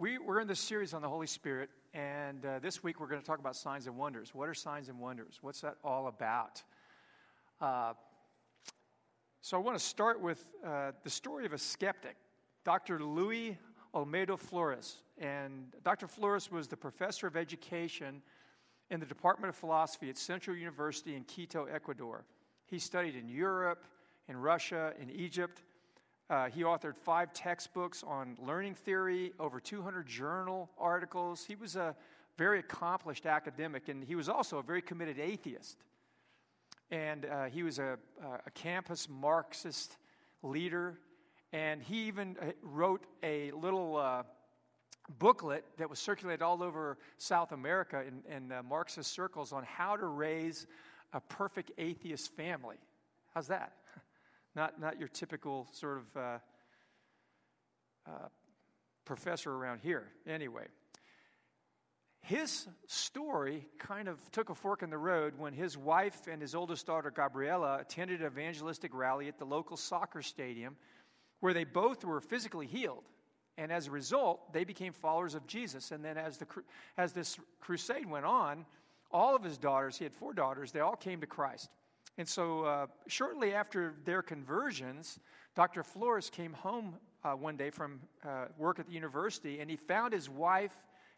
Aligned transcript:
we, 0.00 0.16
we're 0.16 0.40
in 0.40 0.48
this 0.48 0.60
series 0.60 0.94
on 0.94 1.02
the 1.02 1.08
Holy 1.08 1.26
Spirit, 1.26 1.68
and 1.92 2.46
uh, 2.46 2.58
this 2.60 2.82
week 2.82 3.00
we're 3.00 3.06
going 3.06 3.20
to 3.20 3.26
talk 3.26 3.38
about 3.38 3.54
signs 3.54 3.86
and 3.86 3.98
wonders. 3.98 4.34
What 4.34 4.48
are 4.48 4.54
signs 4.54 4.88
and 4.88 4.98
wonders? 4.98 5.40
What's 5.42 5.60
that 5.60 5.76
all 5.84 6.06
about? 6.06 6.62
Uh, 7.60 7.92
so 9.42 9.58
I 9.58 9.60
want 9.60 9.76
to 9.76 9.84
start 9.84 10.18
with 10.18 10.42
uh, 10.66 10.92
the 11.04 11.10
story 11.10 11.44
of 11.44 11.52
a 11.52 11.58
skeptic, 11.58 12.16
Dr. 12.64 12.98
Louis 13.04 13.58
Olmedo 13.94 14.38
Flores. 14.38 15.02
And 15.18 15.66
Dr. 15.84 16.08
Flores 16.08 16.50
was 16.50 16.66
the 16.66 16.78
professor 16.78 17.26
of 17.26 17.36
education 17.36 18.22
in 18.90 19.00
the 19.00 19.06
Department 19.06 19.50
of 19.50 19.56
Philosophy 19.56 20.08
at 20.08 20.16
Central 20.16 20.56
University 20.56 21.14
in 21.14 21.24
Quito, 21.24 21.66
Ecuador. 21.66 22.24
He 22.64 22.78
studied 22.78 23.16
in 23.16 23.28
Europe, 23.28 23.84
in 24.28 24.38
Russia, 24.38 24.94
in 24.98 25.10
Egypt, 25.10 25.60
uh, 26.30 26.48
he 26.48 26.62
authored 26.62 26.96
five 26.96 27.32
textbooks 27.32 28.04
on 28.06 28.36
learning 28.40 28.76
theory, 28.76 29.32
over 29.40 29.58
200 29.58 30.06
journal 30.06 30.70
articles. 30.78 31.44
He 31.44 31.56
was 31.56 31.74
a 31.74 31.96
very 32.38 32.60
accomplished 32.60 33.26
academic, 33.26 33.88
and 33.88 34.04
he 34.04 34.14
was 34.14 34.28
also 34.28 34.58
a 34.58 34.62
very 34.62 34.80
committed 34.80 35.18
atheist. 35.18 35.76
And 36.92 37.26
uh, 37.26 37.44
he 37.46 37.64
was 37.64 37.80
a, 37.80 37.98
a 38.46 38.50
campus 38.52 39.08
Marxist 39.08 39.96
leader, 40.42 41.00
and 41.52 41.82
he 41.82 42.06
even 42.06 42.36
uh, 42.40 42.52
wrote 42.62 43.04
a 43.24 43.50
little 43.50 43.96
uh, 43.96 44.22
booklet 45.18 45.64
that 45.78 45.90
was 45.90 45.98
circulated 45.98 46.42
all 46.42 46.62
over 46.62 46.96
South 47.18 47.50
America 47.50 48.04
in, 48.06 48.22
in 48.32 48.52
uh, 48.52 48.62
Marxist 48.62 49.12
circles 49.12 49.52
on 49.52 49.64
how 49.64 49.96
to 49.96 50.06
raise 50.06 50.68
a 51.12 51.20
perfect 51.20 51.72
atheist 51.76 52.32
family. 52.36 52.76
How's 53.34 53.48
that? 53.48 53.72
Not, 54.54 54.80
not 54.80 54.98
your 54.98 55.08
typical 55.08 55.68
sort 55.72 55.98
of 55.98 56.16
uh, 56.16 56.38
uh, 58.06 58.28
professor 59.04 59.52
around 59.52 59.80
here. 59.80 60.08
Anyway, 60.26 60.66
his 62.22 62.68
story 62.86 63.66
kind 63.78 64.08
of 64.08 64.18
took 64.30 64.50
a 64.50 64.54
fork 64.54 64.82
in 64.82 64.90
the 64.90 64.98
road 64.98 65.34
when 65.38 65.52
his 65.52 65.76
wife 65.76 66.26
and 66.30 66.40
his 66.40 66.54
oldest 66.54 66.86
daughter, 66.86 67.10
Gabriela, 67.10 67.78
attended 67.80 68.20
an 68.20 68.26
evangelistic 68.26 68.94
rally 68.94 69.28
at 69.28 69.38
the 69.38 69.44
local 69.44 69.76
soccer 69.76 70.22
stadium 70.22 70.76
where 71.40 71.54
they 71.54 71.64
both 71.64 72.04
were 72.04 72.20
physically 72.20 72.66
healed. 72.66 73.04
And 73.56 73.72
as 73.72 73.88
a 73.88 73.90
result, 73.90 74.52
they 74.52 74.64
became 74.64 74.92
followers 74.92 75.34
of 75.34 75.46
Jesus. 75.46 75.90
And 75.90 76.04
then, 76.04 76.16
as, 76.16 76.38
the, 76.38 76.46
as 76.96 77.12
this 77.12 77.38
crusade 77.60 78.08
went 78.08 78.26
on, 78.26 78.64
all 79.10 79.34
of 79.34 79.42
his 79.42 79.58
daughters, 79.58 79.96
he 79.98 80.04
had 80.04 80.14
four 80.14 80.32
daughters, 80.32 80.72
they 80.72 80.80
all 80.80 80.96
came 80.96 81.20
to 81.20 81.26
Christ. 81.26 81.68
And 82.20 82.28
so, 82.28 82.64
uh, 82.64 82.86
shortly 83.06 83.54
after 83.54 83.94
their 84.04 84.20
conversions, 84.20 85.18
Dr. 85.54 85.82
Flores 85.82 86.28
came 86.28 86.52
home 86.52 86.96
uh, 87.24 87.30
one 87.30 87.56
day 87.56 87.70
from 87.70 87.98
uh, 88.22 88.44
work 88.58 88.78
at 88.78 88.86
the 88.86 88.92
university 88.92 89.60
and 89.60 89.70
he 89.70 89.76
found 89.76 90.12
his 90.12 90.28
wife 90.28 90.74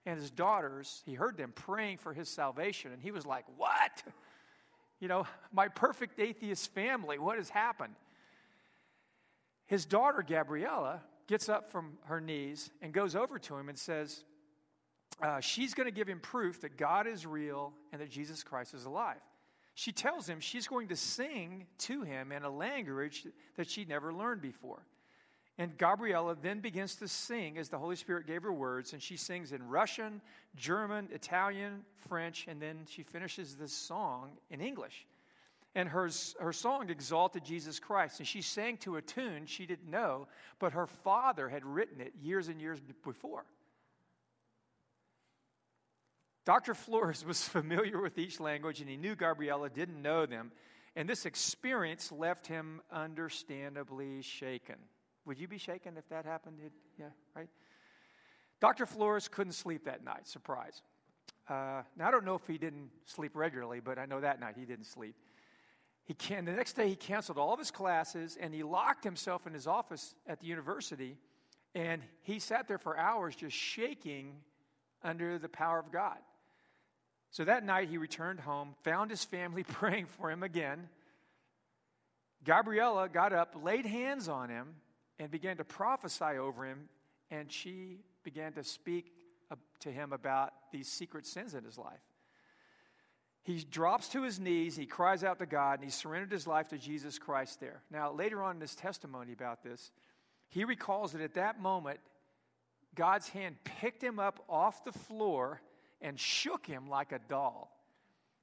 and 0.06 0.16
his 0.16 0.30
daughters. 0.30 1.02
He 1.04 1.14
heard 1.14 1.36
them 1.36 1.50
praying 1.56 1.98
for 1.98 2.12
his 2.12 2.28
salvation, 2.28 2.92
and 2.92 3.02
he 3.02 3.10
was 3.10 3.26
like, 3.26 3.44
What? 3.56 4.04
You 5.00 5.08
know, 5.08 5.26
my 5.52 5.66
perfect 5.66 6.20
atheist 6.20 6.72
family, 6.72 7.18
what 7.18 7.36
has 7.36 7.50
happened? 7.50 7.96
His 9.66 9.84
daughter, 9.84 10.24
Gabriela, 10.24 11.00
gets 11.26 11.48
up 11.48 11.72
from 11.72 11.94
her 12.04 12.20
knees 12.20 12.70
and 12.80 12.92
goes 12.92 13.16
over 13.16 13.40
to 13.40 13.56
him 13.56 13.68
and 13.68 13.76
says, 13.76 14.22
uh, 15.20 15.40
She's 15.40 15.74
going 15.74 15.88
to 15.88 15.92
give 15.92 16.06
him 16.06 16.20
proof 16.20 16.60
that 16.60 16.76
God 16.76 17.08
is 17.08 17.26
real 17.26 17.72
and 17.90 18.00
that 18.00 18.08
Jesus 18.08 18.44
Christ 18.44 18.72
is 18.72 18.84
alive 18.84 19.18
she 19.74 19.92
tells 19.92 20.28
him 20.28 20.40
she's 20.40 20.66
going 20.66 20.88
to 20.88 20.96
sing 20.96 21.66
to 21.78 22.02
him 22.02 22.32
in 22.32 22.42
a 22.42 22.50
language 22.50 23.26
that 23.56 23.68
she'd 23.68 23.88
never 23.88 24.12
learned 24.12 24.42
before. 24.42 24.84
And 25.58 25.76
Gabriela 25.76 26.36
then 26.40 26.60
begins 26.60 26.96
to 26.96 27.08
sing 27.08 27.58
as 27.58 27.68
the 27.68 27.78
Holy 27.78 27.96
Spirit 27.96 28.26
gave 28.26 28.42
her 28.42 28.52
words, 28.52 28.94
and 28.94 29.02
she 29.02 29.16
sings 29.16 29.52
in 29.52 29.68
Russian, 29.68 30.22
German, 30.56 31.08
Italian, 31.12 31.84
French, 32.08 32.46
and 32.48 32.60
then 32.60 32.80
she 32.88 33.02
finishes 33.02 33.54
this 33.54 33.72
song 33.72 34.30
in 34.50 34.60
English. 34.60 35.06
And 35.74 35.88
her, 35.88 36.10
her 36.40 36.52
song 36.52 36.90
exalted 36.90 37.44
Jesus 37.44 37.78
Christ, 37.78 38.18
and 38.18 38.26
she 38.26 38.42
sang 38.42 38.76
to 38.78 38.96
a 38.96 39.02
tune 39.02 39.46
she 39.46 39.66
didn't 39.66 39.90
know, 39.90 40.26
but 40.58 40.72
her 40.72 40.86
father 40.86 41.48
had 41.48 41.64
written 41.64 42.00
it 42.00 42.12
years 42.20 42.48
and 42.48 42.60
years 42.60 42.78
before. 43.04 43.44
Dr. 46.44 46.74
Flores 46.74 47.24
was 47.24 47.46
familiar 47.48 48.00
with 48.00 48.18
each 48.18 48.40
language 48.40 48.80
and 48.80 48.88
he 48.88 48.96
knew 48.96 49.14
Gabriela 49.14 49.70
didn't 49.70 50.00
know 50.00 50.26
them. 50.26 50.52
And 50.94 51.08
this 51.08 51.24
experience 51.24 52.12
left 52.12 52.46
him 52.46 52.82
understandably 52.90 54.20
shaken. 54.22 54.76
Would 55.24 55.38
you 55.38 55.48
be 55.48 55.58
shaken 55.58 55.96
if 55.96 56.08
that 56.08 56.26
happened? 56.26 56.58
Yeah, 56.98 57.06
right? 57.34 57.48
Dr. 58.60 58.86
Flores 58.86 59.28
couldn't 59.28 59.54
sleep 59.54 59.84
that 59.84 60.04
night, 60.04 60.26
surprise. 60.28 60.82
Uh, 61.48 61.82
now, 61.96 62.08
I 62.08 62.10
don't 62.10 62.24
know 62.24 62.34
if 62.34 62.46
he 62.46 62.58
didn't 62.58 62.90
sleep 63.06 63.32
regularly, 63.34 63.80
but 63.80 63.98
I 63.98 64.06
know 64.06 64.20
that 64.20 64.38
night 64.38 64.54
he 64.58 64.64
didn't 64.64 64.86
sleep. 64.86 65.16
He 66.04 66.14
can, 66.14 66.44
the 66.44 66.52
next 66.52 66.74
day, 66.74 66.88
he 66.88 66.96
canceled 66.96 67.38
all 67.38 67.52
of 67.52 67.58
his 67.58 67.70
classes 67.70 68.36
and 68.40 68.52
he 68.52 68.62
locked 68.62 69.04
himself 69.04 69.46
in 69.46 69.54
his 69.54 69.66
office 69.66 70.14
at 70.26 70.40
the 70.40 70.46
university. 70.46 71.16
And 71.74 72.02
he 72.22 72.38
sat 72.38 72.68
there 72.68 72.78
for 72.78 72.98
hours 72.98 73.34
just 73.34 73.56
shaking 73.56 74.34
under 75.02 75.38
the 75.38 75.48
power 75.48 75.78
of 75.78 75.90
God. 75.90 76.18
So 77.32 77.44
that 77.44 77.64
night 77.64 77.88
he 77.88 77.96
returned 77.96 78.40
home, 78.40 78.74
found 78.84 79.10
his 79.10 79.24
family 79.24 79.62
praying 79.68 80.06
for 80.06 80.30
him 80.30 80.42
again. 80.42 80.88
Gabriella 82.44 83.08
got 83.08 83.32
up, 83.32 83.56
laid 83.60 83.86
hands 83.86 84.28
on 84.28 84.50
him, 84.50 84.74
and 85.18 85.30
began 85.30 85.56
to 85.56 85.64
prophesy 85.64 86.38
over 86.38 86.64
him, 86.64 86.88
and 87.30 87.50
she 87.50 88.00
began 88.22 88.52
to 88.52 88.64
speak 88.64 89.12
to 89.80 89.90
him 89.90 90.12
about 90.12 90.52
these 90.72 90.88
secret 90.88 91.26
sins 91.26 91.54
in 91.54 91.64
his 91.64 91.78
life. 91.78 92.00
He 93.44 93.64
drops 93.64 94.08
to 94.10 94.22
his 94.22 94.38
knees, 94.38 94.76
he 94.76 94.86
cries 94.86 95.24
out 95.24 95.38
to 95.40 95.46
God, 95.46 95.80
and 95.80 95.84
he 95.84 95.90
surrendered 95.90 96.30
his 96.30 96.46
life 96.46 96.68
to 96.68 96.78
Jesus 96.78 97.18
Christ 97.18 97.60
there. 97.60 97.82
Now, 97.90 98.12
later 98.12 98.42
on 98.42 98.56
in 98.56 98.60
his 98.60 98.74
testimony 98.74 99.32
about 99.32 99.62
this, 99.62 99.90
he 100.48 100.64
recalls 100.64 101.12
that 101.12 101.22
at 101.22 101.34
that 101.34 101.60
moment, 101.60 101.98
God's 102.94 103.28
hand 103.30 103.56
picked 103.64 104.02
him 104.02 104.18
up 104.18 104.44
off 104.48 104.84
the 104.84 104.92
floor 104.92 105.60
and 106.02 106.18
shook 106.18 106.66
him 106.66 106.88
like 106.88 107.12
a 107.12 107.20
doll. 107.28 107.70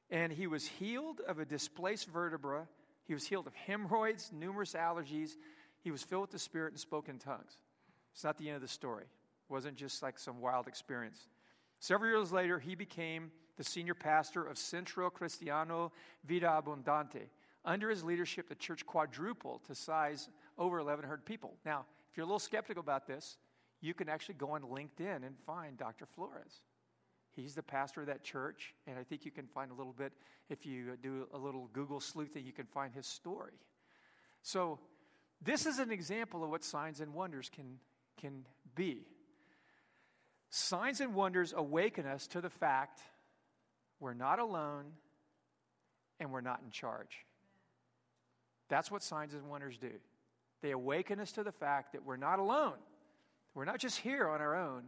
And 0.09 0.33
he 0.33 0.47
was 0.47 0.65
healed 0.65 1.21
of 1.27 1.37
a 1.37 1.45
displaced 1.45 2.07
vertebra. 2.07 2.67
He 3.05 3.13
was 3.13 3.27
healed 3.27 3.45
of 3.45 3.53
hemorrhoids, 3.53 4.31
numerous 4.33 4.73
allergies. 4.73 5.35
He 5.81 5.91
was 5.91 6.01
filled 6.01 6.21
with 6.21 6.31
the 6.31 6.39
Spirit 6.39 6.71
and 6.71 6.79
spoke 6.79 7.09
in 7.09 7.19
tongues. 7.19 7.53
It's 8.13 8.23
not 8.23 8.37
the 8.37 8.47
end 8.47 8.55
of 8.55 8.61
the 8.61 8.67
story. 8.67 9.03
It 9.03 9.53
wasn't 9.53 9.75
just 9.75 10.01
like 10.01 10.17
some 10.17 10.41
wild 10.41 10.67
experience. 10.67 11.27
Several 11.79 12.09
years 12.09 12.31
later, 12.31 12.57
he 12.59 12.75
became 12.75 13.31
the 13.57 13.63
senior 13.63 13.93
pastor 13.93 14.45
of 14.45 14.57
Centro 14.57 15.09
Cristiano 15.09 15.91
Vida 16.25 16.47
Abundante. 16.47 17.29
Under 17.65 17.89
his 17.89 18.03
leadership, 18.03 18.49
the 18.49 18.55
church 18.55 18.85
quadrupled 18.85 19.65
to 19.65 19.75
size 19.75 20.29
over 20.57 20.77
1,100 20.77 21.25
people. 21.25 21.53
Now, 21.65 21.85
if 22.09 22.17
you're 22.17 22.23
a 22.23 22.27
little 22.27 22.39
skeptical 22.39 22.81
about 22.81 23.05
this, 23.05 23.37
you 23.81 23.93
can 23.93 24.09
actually 24.09 24.35
go 24.35 24.51
on 24.51 24.63
LinkedIn 24.63 25.25
and 25.25 25.37
find 25.45 25.77
Dr. 25.77 26.05
Flores. 26.05 26.61
He's 27.41 27.55
the 27.55 27.63
pastor 27.63 28.01
of 28.01 28.07
that 28.07 28.23
church, 28.23 28.73
and 28.87 28.97
I 28.97 29.03
think 29.03 29.25
you 29.25 29.31
can 29.31 29.47
find 29.47 29.71
a 29.71 29.73
little 29.73 29.93
bit, 29.93 30.13
if 30.49 30.65
you 30.65 30.97
do 31.01 31.27
a 31.33 31.37
little 31.37 31.69
Google 31.73 31.99
sleuthing, 31.99 32.45
you 32.45 32.51
can 32.51 32.65
find 32.65 32.93
his 32.93 33.07
story. 33.07 33.53
So, 34.41 34.79
this 35.41 35.65
is 35.65 35.79
an 35.79 35.91
example 35.91 36.43
of 36.43 36.49
what 36.49 36.63
signs 36.63 36.99
and 36.99 37.13
wonders 37.13 37.49
can, 37.49 37.77
can 38.19 38.45
be. 38.75 39.05
Signs 40.49 40.99
and 40.99 41.13
wonders 41.13 41.53
awaken 41.55 42.05
us 42.05 42.27
to 42.27 42.41
the 42.41 42.49
fact 42.49 43.01
we're 43.99 44.13
not 44.13 44.39
alone 44.39 44.85
and 46.19 46.31
we're 46.31 46.41
not 46.41 46.61
in 46.65 46.71
charge. 46.71 47.25
That's 48.67 48.91
what 48.91 49.01
signs 49.01 49.33
and 49.33 49.49
wonders 49.49 49.77
do. 49.77 49.91
They 50.61 50.71
awaken 50.71 51.19
us 51.19 51.31
to 51.33 51.43
the 51.43 51.51
fact 51.51 51.93
that 51.93 52.03
we're 52.03 52.17
not 52.17 52.39
alone. 52.39 52.77
We're 53.53 53.65
not 53.65 53.79
just 53.79 53.99
here 53.99 54.27
on 54.27 54.41
our 54.41 54.55
own. 54.55 54.83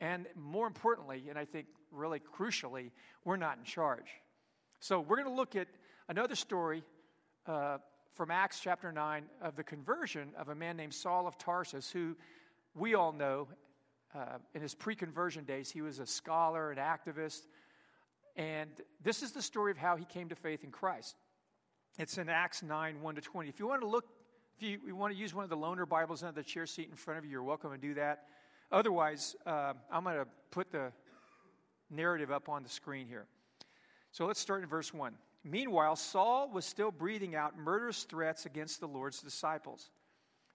And 0.00 0.26
more 0.34 0.66
importantly, 0.66 1.26
and 1.28 1.38
I 1.38 1.44
think 1.44 1.66
really 1.92 2.20
crucially, 2.20 2.90
we're 3.24 3.36
not 3.36 3.58
in 3.58 3.64
charge. 3.64 4.08
So 4.80 5.00
we're 5.00 5.16
going 5.16 5.28
to 5.28 5.34
look 5.34 5.56
at 5.56 5.68
another 6.08 6.34
story 6.34 6.82
uh, 7.46 7.78
from 8.14 8.30
Acts 8.30 8.60
chapter 8.60 8.92
9 8.92 9.24
of 9.40 9.56
the 9.56 9.64
conversion 9.64 10.30
of 10.36 10.48
a 10.48 10.54
man 10.54 10.76
named 10.76 10.94
Saul 10.94 11.26
of 11.26 11.38
Tarsus, 11.38 11.90
who 11.90 12.16
we 12.74 12.94
all 12.94 13.12
know 13.12 13.48
uh, 14.14 14.38
in 14.54 14.60
his 14.60 14.74
pre 14.74 14.94
conversion 14.94 15.44
days, 15.44 15.70
he 15.70 15.80
was 15.80 15.98
a 15.98 16.06
scholar, 16.06 16.70
an 16.70 16.78
activist. 16.78 17.46
And 18.36 18.70
this 19.02 19.22
is 19.22 19.32
the 19.32 19.42
story 19.42 19.70
of 19.70 19.78
how 19.78 19.96
he 19.96 20.04
came 20.04 20.28
to 20.28 20.34
faith 20.34 20.64
in 20.64 20.70
Christ. 20.70 21.16
It's 21.98 22.18
in 22.18 22.28
Acts 22.28 22.62
9 22.62 23.00
1 23.00 23.14
to 23.14 23.20
20. 23.20 23.48
If 23.48 23.58
you 23.58 23.66
want 23.66 23.82
to 23.82 23.86
look, 23.86 24.04
if 24.56 24.66
you, 24.66 24.78
you 24.86 24.96
want 24.96 25.12
to 25.12 25.18
use 25.18 25.34
one 25.34 25.44
of 25.44 25.50
the 25.50 25.56
loaner 25.56 25.88
Bibles 25.88 26.22
under 26.22 26.40
the 26.40 26.46
chair 26.46 26.66
seat 26.66 26.88
in 26.90 26.96
front 26.96 27.18
of 27.18 27.24
you, 27.24 27.30
you're 27.30 27.42
welcome 27.42 27.70
to 27.70 27.78
do 27.78 27.94
that. 27.94 28.24
Otherwise, 28.70 29.36
uh, 29.46 29.74
I'm 29.90 30.04
going 30.04 30.16
to 30.16 30.26
put 30.50 30.70
the 30.70 30.92
narrative 31.92 32.30
up 32.30 32.48
on 32.48 32.62
the 32.62 32.68
screen 32.68 33.06
here. 33.06 33.26
So 34.10 34.26
let's 34.26 34.40
start 34.40 34.62
in 34.62 34.68
verse 34.68 34.92
1. 34.92 35.14
Meanwhile, 35.44 35.96
Saul 35.96 36.50
was 36.52 36.64
still 36.64 36.90
breathing 36.90 37.34
out 37.34 37.58
murderous 37.58 38.04
threats 38.04 38.46
against 38.46 38.80
the 38.80 38.88
Lord's 38.88 39.20
disciples. 39.20 39.90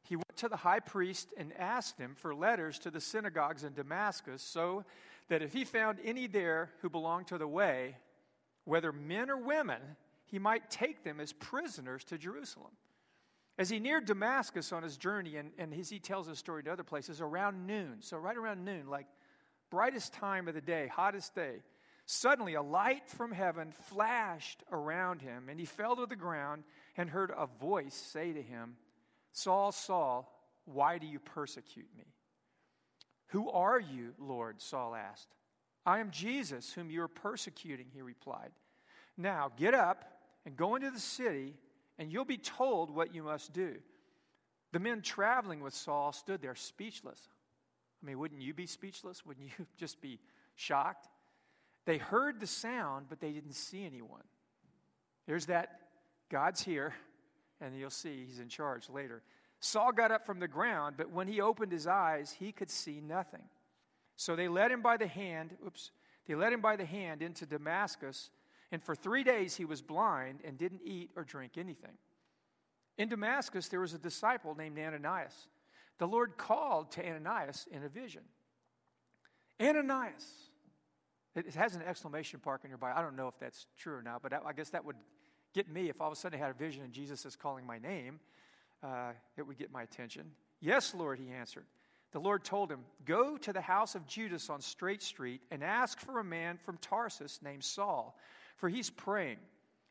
he 0.04 0.16
went 0.16 0.38
to 0.38 0.48
the 0.48 0.56
high 0.56 0.80
priest 0.80 1.34
and 1.38 1.52
asked 1.58 1.98
him 1.98 2.16
for 2.16 2.34
letters 2.34 2.80
to 2.80 2.92
the 2.92 3.02
synagogues 3.02 3.64
in 3.66 3.74
Damascus, 3.74 4.42
so 4.42 4.86
that 5.28 5.42
if 5.42 5.52
he 5.52 5.66
found 5.66 6.00
any 6.04 6.28
there 6.28 6.72
who 6.82 6.90
belonged 6.90 7.28
to 7.28 7.38
the 7.38 7.48
way, 7.48 7.98
whether 8.64 8.92
men 8.94 9.30
or 9.30 9.38
women, 9.38 9.82
he 10.26 10.40
might 10.40 10.70
take 10.70 11.04
them 11.04 11.20
as 11.20 11.34
prisoners 11.34 12.04
to 12.06 12.18
Jerusalem. 12.18 12.72
As 13.58 13.70
he 13.70 13.80
neared 13.80 14.06
Damascus 14.06 14.72
on 14.72 14.84
his 14.84 14.98
journey, 14.98 15.38
and, 15.38 15.52
and 15.58 15.74
as 15.74 15.90
he 15.90 16.00
tells 16.00 16.28
his 16.28 16.38
story 16.38 16.64
to 16.64 16.72
other 16.72 16.84
places, 16.84 17.20
around 17.20 17.66
noon, 17.66 17.98
so 18.02 18.18
right 18.18 18.38
around 18.38 18.64
noon, 18.64 18.88
like 18.88 19.08
brightest 19.70 20.14
time 20.14 20.48
of 20.48 20.54
the 20.54 20.62
day, 20.62 20.88
hottest 20.88 21.36
day, 21.36 21.56
suddenly 22.06 22.54
a 22.54 22.62
light 22.62 23.10
from 23.10 23.32
heaven 23.32 23.72
flashed 23.90 24.64
around 24.72 25.22
him, 25.22 25.50
and 25.50 25.60
he 25.60 25.66
fell 25.66 25.96
to 25.96 26.06
the 26.06 26.16
ground 26.16 26.64
and 26.96 27.10
heard 27.10 27.32
a 27.36 27.48
voice 27.60 27.94
say 27.94 28.34
to 28.34 28.42
him, 28.42 28.76
Saul, 29.34 29.72
Saul, 29.72 30.34
why 30.66 30.98
do 30.98 31.08
you 31.08 31.20
persecute 31.20 31.90
me? 31.98 32.06
Who 33.28 33.50
are 33.50 33.80
you, 33.80 34.14
Lord? 34.20 34.62
Saul 34.62 34.96
asked. 34.96 35.28
I 35.86 36.00
am 36.00 36.12
Jesus, 36.12 36.74
whom 36.74 36.90
you 36.90 37.02
are 37.02 37.08
persecuting, 37.08 37.88
he 37.94 38.02
replied. 38.02 38.52
Now 39.18 39.52
get 39.58 39.74
up 39.74 40.04
and 40.46 40.56
go 40.56 40.76
into 40.76 40.92
the 40.92 41.00
city, 41.00 41.56
and 41.98 42.12
you'll 42.12 42.26
be 42.26 42.38
told 42.38 42.90
what 42.90 43.14
you 43.14 43.24
must 43.24 43.54
do. 43.54 43.76
The 44.72 44.80
men 44.80 45.02
traveling 45.02 45.62
with 45.62 45.74
Saul 45.74 46.12
stood 46.12 46.42
there 46.42 46.56
speechless. 46.56 47.28
I 48.02 48.06
mean, 48.06 48.20
wouldn't 48.20 48.42
you 48.42 48.54
be 48.54 48.68
speechless? 48.68 49.26
Wouldn't 49.26 49.48
you 49.58 49.66
just 49.78 50.02
be 50.02 50.20
shocked? 50.56 51.08
They 51.86 51.98
heard 51.98 52.40
the 52.40 52.48
sound, 52.48 53.08
but 53.10 53.20
they 53.20 53.32
didn't 53.32 53.54
see 53.54 53.86
anyone. 53.86 54.24
There's 55.26 55.46
that 55.48 55.80
God's 56.30 56.62
here 56.62 56.94
and 57.62 57.78
you'll 57.78 57.90
see 57.90 58.26
he's 58.26 58.40
in 58.40 58.50
charge 58.50 58.90
later. 58.90 59.22
Saul 59.60 59.92
got 59.92 60.12
up 60.12 60.26
from 60.26 60.40
the 60.40 60.48
ground, 60.48 60.96
but 60.98 61.12
when 61.12 61.28
he 61.28 61.42
opened 61.42 61.72
his 61.72 61.88
eyes, 61.88 62.36
he 62.38 62.52
could 62.52 62.70
see 62.70 63.02
nothing. 63.02 63.44
So 64.16 64.36
they 64.36 64.48
led 64.48 64.72
him 64.72 64.82
by 64.82 64.98
the 64.98 65.08
hand, 65.08 65.58
oops, 65.66 65.92
they 66.28 66.36
led 66.36 66.54
him 66.54 66.62
by 66.62 66.76
the 66.76 66.86
hand 66.86 67.22
into 67.22 67.46
Damascus, 67.46 68.30
and 68.72 68.84
for 68.84 68.96
three 68.96 69.24
days 69.24 69.56
he 69.56 69.66
was 69.66 69.82
blind 69.82 70.40
and 70.44 70.58
didn't 70.58 70.82
eat 70.84 71.12
or 71.16 71.24
drink 71.24 71.54
anything. 71.58 71.98
In 72.98 73.10
Damascus, 73.10 73.68
there 73.68 73.80
was 73.80 73.94
a 73.94 74.00
disciple 74.00 74.56
named 74.56 74.78
Ananias. 74.78 75.48
The 76.00 76.08
Lord 76.08 76.38
called 76.38 76.92
to 76.92 77.06
Ananias 77.06 77.68
in 77.72 77.84
a 77.84 77.90
vision. 77.90 78.22
Ananias. 79.62 80.26
It 81.36 81.54
has 81.54 81.76
an 81.76 81.84
exclamation 81.84 82.40
mark 82.46 82.64
in 82.64 82.70
your 82.70 82.78
Bible. 82.78 82.98
I 82.98 83.02
don't 83.02 83.16
know 83.16 83.28
if 83.28 83.38
that's 83.40 83.68
true 83.78 83.96
or 83.96 84.02
not, 84.02 84.24
but 84.24 84.34
I 84.34 84.54
guess 84.54 84.70
that 84.72 84.86
would 84.86 84.96
get 85.54 85.70
me 85.70 85.90
if 85.90 86.02
all 86.02 86.08
of 86.08 86.14
a 86.14 86.16
sudden 86.16 86.40
I 86.40 86.44
had 86.44 86.52
a 86.52 86.58
vision 86.58 86.84
and 86.84 86.92
Jesus 86.92 87.26
is 87.26 87.36
calling 87.36 87.66
my 87.66 87.78
name. 87.78 88.20
Uh, 88.84 89.12
it 89.38 89.46
would 89.46 89.58
get 89.58 89.72
my 89.72 89.84
attention. 89.84 90.32
Yes, 90.60 90.94
Lord, 90.96 91.20
he 91.20 91.32
answered. 91.32 91.66
The 92.12 92.20
Lord 92.20 92.44
told 92.44 92.72
him, 92.72 92.80
Go 93.06 93.38
to 93.38 93.54
the 93.54 93.62
house 93.62 93.96
of 93.96 94.08
Judas 94.08 94.50
on 94.50 94.62
Straight 94.62 95.02
Street 95.02 95.42
and 95.52 95.64
ask 95.64 96.00
for 96.00 96.20
a 96.20 96.24
man 96.24 96.58
from 96.58 96.78
Tarsus 96.78 97.40
named 97.44 97.64
Saul, 97.64 98.18
for 98.56 98.70
he's 98.70 98.90
praying. 98.90 99.38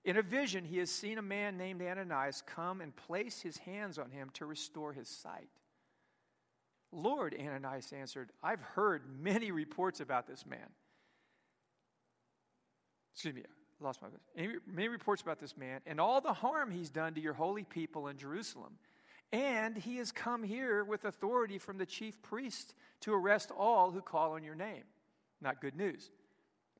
In 0.04 0.16
a 0.16 0.22
vision, 0.22 0.64
he 0.64 0.78
has 0.78 0.90
seen 0.90 1.18
a 1.18 1.22
man 1.22 1.56
named 1.56 1.82
Ananias 1.82 2.42
come 2.46 2.80
and 2.80 2.94
place 2.94 3.40
his 3.40 3.56
hands 3.58 3.98
on 3.98 4.10
him 4.10 4.30
to 4.34 4.46
restore 4.46 4.92
his 4.92 5.08
sight. 5.08 5.48
Lord, 6.96 7.36
Ananias 7.38 7.92
answered, 7.92 8.30
I've 8.42 8.62
heard 8.62 9.02
many 9.20 9.50
reports 9.50 10.00
about 10.00 10.26
this 10.26 10.46
man. 10.46 10.66
Excuse 13.12 13.34
me, 13.34 13.42
I 13.80 13.84
lost 13.84 14.00
my 14.00 14.08
place. 14.08 14.56
Many 14.66 14.88
reports 14.88 15.20
about 15.20 15.38
this 15.38 15.56
man 15.56 15.80
and 15.86 16.00
all 16.00 16.22
the 16.22 16.32
harm 16.32 16.70
he's 16.70 16.88
done 16.88 17.12
to 17.14 17.20
your 17.20 17.34
holy 17.34 17.64
people 17.64 18.08
in 18.08 18.16
Jerusalem. 18.16 18.78
And 19.32 19.76
he 19.76 19.96
has 19.98 20.10
come 20.10 20.42
here 20.42 20.84
with 20.84 21.04
authority 21.04 21.58
from 21.58 21.76
the 21.76 21.86
chief 21.86 22.22
priest 22.22 22.74
to 23.00 23.12
arrest 23.12 23.50
all 23.56 23.90
who 23.90 24.00
call 24.00 24.32
on 24.32 24.42
your 24.42 24.54
name. 24.54 24.84
Not 25.42 25.60
good 25.60 25.76
news. 25.76 26.10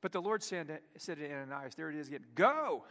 But 0.01 0.11
the 0.11 0.21
Lord 0.21 0.41
said 0.41 0.79
to 1.05 1.11
Ananias, 1.11 1.75
there 1.75 1.89
it 1.89 1.95
is 1.95 2.07
again, 2.07 2.25
go. 2.33 2.85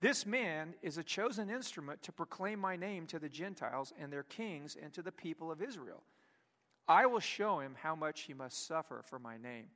This 0.00 0.24
man 0.24 0.72
is 0.80 0.96
a 0.96 1.02
chosen 1.02 1.50
instrument 1.50 2.00
to 2.02 2.12
proclaim 2.12 2.58
my 2.58 2.76
name 2.76 3.06
to 3.08 3.18
the 3.18 3.28
Gentiles 3.28 3.92
and 4.00 4.10
their 4.10 4.22
kings 4.22 4.76
and 4.82 4.92
to 4.94 5.02
the 5.02 5.12
people 5.12 5.50
of 5.50 5.60
Israel. 5.60 6.02
I 6.88 7.06
will 7.06 7.20
show 7.20 7.60
him 7.60 7.76
how 7.80 7.94
much 7.94 8.22
he 8.22 8.34
must 8.34 8.66
suffer 8.66 9.02
for 9.04 9.18
my 9.18 9.36
name. 9.36 9.66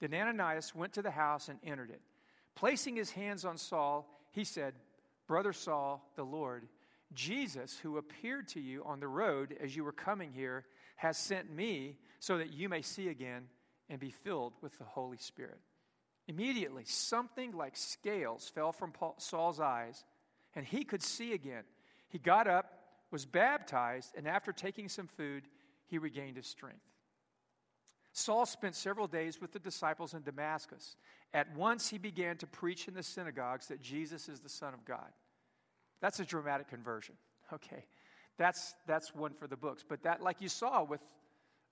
Then 0.00 0.14
Ananias 0.14 0.74
went 0.74 0.94
to 0.94 1.02
the 1.02 1.10
house 1.10 1.48
and 1.48 1.58
entered 1.62 1.90
it. 1.90 2.00
Placing 2.54 2.96
his 2.96 3.10
hands 3.10 3.44
on 3.44 3.58
Saul, 3.58 4.08
he 4.30 4.44
said, 4.44 4.74
Brother 5.26 5.52
Saul, 5.52 6.10
the 6.16 6.24
Lord, 6.24 6.66
Jesus, 7.12 7.78
who 7.78 7.98
appeared 7.98 8.48
to 8.48 8.60
you 8.60 8.82
on 8.84 9.00
the 9.00 9.08
road 9.08 9.56
as 9.60 9.74
you 9.74 9.84
were 9.84 9.92
coming 9.92 10.32
here, 10.32 10.64
has 10.96 11.16
sent 11.16 11.52
me 11.52 11.96
so 12.18 12.38
that 12.38 12.52
you 12.52 12.68
may 12.68 12.82
see 12.82 13.08
again 13.08 13.48
and 13.88 13.98
be 13.98 14.10
filled 14.10 14.52
with 14.60 14.76
the 14.78 14.84
Holy 14.84 15.16
Spirit. 15.16 15.58
Immediately, 16.28 16.84
something 16.84 17.52
like 17.52 17.76
scales 17.76 18.48
fell 18.54 18.72
from 18.72 18.92
Paul, 18.92 19.16
Saul's 19.18 19.58
eyes, 19.58 20.04
and 20.54 20.64
he 20.64 20.84
could 20.84 21.02
see 21.02 21.32
again. 21.32 21.64
He 22.08 22.18
got 22.18 22.46
up, 22.46 22.72
was 23.10 23.24
baptized, 23.24 24.14
and 24.16 24.28
after 24.28 24.52
taking 24.52 24.88
some 24.88 25.08
food, 25.08 25.44
he 25.90 25.98
regained 25.98 26.36
his 26.36 26.46
strength. 26.46 26.80
Saul 28.12 28.46
spent 28.46 28.74
several 28.74 29.06
days 29.06 29.40
with 29.40 29.52
the 29.52 29.58
disciples 29.58 30.14
in 30.14 30.22
Damascus. 30.22 30.96
At 31.32 31.54
once 31.54 31.88
he 31.88 31.98
began 31.98 32.36
to 32.38 32.46
preach 32.46 32.88
in 32.88 32.94
the 32.94 33.02
synagogues 33.02 33.68
that 33.68 33.80
Jesus 33.80 34.28
is 34.28 34.40
the 34.40 34.48
Son 34.48 34.74
of 34.74 34.84
God. 34.84 35.10
That's 36.00 36.18
a 36.18 36.24
dramatic 36.24 36.68
conversion. 36.68 37.14
Okay, 37.52 37.84
that's, 38.38 38.74
that's 38.86 39.14
one 39.14 39.32
for 39.32 39.46
the 39.46 39.56
books. 39.56 39.84
But 39.86 40.02
that, 40.04 40.22
like 40.22 40.40
you 40.40 40.48
saw 40.48 40.82
with 40.82 41.00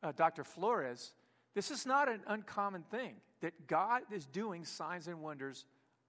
uh, 0.02 0.12
Dr. 0.12 0.44
Flores, 0.44 1.12
this 1.54 1.70
is 1.70 1.86
not 1.86 2.08
an 2.08 2.20
uncommon 2.26 2.82
thing 2.90 3.14
that 3.40 3.66
God 3.66 4.02
is 4.12 4.26
doing 4.26 4.64
signs 4.64 5.08
and 5.08 5.20
wonders 5.20 5.64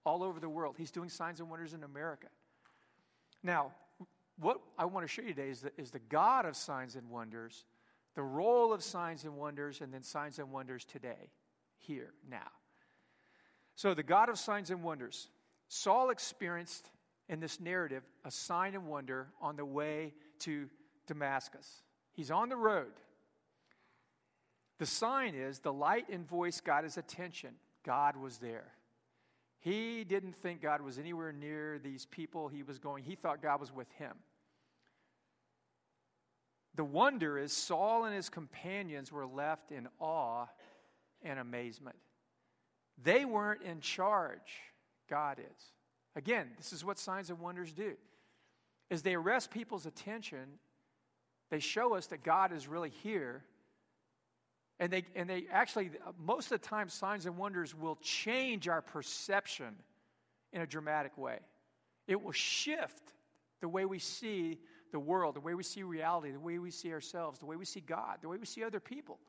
all 0.05 0.23
over 0.23 0.39
the 0.39 0.49
world. 0.49 0.75
He's 0.77 0.91
doing 0.91 1.09
signs 1.09 1.39
and 1.39 1.49
wonders 1.49 1.73
in 1.73 1.83
America. 1.83 2.27
Now, 3.43 3.71
what 4.39 4.59
I 4.77 4.85
want 4.85 5.05
to 5.05 5.07
show 5.07 5.21
you 5.21 5.29
today 5.33 5.49
is 5.49 5.61
the, 5.61 5.71
is 5.77 5.91
the 5.91 5.99
God 5.99 6.45
of 6.45 6.55
signs 6.55 6.95
and 6.95 7.09
wonders 7.09 7.65
the 8.19 8.23
role 8.23 8.73
of 8.73 8.83
signs 8.83 9.23
and 9.23 9.37
wonders, 9.37 9.79
and 9.79 9.93
then 9.93 10.03
signs 10.03 10.39
and 10.39 10.51
wonders 10.51 10.83
today, 10.83 11.31
here, 11.77 12.11
now. 12.29 12.51
So, 13.75 13.93
the 13.93 14.03
God 14.03 14.27
of 14.27 14.37
signs 14.37 14.71
and 14.71 14.83
wonders. 14.83 15.29
Saul 15.69 16.09
experienced 16.09 16.89
in 17.29 17.39
this 17.39 17.61
narrative 17.61 18.03
a 18.25 18.29
sign 18.29 18.75
and 18.75 18.87
wonder 18.87 19.29
on 19.41 19.55
the 19.55 19.63
way 19.63 20.13
to 20.39 20.67
Damascus. 21.07 21.81
He's 22.11 22.29
on 22.29 22.49
the 22.49 22.57
road. 22.57 22.91
The 24.79 24.85
sign 24.85 25.33
is 25.33 25.59
the 25.59 25.71
light 25.71 26.09
and 26.09 26.27
voice 26.27 26.59
got 26.59 26.83
his 26.83 26.97
attention. 26.97 27.51
God 27.85 28.17
was 28.17 28.39
there. 28.39 28.73
He 29.61 30.03
didn't 30.03 30.35
think 30.35 30.61
God 30.61 30.81
was 30.81 30.99
anywhere 30.99 31.31
near 31.31 31.79
these 31.79 32.05
people 32.05 32.49
he 32.49 32.63
was 32.63 32.79
going. 32.79 33.05
He 33.05 33.15
thought 33.15 33.41
God 33.41 33.61
was 33.61 33.73
with 33.73 33.89
him. 33.93 34.11
The 36.75 36.83
wonder 36.83 37.37
is 37.37 37.51
Saul 37.51 38.05
and 38.05 38.15
his 38.15 38.29
companions 38.29 39.11
were 39.11 39.25
left 39.25 39.71
in 39.71 39.87
awe 39.99 40.45
and 41.23 41.39
amazement. 41.39 41.97
They 43.03 43.25
weren't 43.25 43.63
in 43.63 43.81
charge, 43.81 44.61
God 45.09 45.39
is. 45.39 45.63
Again, 46.15 46.49
this 46.57 46.73
is 46.73 46.83
what 46.83 46.99
signs 46.99 47.29
and 47.29 47.39
wonders 47.39 47.71
do. 47.71 47.93
As 48.91 49.01
they 49.03 49.15
arrest 49.15 49.51
people's 49.51 49.85
attention, 49.85 50.59
they 51.49 51.59
show 51.59 51.95
us 51.95 52.07
that 52.07 52.23
God 52.23 52.51
is 52.51 52.67
really 52.67 52.89
here. 52.89 53.43
And 54.79 54.91
they, 54.91 55.03
and 55.15 55.29
they 55.29 55.45
actually, 55.51 55.91
most 56.17 56.51
of 56.51 56.61
the 56.61 56.67
time, 56.67 56.89
signs 56.89 57.25
and 57.25 57.37
wonders 57.37 57.75
will 57.75 57.97
change 57.97 58.67
our 58.67 58.81
perception 58.81 59.75
in 60.53 60.61
a 60.61 60.67
dramatic 60.67 61.17
way. 61.17 61.39
It 62.07 62.21
will 62.21 62.31
shift 62.31 63.13
the 63.61 63.67
way 63.67 63.85
we 63.85 63.99
see 63.99 64.59
the 64.91 64.99
world, 64.99 65.35
the 65.35 65.41
way 65.41 65.53
we 65.53 65.63
see 65.63 65.83
reality, 65.83 66.31
the 66.31 66.39
way 66.39 66.57
we 66.59 66.71
see 66.71 66.91
ourselves, 66.91 67.39
the 67.39 67.45
way 67.45 67.55
we 67.55 67.65
see 67.65 67.81
God, 67.81 68.17
the 68.21 68.29
way 68.29 68.37
we 68.37 68.45
see 68.45 68.63
other 68.63 68.79
people. 68.79 69.19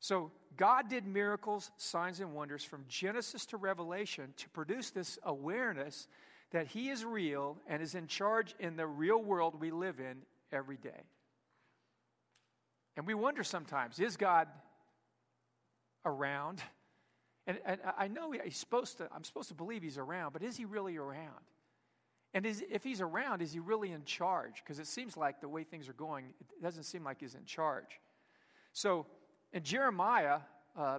So, 0.00 0.30
God 0.56 0.88
did 0.88 1.06
miracles, 1.06 1.70
signs, 1.76 2.20
and 2.20 2.32
wonders 2.32 2.62
from 2.62 2.84
Genesis 2.88 3.46
to 3.46 3.56
Revelation 3.56 4.32
to 4.36 4.48
produce 4.50 4.90
this 4.90 5.18
awareness 5.24 6.08
that 6.52 6.66
He 6.68 6.88
is 6.88 7.04
real 7.04 7.56
and 7.66 7.82
is 7.82 7.94
in 7.94 8.06
charge 8.06 8.54
in 8.58 8.76
the 8.76 8.86
real 8.86 9.22
world 9.22 9.60
we 9.60 9.70
live 9.70 9.98
in 9.98 10.18
every 10.52 10.76
day. 10.76 11.02
And 12.96 13.06
we 13.06 13.14
wonder 13.14 13.44
sometimes 13.44 13.98
is 13.98 14.16
God 14.16 14.48
around? 16.04 16.62
And, 17.46 17.58
and 17.64 17.80
I 17.96 18.08
know 18.08 18.32
he's 18.32 18.56
supposed 18.56 18.98
to, 18.98 19.08
I'm 19.14 19.24
supposed 19.24 19.48
to 19.48 19.54
believe 19.54 19.82
He's 19.82 19.98
around, 19.98 20.32
but 20.32 20.42
is 20.42 20.56
He 20.56 20.64
really 20.64 20.96
around? 20.96 21.44
And 22.34 22.44
is, 22.44 22.62
if 22.70 22.84
he's 22.84 23.00
around, 23.00 23.42
is 23.42 23.52
he 23.52 23.58
really 23.58 23.90
in 23.90 24.04
charge? 24.04 24.62
Because 24.62 24.78
it 24.78 24.86
seems 24.86 25.16
like 25.16 25.40
the 25.40 25.48
way 25.48 25.64
things 25.64 25.88
are 25.88 25.94
going, 25.94 26.26
it 26.40 26.62
doesn't 26.62 26.84
seem 26.84 27.04
like 27.04 27.20
he's 27.20 27.34
in 27.34 27.44
charge. 27.44 28.00
So 28.72 29.06
in 29.52 29.62
Jeremiah, 29.62 30.40
uh, 30.76 30.98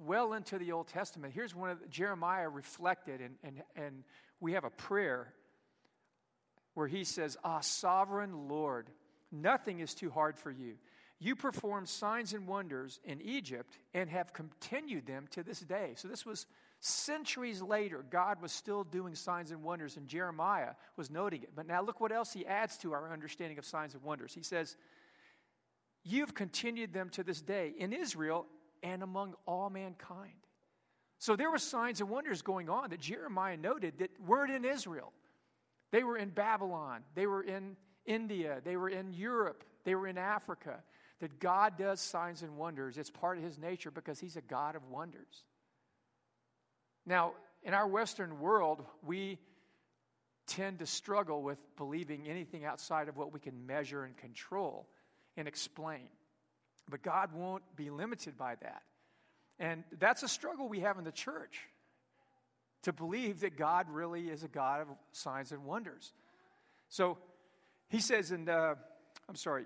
well 0.00 0.32
into 0.32 0.58
the 0.58 0.72
Old 0.72 0.88
Testament, 0.88 1.32
here's 1.32 1.54
one 1.54 1.70
of 1.70 1.80
the, 1.80 1.86
Jeremiah 1.86 2.48
reflected, 2.48 3.20
and, 3.20 3.36
and, 3.44 3.62
and 3.76 4.04
we 4.40 4.52
have 4.54 4.64
a 4.64 4.70
prayer 4.70 5.32
where 6.74 6.88
he 6.88 7.04
says, 7.04 7.36
Ah, 7.44 7.60
sovereign 7.60 8.48
Lord, 8.48 8.90
Nothing 9.34 9.80
is 9.80 9.94
too 9.94 10.10
hard 10.10 10.38
for 10.38 10.50
you. 10.50 10.74
You 11.18 11.34
performed 11.34 11.88
signs 11.88 12.34
and 12.34 12.46
wonders 12.46 13.00
in 13.04 13.20
Egypt 13.20 13.78
and 13.92 14.08
have 14.10 14.32
continued 14.32 15.06
them 15.06 15.26
to 15.30 15.42
this 15.42 15.60
day. 15.60 15.94
So 15.96 16.08
this 16.08 16.24
was 16.24 16.46
centuries 16.84 17.62
later. 17.62 18.04
God 18.10 18.42
was 18.42 18.52
still 18.52 18.84
doing 18.84 19.14
signs 19.14 19.50
and 19.50 19.62
wonders, 19.62 19.96
and 19.96 20.06
Jeremiah 20.06 20.72
was 20.96 21.10
noting 21.10 21.42
it. 21.42 21.50
But 21.54 21.66
now 21.66 21.82
look 21.82 22.00
what 22.00 22.12
else 22.12 22.32
he 22.32 22.44
adds 22.44 22.76
to 22.78 22.92
our 22.92 23.10
understanding 23.10 23.58
of 23.58 23.64
signs 23.64 23.94
and 23.94 24.02
wonders. 24.02 24.34
He 24.34 24.42
says, 24.42 24.76
You've 26.06 26.34
continued 26.34 26.92
them 26.92 27.08
to 27.10 27.22
this 27.22 27.40
day 27.40 27.72
in 27.78 27.94
Israel 27.94 28.44
and 28.82 29.02
among 29.02 29.34
all 29.46 29.70
mankind. 29.70 30.34
So 31.18 31.34
there 31.34 31.50
were 31.50 31.56
signs 31.56 32.02
and 32.02 32.10
wonders 32.10 32.42
going 32.42 32.68
on 32.68 32.90
that 32.90 33.00
Jeremiah 33.00 33.56
noted 33.56 33.94
that 33.98 34.10
weren't 34.20 34.52
in 34.52 34.66
Israel. 34.66 35.14
They 35.90 36.04
were 36.04 36.18
in 36.18 36.28
Babylon, 36.28 37.02
they 37.14 37.26
were 37.26 37.42
in 37.42 37.76
India, 38.04 38.60
they 38.62 38.76
were 38.76 38.90
in 38.90 39.14
Europe, 39.14 39.64
they 39.84 39.94
were 39.94 40.06
in 40.06 40.18
Africa. 40.18 40.82
That 41.20 41.38
God 41.38 41.78
does 41.78 42.00
signs 42.00 42.42
and 42.42 42.58
wonders. 42.58 42.98
It's 42.98 43.08
part 43.08 43.38
of 43.38 43.44
his 43.44 43.56
nature 43.58 43.90
because 43.90 44.20
he's 44.20 44.36
a 44.36 44.42
God 44.42 44.76
of 44.76 44.86
wonders. 44.90 45.44
Now, 47.06 47.32
in 47.62 47.74
our 47.74 47.86
Western 47.86 48.40
world, 48.40 48.84
we 49.04 49.38
tend 50.46 50.78
to 50.80 50.86
struggle 50.86 51.42
with 51.42 51.58
believing 51.76 52.28
anything 52.28 52.64
outside 52.64 53.08
of 53.08 53.16
what 53.16 53.32
we 53.32 53.40
can 53.40 53.66
measure 53.66 54.04
and 54.04 54.16
control 54.16 54.86
and 55.36 55.48
explain. 55.48 56.08
But 56.90 57.02
God 57.02 57.32
won't 57.32 57.62
be 57.76 57.90
limited 57.90 58.36
by 58.36 58.56
that. 58.60 58.82
And 59.58 59.84
that's 59.98 60.22
a 60.22 60.28
struggle 60.28 60.68
we 60.68 60.80
have 60.80 60.98
in 60.98 61.04
the 61.04 61.12
church 61.12 61.60
to 62.82 62.92
believe 62.92 63.40
that 63.40 63.56
God 63.56 63.86
really 63.88 64.28
is 64.28 64.42
a 64.42 64.48
God 64.48 64.82
of 64.82 64.88
signs 65.12 65.52
and 65.52 65.64
wonders. 65.64 66.12
So 66.88 67.16
he 67.88 68.00
says, 68.00 68.30
and 68.30 68.48
uh, 68.48 68.74
I'm 69.28 69.36
sorry, 69.36 69.64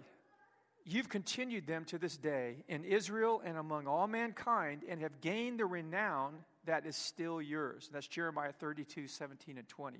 you've 0.84 1.08
continued 1.08 1.66
them 1.66 1.84
to 1.86 1.98
this 1.98 2.16
day 2.16 2.64
in 2.68 2.84
Israel 2.84 3.42
and 3.44 3.56
among 3.56 3.86
all 3.86 4.06
mankind 4.06 4.82
and 4.88 5.00
have 5.00 5.20
gained 5.20 5.58
the 5.58 5.66
renown 5.66 6.34
that 6.68 6.86
is 6.86 6.96
still 6.96 7.40
yours. 7.40 7.88
That's 7.92 8.06
Jeremiah 8.06 8.52
32, 8.52 9.08
17, 9.08 9.58
and 9.58 9.68
20. 9.68 9.98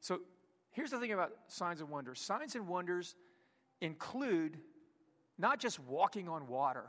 So 0.00 0.20
here's 0.72 0.90
the 0.90 0.98
thing 0.98 1.12
about 1.12 1.32
signs 1.48 1.80
and 1.80 1.88
wonders 1.88 2.20
signs 2.20 2.54
and 2.54 2.66
wonders 2.66 3.14
include 3.80 4.58
not 5.38 5.60
just 5.60 5.78
walking 5.80 6.28
on 6.28 6.48
water, 6.48 6.86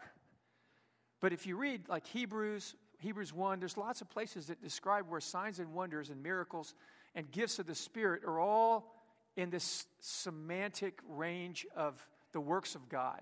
but 1.20 1.34
if 1.34 1.46
you 1.46 1.58
read 1.58 1.88
like 1.90 2.06
Hebrews, 2.08 2.76
Hebrews 3.00 3.34
1, 3.34 3.60
there's 3.60 3.78
lots 3.78 4.02
of 4.02 4.10
places 4.10 4.48
that 4.48 4.62
describe 4.62 5.10
where 5.10 5.20
signs 5.20 5.60
and 5.60 5.74
wonders 5.74 6.10
and 6.10 6.24
miracles 6.24 6.74
and 7.16 7.30
gifts 7.32 7.60
of 7.60 7.68
the 7.68 7.76
Spirit 7.76 8.24
are 8.26 8.40
all 8.40 8.94
in 9.36 9.50
this 9.50 9.88
semantic 10.00 11.00
range 11.10 11.66
of 11.76 12.06
the 12.32 12.40
works 12.40 12.76
of 12.76 12.88
God. 12.88 13.22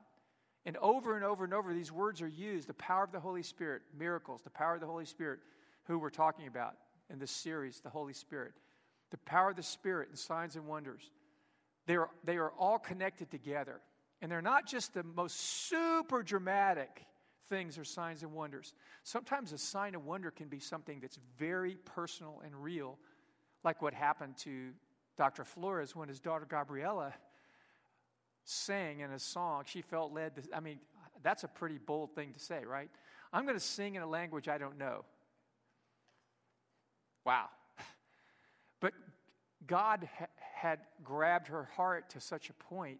And 0.66 0.78
over 0.78 1.16
and 1.16 1.26
over 1.26 1.44
and 1.44 1.54
over, 1.54 1.74
these 1.74 1.92
words 1.92 2.22
are 2.22 2.28
used 2.28 2.68
the 2.68 2.74
power 2.74 3.04
of 3.04 3.12
the 3.12 3.20
Holy 3.20 3.44
Spirit, 3.44 3.82
miracles, 3.98 4.42
the 4.44 4.50
power 4.50 4.76
of 4.76 4.82
the 4.82 4.88
Holy 4.88 5.06
Spirit, 5.06 5.40
who 5.86 6.00
we're 6.00 6.10
talking 6.10 6.48
about 6.48 6.76
in 7.10 7.20
this 7.20 7.32
series, 7.32 7.80
the 7.82 7.90
Holy 7.90 8.14
Spirit, 8.14 8.54
the 9.12 9.18
power 9.20 9.50
of 9.52 9.56
the 9.56 9.64
Spirit 9.64 10.10
and 10.10 10.18
signs 10.18 10.56
and 10.56 10.66
wonders. 10.68 11.12
They 11.86 11.96
are, 11.96 12.10
they 12.24 12.38
are 12.38 12.52
all 12.58 12.80
connected 12.80 13.30
together. 13.30 13.82
And 14.22 14.32
they're 14.32 14.42
not 14.42 14.66
just 14.66 14.94
the 14.94 15.04
most 15.04 15.38
super 15.68 16.24
dramatic 16.24 17.06
things 17.50 17.78
or 17.78 17.84
signs 17.84 18.24
and 18.24 18.34
wonders. 18.34 18.74
Sometimes 19.04 19.52
a 19.52 19.58
sign 19.58 19.96
of 19.96 20.06
wonder 20.06 20.32
can 20.32 20.48
be 20.48 20.60
something 20.60 21.00
that's 21.02 21.20
very 21.38 21.76
personal 21.76 22.42
and 22.46 22.56
real, 22.56 22.98
like 23.64 23.82
what 23.82 23.94
happened 23.94 24.38
to 24.38 24.70
Dr. 25.18 25.44
Flores 25.44 25.96
when 25.96 26.08
his 26.08 26.20
daughter 26.20 26.46
Gabriella 26.50 27.14
sang 28.46 29.02
in 29.02 29.12
a 29.12 29.20
song. 29.20 29.64
She 29.66 29.82
felt 29.82 30.14
led 30.14 30.36
to, 30.36 30.56
I 30.56 30.60
mean, 30.60 30.80
that's 31.22 31.44
a 31.44 31.48
pretty 31.48 31.78
bold 31.78 32.16
thing 32.16 32.34
to 32.34 32.40
say, 32.40 32.64
right? 32.66 32.90
I'm 33.32 33.44
going 33.44 33.58
to 33.58 33.64
sing 33.64 33.96
in 33.96 34.02
a 34.02 34.08
language 34.08 34.48
I 34.48 34.58
don't 34.58 34.78
know. 34.78 35.06
Wow. 37.26 37.48
But 38.80 38.94
God 39.66 40.10
ha- 40.20 40.28
had 40.40 40.80
grabbed 41.04 41.48
her 41.48 41.66
heart 41.76 42.10
to 42.12 42.20
such 42.20 42.50
a 42.50 42.54
point 42.54 43.00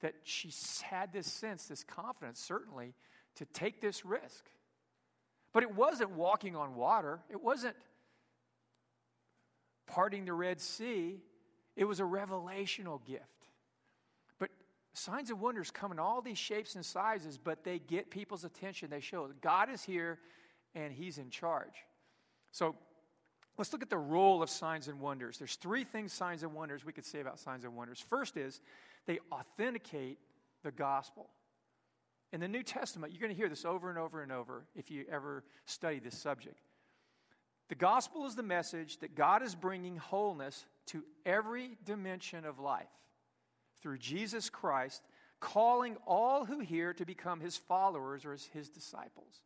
that 0.00 0.14
she 0.24 0.52
had 0.82 1.12
this 1.12 1.26
sense, 1.26 1.66
this 1.66 1.84
confidence, 1.84 2.40
certainly, 2.40 2.94
to 3.36 3.44
take 3.46 3.80
this 3.80 4.04
risk. 4.04 4.44
But 5.52 5.62
it 5.62 5.74
wasn't 5.74 6.10
walking 6.10 6.56
on 6.56 6.74
water, 6.74 7.20
it 7.30 7.42
wasn't 7.42 7.76
parting 9.86 10.24
the 10.24 10.32
Red 10.32 10.60
Sea, 10.60 11.20
it 11.76 11.84
was 11.84 12.00
a 12.00 12.04
revelational 12.04 13.04
gift. 13.04 13.48
But 14.38 14.50
signs 14.92 15.30
and 15.30 15.40
wonders 15.40 15.70
come 15.70 15.92
in 15.92 15.98
all 15.98 16.20
these 16.20 16.38
shapes 16.38 16.74
and 16.74 16.84
sizes, 16.84 17.38
but 17.38 17.64
they 17.64 17.78
get 17.78 18.10
people's 18.10 18.44
attention. 18.44 18.90
They 18.90 19.00
show 19.00 19.28
God 19.40 19.70
is 19.70 19.82
here 19.82 20.18
and 20.74 20.92
He's 20.92 21.18
in 21.18 21.30
charge. 21.30 21.84
So 22.50 22.74
let's 23.58 23.72
look 23.72 23.82
at 23.82 23.90
the 23.90 23.98
role 23.98 24.42
of 24.42 24.50
signs 24.50 24.88
and 24.88 25.00
wonders. 25.00 25.38
There's 25.38 25.56
three 25.56 25.84
things, 25.84 26.12
signs 26.12 26.42
and 26.42 26.54
wonders, 26.54 26.84
we 26.84 26.92
could 26.92 27.04
say 27.04 27.20
about 27.20 27.38
signs 27.38 27.64
and 27.64 27.76
wonders. 27.76 28.00
First 28.00 28.36
is 28.36 28.60
they 29.06 29.18
authenticate 29.30 30.18
the 30.62 30.70
gospel. 30.70 31.30
In 32.32 32.40
the 32.40 32.48
New 32.48 32.62
Testament, 32.62 33.12
you're 33.12 33.20
going 33.20 33.34
to 33.34 33.36
hear 33.36 33.48
this 33.48 33.64
over 33.64 33.90
and 33.90 33.98
over 33.98 34.22
and 34.22 34.32
over 34.32 34.64
if 34.74 34.90
you 34.90 35.04
ever 35.10 35.44
study 35.66 35.98
this 35.98 36.16
subject. 36.16 36.58
The 37.68 37.74
gospel 37.74 38.26
is 38.26 38.34
the 38.34 38.42
message 38.42 38.98
that 38.98 39.14
God 39.14 39.42
is 39.42 39.54
bringing 39.54 39.96
wholeness 39.96 40.66
to 40.86 41.04
every 41.24 41.76
dimension 41.84 42.44
of 42.44 42.58
life 42.58 42.88
through 43.82 43.98
Jesus 43.98 44.48
Christ, 44.48 45.02
calling 45.40 45.96
all 46.06 46.44
who 46.44 46.60
hear 46.60 46.94
to 46.94 47.04
become 47.04 47.40
his 47.40 47.56
followers 47.56 48.24
or 48.24 48.36
his 48.52 48.68
disciples. 48.68 49.42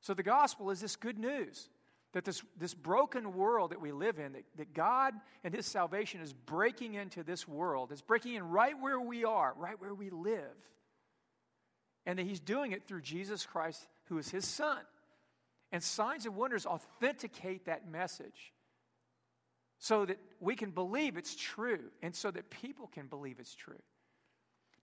So 0.00 0.14
the 0.14 0.22
gospel 0.22 0.70
is 0.70 0.80
this 0.80 0.96
good 0.96 1.18
news 1.18 1.68
that 2.16 2.24
this, 2.24 2.42
this 2.58 2.72
broken 2.72 3.34
world 3.34 3.72
that 3.72 3.80
we 3.80 3.92
live 3.92 4.18
in, 4.18 4.32
that, 4.32 4.44
that 4.56 4.72
God 4.72 5.12
and 5.44 5.54
his 5.54 5.66
salvation 5.66 6.22
is 6.22 6.32
breaking 6.32 6.94
into 6.94 7.22
this 7.22 7.46
world, 7.46 7.92
is 7.92 8.00
breaking 8.00 8.34
in 8.34 8.48
right 8.48 8.74
where 8.80 8.98
we 8.98 9.24
are, 9.24 9.52
right 9.58 9.78
where 9.78 9.92
we 9.92 10.08
live 10.08 10.56
and 12.06 12.18
that 12.18 12.26
he's 12.26 12.40
doing 12.40 12.72
it 12.72 12.84
through 12.84 13.02
Jesus 13.02 13.44
Christ, 13.44 13.86
who 14.04 14.16
is 14.16 14.30
his 14.30 14.46
son. 14.46 14.78
And 15.72 15.82
signs 15.82 16.24
and 16.24 16.36
wonders 16.36 16.64
authenticate 16.64 17.66
that 17.66 17.90
message 17.90 18.52
so 19.78 20.06
that 20.06 20.18
we 20.40 20.54
can 20.54 20.70
believe 20.70 21.18
it's 21.18 21.34
true 21.34 21.90
and 22.00 22.14
so 22.14 22.30
that 22.30 22.48
people 22.48 22.86
can 22.86 23.08
believe 23.08 23.40
it's 23.40 23.54
true. 23.54 23.82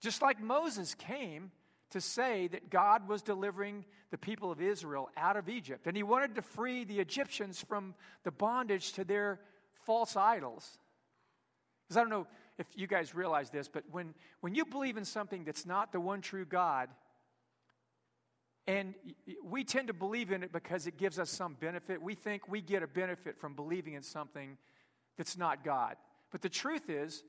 Just 0.00 0.22
like 0.22 0.40
Moses 0.40 0.94
came 0.94 1.50
to 1.90 2.00
say 2.00 2.48
that 2.48 2.70
God 2.70 3.08
was 3.08 3.22
delivering 3.22 3.84
the 4.10 4.18
people 4.18 4.50
of 4.50 4.60
Israel 4.60 5.10
out 5.16 5.36
of 5.36 5.48
Egypt, 5.48 5.86
and 5.86 5.96
he 5.96 6.02
wanted 6.02 6.34
to 6.34 6.42
free 6.42 6.84
the 6.84 7.00
Egyptians 7.00 7.60
from 7.60 7.94
the 8.24 8.30
bondage 8.30 8.92
to 8.92 9.04
their 9.04 9.40
false 9.84 10.16
idols. 10.16 10.78
Because 11.84 11.98
I 11.98 12.00
don't 12.00 12.10
know 12.10 12.26
if 12.58 12.66
you 12.74 12.86
guys 12.86 13.14
realize 13.14 13.50
this, 13.50 13.68
but 13.68 13.84
when, 13.90 14.14
when 14.40 14.54
you 14.54 14.64
believe 14.64 14.96
in 14.96 15.04
something 15.04 15.44
that's 15.44 15.66
not 15.66 15.92
the 15.92 16.00
one 16.00 16.20
true 16.20 16.44
God, 16.44 16.88
and 18.66 18.94
we 19.44 19.62
tend 19.62 19.88
to 19.88 19.92
believe 19.92 20.32
in 20.32 20.42
it 20.42 20.52
because 20.52 20.86
it 20.86 20.96
gives 20.96 21.18
us 21.18 21.28
some 21.28 21.54
benefit. 21.60 22.00
We 22.00 22.14
think 22.14 22.48
we 22.48 22.62
get 22.62 22.82
a 22.82 22.86
benefit 22.86 23.38
from 23.38 23.54
believing 23.54 23.92
in 23.92 24.02
something 24.02 24.56
that's 25.18 25.36
not 25.36 25.64
God. 25.64 25.96
But 26.30 26.40
the 26.40 26.48
truth 26.48 26.88
is, 26.88 27.22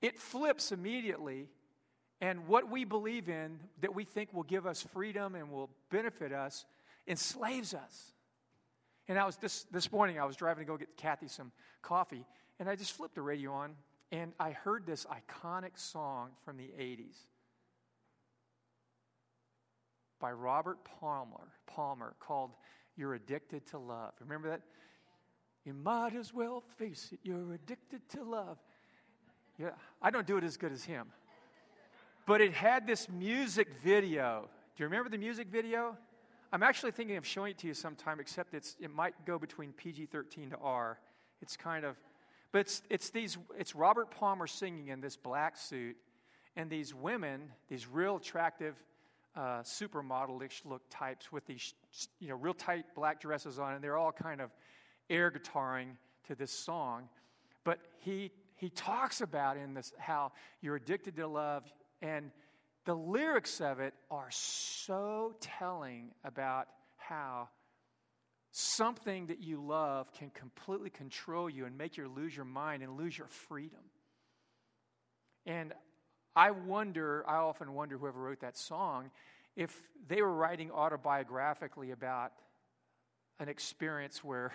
it 0.00 0.18
flips 0.18 0.70
immediately, 0.70 1.48
and 2.22 2.46
what 2.46 2.70
we 2.70 2.84
believe 2.84 3.28
in 3.28 3.58
that 3.80 3.94
we 3.94 4.04
think 4.04 4.32
will 4.32 4.44
give 4.44 4.64
us 4.64 4.86
freedom 4.94 5.34
and 5.34 5.50
will 5.50 5.68
benefit 5.90 6.32
us 6.32 6.64
enslaves 7.06 7.74
us. 7.74 8.12
And 9.08 9.18
I 9.18 9.26
was 9.26 9.36
this, 9.36 9.64
this 9.72 9.90
morning, 9.90 10.20
I 10.20 10.24
was 10.24 10.36
driving 10.36 10.64
to 10.64 10.70
go 10.70 10.76
get 10.78 10.96
Kathy 10.96 11.26
some 11.26 11.50
coffee, 11.82 12.24
and 12.60 12.68
I 12.70 12.76
just 12.76 12.92
flipped 12.92 13.16
the 13.16 13.22
radio 13.22 13.52
on, 13.52 13.74
and 14.12 14.32
I 14.38 14.52
heard 14.52 14.86
this 14.86 15.04
iconic 15.06 15.76
song 15.76 16.30
from 16.44 16.56
the 16.56 16.70
80s 16.78 17.16
by 20.20 20.30
Robert 20.30 20.78
Palmer, 20.84 21.48
Palmer 21.66 22.14
called 22.20 22.52
You're 22.96 23.14
Addicted 23.14 23.66
to 23.66 23.78
Love. 23.78 24.12
Remember 24.20 24.48
that? 24.50 24.60
You 25.64 25.74
might 25.74 26.14
as 26.14 26.32
well 26.32 26.62
face 26.76 27.08
it, 27.10 27.18
you're 27.24 27.54
addicted 27.54 28.08
to 28.10 28.22
love. 28.22 28.58
Yeah, 29.58 29.70
I 30.00 30.10
don't 30.10 30.26
do 30.26 30.36
it 30.36 30.44
as 30.44 30.56
good 30.56 30.70
as 30.70 30.84
him. 30.84 31.08
But 32.24 32.40
it 32.40 32.52
had 32.52 32.86
this 32.86 33.08
music 33.08 33.68
video. 33.82 34.48
Do 34.76 34.82
you 34.82 34.86
remember 34.86 35.10
the 35.10 35.18
music 35.18 35.48
video? 35.48 35.96
I'm 36.52 36.62
actually 36.62 36.92
thinking 36.92 37.16
of 37.16 37.26
showing 37.26 37.52
it 37.52 37.58
to 37.58 37.66
you 37.66 37.74
sometime, 37.74 38.20
except 38.20 38.54
it's, 38.54 38.76
it 38.80 38.90
might 38.94 39.14
go 39.26 39.38
between 39.38 39.72
PG 39.72 40.06
13 40.06 40.50
to 40.50 40.58
R. 40.58 40.98
It's 41.40 41.56
kind 41.56 41.84
of, 41.84 41.96
but 42.52 42.60
it's, 42.60 42.82
it's, 42.90 43.10
these, 43.10 43.38
it's 43.58 43.74
Robert 43.74 44.10
Palmer 44.10 44.46
singing 44.46 44.88
in 44.88 45.00
this 45.00 45.16
black 45.16 45.56
suit, 45.56 45.96
and 46.54 46.70
these 46.70 46.94
women, 46.94 47.50
these 47.68 47.88
real 47.88 48.16
attractive 48.16 48.76
uh, 49.34 49.62
supermodelish 49.62 50.64
look 50.64 50.82
types 50.90 51.32
with 51.32 51.46
these, 51.46 51.74
you 52.20 52.28
know, 52.28 52.36
real 52.36 52.54
tight 52.54 52.84
black 52.94 53.20
dresses 53.20 53.58
on, 53.58 53.72
and 53.74 53.82
they're 53.82 53.96
all 53.96 54.12
kind 54.12 54.40
of 54.40 54.50
air 55.10 55.30
guitaring 55.30 55.96
to 56.28 56.34
this 56.34 56.52
song. 56.52 57.08
But 57.64 57.78
he, 57.98 58.30
he 58.56 58.68
talks 58.68 59.22
about 59.22 59.56
in 59.56 59.74
this 59.74 59.92
how 59.98 60.32
you're 60.60 60.76
addicted 60.76 61.16
to 61.16 61.26
love, 61.26 61.64
and 62.02 62.30
the 62.84 62.94
lyrics 62.94 63.60
of 63.60 63.80
it 63.80 63.94
are 64.10 64.30
so 64.30 65.34
telling 65.40 66.10
about 66.24 66.66
how 66.96 67.48
something 68.50 69.26
that 69.26 69.40
you 69.40 69.64
love 69.64 70.12
can 70.12 70.30
completely 70.30 70.90
control 70.90 71.48
you 71.48 71.64
and 71.64 71.78
make 71.78 71.96
you 71.96 72.08
lose 72.08 72.36
your 72.36 72.44
mind 72.44 72.82
and 72.82 72.98
lose 72.98 73.16
your 73.16 73.28
freedom. 73.28 73.78
And 75.46 75.72
I 76.34 76.50
wonder, 76.50 77.24
I 77.28 77.36
often 77.36 77.72
wonder, 77.72 77.96
whoever 77.96 78.20
wrote 78.20 78.40
that 78.40 78.58
song, 78.58 79.10
if 79.56 79.74
they 80.08 80.20
were 80.22 80.34
writing 80.34 80.70
autobiographically 80.70 81.92
about 81.92 82.32
an 83.38 83.48
experience 83.48 84.22
where 84.24 84.52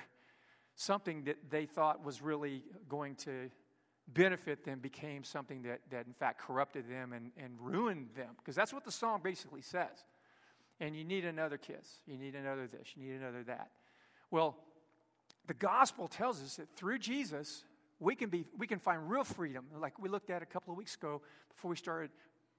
something 0.75 1.23
that 1.23 1.37
they 1.49 1.65
thought 1.65 2.03
was 2.03 2.21
really 2.21 2.63
going 2.87 3.15
to 3.15 3.49
benefit 4.07 4.63
them 4.63 4.79
became 4.79 5.23
something 5.23 5.63
that, 5.63 5.81
that 5.91 6.07
in 6.07 6.13
fact 6.13 6.39
corrupted 6.39 6.89
them 6.89 7.13
and, 7.13 7.31
and 7.37 7.53
ruined 7.59 8.09
them. 8.15 8.29
Because 8.37 8.55
that's 8.55 8.73
what 8.73 8.85
the 8.85 8.91
song 8.91 9.21
basically 9.23 9.61
says. 9.61 10.05
And 10.79 10.95
you 10.95 11.03
need 11.03 11.25
another 11.25 11.57
kiss. 11.57 11.99
You 12.05 12.17
need 12.17 12.35
another 12.35 12.67
this. 12.67 12.89
You 12.95 13.09
need 13.09 13.21
another 13.21 13.43
that. 13.43 13.71
Well, 14.31 14.57
the 15.47 15.53
gospel 15.53 16.07
tells 16.07 16.41
us 16.41 16.57
that 16.57 16.69
through 16.75 16.99
Jesus, 16.99 17.63
we 17.99 18.15
can, 18.15 18.29
be, 18.29 18.45
we 18.57 18.67
can 18.67 18.79
find 18.79 19.09
real 19.09 19.23
freedom. 19.23 19.65
Like 19.79 19.99
we 19.99 20.09
looked 20.09 20.29
at 20.29 20.41
a 20.41 20.45
couple 20.45 20.71
of 20.71 20.77
weeks 20.77 20.95
ago 20.95 21.21
before 21.49 21.69
we 21.69 21.77
started 21.77 22.11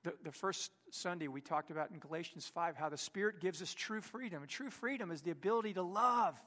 the, 0.05 0.13
the 0.25 0.33
first 0.33 0.71
Sunday, 0.91 1.29
we 1.29 1.41
talked 1.41 1.71
about 1.71 1.91
in 1.91 1.99
Galatians 1.99 2.51
5 2.55 2.77
how 2.77 2.89
the 2.89 2.97
Spirit 2.97 3.41
gives 3.41 3.63
us 3.63 3.75
true 3.75 4.01
freedom. 4.01 4.43
And 4.43 4.51
true 4.51 4.71
freedom 4.71 5.11
is 5.11 5.23
the 5.23 5.31
ability 5.31 5.75
to 5.75 5.83
love. 5.83 6.41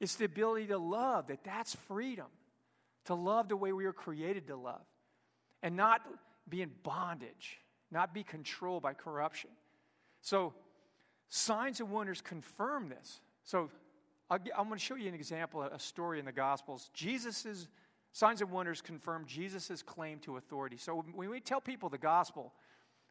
It's 0.00 0.16
the 0.16 0.24
ability 0.24 0.66
to 0.68 0.78
love, 0.78 1.28
that 1.28 1.44
that's 1.44 1.74
freedom. 1.88 2.26
To 3.06 3.14
love 3.14 3.48
the 3.48 3.56
way 3.56 3.72
we 3.72 3.84
were 3.84 3.92
created 3.92 4.46
to 4.48 4.56
love. 4.56 4.84
And 5.62 5.76
not 5.76 6.02
be 6.48 6.62
in 6.62 6.70
bondage, 6.82 7.58
not 7.90 8.14
be 8.14 8.22
controlled 8.22 8.82
by 8.82 8.94
corruption. 8.94 9.50
So, 10.20 10.54
signs 11.28 11.80
and 11.80 11.90
wonders 11.90 12.20
confirm 12.20 12.88
this. 12.88 13.20
So, 13.42 13.70
i 14.28 14.34
am 14.34 14.66
going 14.66 14.72
to 14.72 14.78
show 14.78 14.96
you 14.96 15.08
an 15.08 15.14
example, 15.14 15.62
a 15.62 15.78
story 15.78 16.18
in 16.18 16.24
the 16.24 16.32
Gospels. 16.32 16.90
Jesus' 16.92 17.68
signs 18.16 18.40
and 18.40 18.50
wonders 18.50 18.80
confirm 18.80 19.26
Jesus' 19.26 19.82
claim 19.82 20.18
to 20.20 20.38
authority. 20.38 20.78
So 20.78 21.04
when 21.14 21.28
we 21.28 21.38
tell 21.38 21.60
people 21.60 21.90
the 21.90 21.98
gospel, 21.98 22.54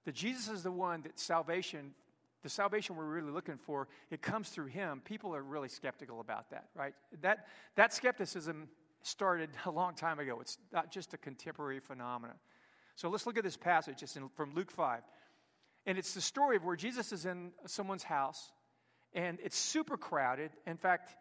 that 0.06 0.16
Jesus 0.16 0.50
is 0.50 0.64
the 0.64 0.72
one 0.72 1.04
that 1.04 1.20
salvation, 1.20 1.94
the 2.42 2.50
salvation 2.50 2.96
we're 2.96 3.06
really 3.06 3.30
looking 3.30 3.58
for, 3.60 3.88
it 4.10 4.24
comes 4.24 4.50
through 4.50 4.66
him, 4.66 5.04
people 5.06 5.36
are 5.36 5.44
really 5.44 5.70
skeptical 5.70 6.22
about 6.22 6.50
that, 6.50 6.70
right? 6.74 6.96
That, 7.22 7.46
that 7.76 7.94
skepticism 7.94 8.68
started 9.06 9.50
a 9.66 9.72
long 9.72 9.94
time 9.94 10.20
ago. 10.20 10.40
It's 10.42 10.58
not 10.74 10.92
just 10.92 11.14
a 11.14 11.18
contemporary 11.18 11.80
phenomenon. 11.80 12.36
So 12.96 13.10
let's 13.10 13.26
look 13.26 13.38
at 13.38 13.44
this 13.44 13.58
passage. 13.58 14.02
It's 14.02 14.16
in, 14.16 14.30
from 14.30 14.54
Luke 14.56 14.72
5. 14.72 15.02
And 15.86 15.98
it's 15.98 16.14
the 16.14 16.22
story 16.22 16.56
of 16.56 16.64
where 16.64 16.76
Jesus 16.76 17.12
is 17.12 17.26
in 17.26 17.52
someone's 17.68 18.04
house 18.04 18.52
and 19.14 19.38
it's 19.44 19.58
super 19.58 19.98
crowded. 19.98 20.52
In 20.66 20.78
fact, 20.78 21.16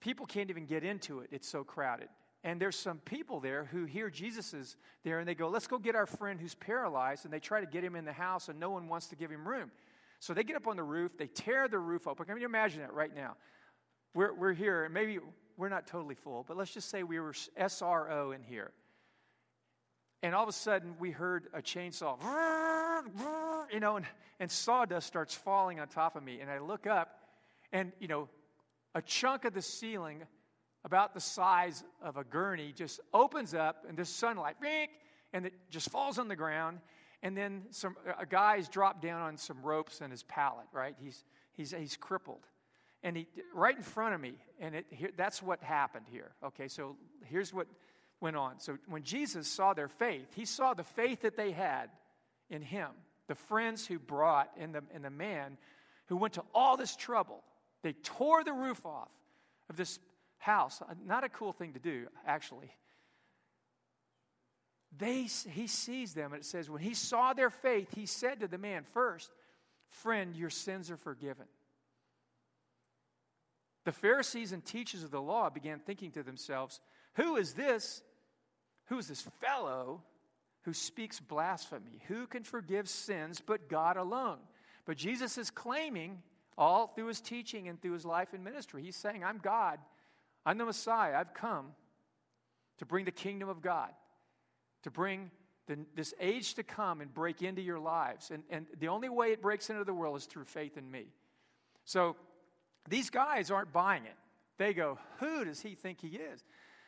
people 0.00 0.26
can't 0.26 0.50
even 0.50 0.66
get 0.66 0.84
into 0.84 1.20
it, 1.20 1.28
it's 1.30 1.48
so 1.48 1.64
crowded. 1.64 2.08
And 2.42 2.60
there's 2.60 2.76
some 2.76 2.98
people 2.98 3.40
there 3.40 3.64
who 3.64 3.84
hear 3.84 4.08
Jesus 4.08 4.54
is 4.54 4.76
there 5.04 5.18
and 5.18 5.28
they 5.28 5.34
go, 5.34 5.48
Let's 5.48 5.66
go 5.66 5.78
get 5.78 5.94
our 5.94 6.06
friend 6.06 6.40
who's 6.40 6.54
paralyzed. 6.54 7.24
And 7.24 7.32
they 7.32 7.38
try 7.38 7.60
to 7.60 7.66
get 7.66 7.84
him 7.84 7.94
in 7.96 8.04
the 8.04 8.12
house 8.12 8.48
and 8.48 8.58
no 8.58 8.70
one 8.70 8.88
wants 8.88 9.08
to 9.08 9.16
give 9.16 9.30
him 9.30 9.46
room. 9.46 9.70
So 10.18 10.34
they 10.34 10.42
get 10.42 10.56
up 10.56 10.66
on 10.66 10.76
the 10.76 10.82
roof, 10.82 11.16
they 11.16 11.26
tear 11.26 11.68
the 11.68 11.78
roof 11.78 12.08
open. 12.08 12.26
Can 12.26 12.38
you 12.38 12.46
imagine 12.46 12.80
that 12.80 12.92
right 12.92 13.14
now? 13.14 13.36
We're, 14.12 14.34
we're 14.34 14.52
here, 14.52 14.84
and 14.84 14.92
maybe 14.92 15.18
we're 15.60 15.68
not 15.68 15.86
totally 15.86 16.14
full, 16.14 16.44
but 16.48 16.56
let's 16.56 16.72
just 16.72 16.88
say 16.88 17.02
we 17.02 17.20
were 17.20 17.32
SRO 17.32 18.34
in 18.34 18.42
here. 18.42 18.72
And 20.22 20.34
all 20.34 20.42
of 20.42 20.48
a 20.48 20.52
sudden, 20.52 20.94
we 20.98 21.10
heard 21.10 21.48
a 21.54 21.62
chainsaw, 21.62 22.18
you 23.72 23.80
know, 23.80 23.96
and, 23.96 24.06
and 24.38 24.50
sawdust 24.50 25.06
starts 25.06 25.34
falling 25.34 25.80
on 25.80 25.88
top 25.88 26.16
of 26.16 26.22
me. 26.22 26.40
And 26.40 26.50
I 26.50 26.58
look 26.58 26.86
up, 26.86 27.20
and, 27.72 27.92
you 28.00 28.08
know, 28.08 28.28
a 28.94 29.02
chunk 29.02 29.44
of 29.44 29.54
the 29.54 29.62
ceiling, 29.62 30.22
about 30.84 31.12
the 31.12 31.20
size 31.20 31.84
of 32.02 32.16
a 32.16 32.24
gurney, 32.24 32.72
just 32.74 33.00
opens 33.12 33.54
up, 33.54 33.84
and 33.88 33.96
this 33.96 34.08
sunlight, 34.08 34.56
and 35.32 35.46
it 35.46 35.52
just 35.70 35.90
falls 35.90 36.18
on 36.18 36.28
the 36.28 36.36
ground. 36.36 36.80
And 37.22 37.36
then 37.36 37.64
some 37.70 37.96
a 38.18 38.24
guy's 38.24 38.68
dropped 38.68 39.02
down 39.02 39.20
on 39.20 39.36
some 39.36 39.62
ropes 39.62 40.00
and 40.00 40.10
his 40.10 40.22
pallet, 40.22 40.66
right? 40.72 40.94
He's, 41.02 41.22
he's, 41.52 41.72
he's 41.72 41.96
crippled. 41.96 42.46
And 43.02 43.16
he, 43.16 43.28
right 43.54 43.76
in 43.76 43.82
front 43.82 44.14
of 44.14 44.20
me, 44.20 44.34
and 44.60 44.74
it, 44.74 44.86
here, 44.90 45.10
that's 45.16 45.42
what 45.42 45.62
happened 45.62 46.06
here. 46.10 46.32
Okay, 46.44 46.68
so 46.68 46.96
here's 47.24 47.52
what 47.54 47.66
went 48.20 48.36
on. 48.36 48.60
So 48.60 48.76
when 48.88 49.02
Jesus 49.02 49.48
saw 49.48 49.72
their 49.72 49.88
faith, 49.88 50.26
he 50.34 50.44
saw 50.44 50.74
the 50.74 50.84
faith 50.84 51.22
that 51.22 51.36
they 51.36 51.52
had 51.52 51.90
in 52.50 52.62
him, 52.62 52.88
the 53.26 53.34
friends 53.34 53.86
who 53.86 53.98
brought, 53.98 54.50
and 54.58 54.74
the, 54.74 54.82
and 54.94 55.04
the 55.04 55.10
man 55.10 55.56
who 56.06 56.16
went 56.16 56.34
to 56.34 56.42
all 56.54 56.76
this 56.76 56.94
trouble. 56.94 57.42
They 57.82 57.92
tore 57.92 58.44
the 58.44 58.52
roof 58.52 58.84
off 58.84 59.08
of 59.70 59.76
this 59.76 59.98
house. 60.38 60.82
Uh, 60.82 60.94
not 61.06 61.24
a 61.24 61.28
cool 61.28 61.52
thing 61.52 61.72
to 61.72 61.78
do, 61.78 62.06
actually. 62.26 62.70
They, 64.98 65.22
he 65.22 65.66
sees 65.68 66.14
them, 66.14 66.32
and 66.32 66.42
it 66.42 66.46
says, 66.46 66.68
when 66.68 66.82
he 66.82 66.94
saw 66.94 67.32
their 67.32 67.50
faith, 67.50 67.88
he 67.94 68.06
said 68.06 68.40
to 68.40 68.48
the 68.48 68.58
man, 68.58 68.84
First, 68.92 69.30
friend, 69.88 70.34
your 70.34 70.50
sins 70.50 70.90
are 70.90 70.96
forgiven. 70.96 71.46
The 73.84 73.92
Pharisees 73.92 74.52
and 74.52 74.64
teachers 74.64 75.02
of 75.02 75.10
the 75.10 75.22
law 75.22 75.50
began 75.50 75.78
thinking 75.78 76.10
to 76.12 76.22
themselves, 76.22 76.80
Who 77.14 77.36
is 77.36 77.54
this 77.54 78.02
who 78.90 78.98
is 78.98 79.06
this 79.06 79.22
fellow 79.40 80.02
who 80.62 80.74
speaks 80.74 81.20
blasphemy? 81.20 82.02
Who 82.08 82.26
can 82.26 82.42
forgive 82.42 82.88
sins 82.88 83.40
but 83.44 83.68
God 83.68 83.96
alone? 83.96 84.38
But 84.84 84.96
Jesus 84.96 85.38
is 85.38 85.48
claiming, 85.50 86.22
all 86.58 86.88
through 86.88 87.06
his 87.06 87.20
teaching 87.20 87.68
and 87.68 87.80
through 87.80 87.92
his 87.92 88.04
life 88.04 88.34
and 88.34 88.42
ministry, 88.42 88.82
he's 88.82 88.96
saying, 88.96 89.22
I'm 89.24 89.38
God. 89.38 89.78
I'm 90.44 90.58
the 90.58 90.64
Messiah. 90.64 91.16
I've 91.16 91.32
come 91.32 91.68
to 92.78 92.84
bring 92.84 93.04
the 93.04 93.12
kingdom 93.12 93.48
of 93.48 93.62
God, 93.62 93.90
to 94.82 94.90
bring 94.90 95.30
the, 95.68 95.78
this 95.94 96.12
age 96.20 96.54
to 96.54 96.64
come 96.64 97.00
and 97.00 97.14
break 97.14 97.42
into 97.42 97.62
your 97.62 97.78
lives. 97.78 98.32
And, 98.32 98.42
and 98.50 98.66
the 98.80 98.88
only 98.88 99.08
way 99.08 99.30
it 99.30 99.40
breaks 99.40 99.70
into 99.70 99.84
the 99.84 99.94
world 99.94 100.16
is 100.16 100.26
through 100.26 100.46
faith 100.46 100.76
in 100.76 100.90
me. 100.90 101.06
So 101.84 102.16
these 102.88 103.10
guys 103.10 103.50
aren't 103.50 103.72
buying 103.72 104.04
it. 104.04 104.16
They 104.58 104.74
go, 104.74 104.98
Who 105.18 105.44
does 105.44 105.60
he 105.60 105.74
think 105.74 106.00
he 106.00 106.08
is? 106.08 106.44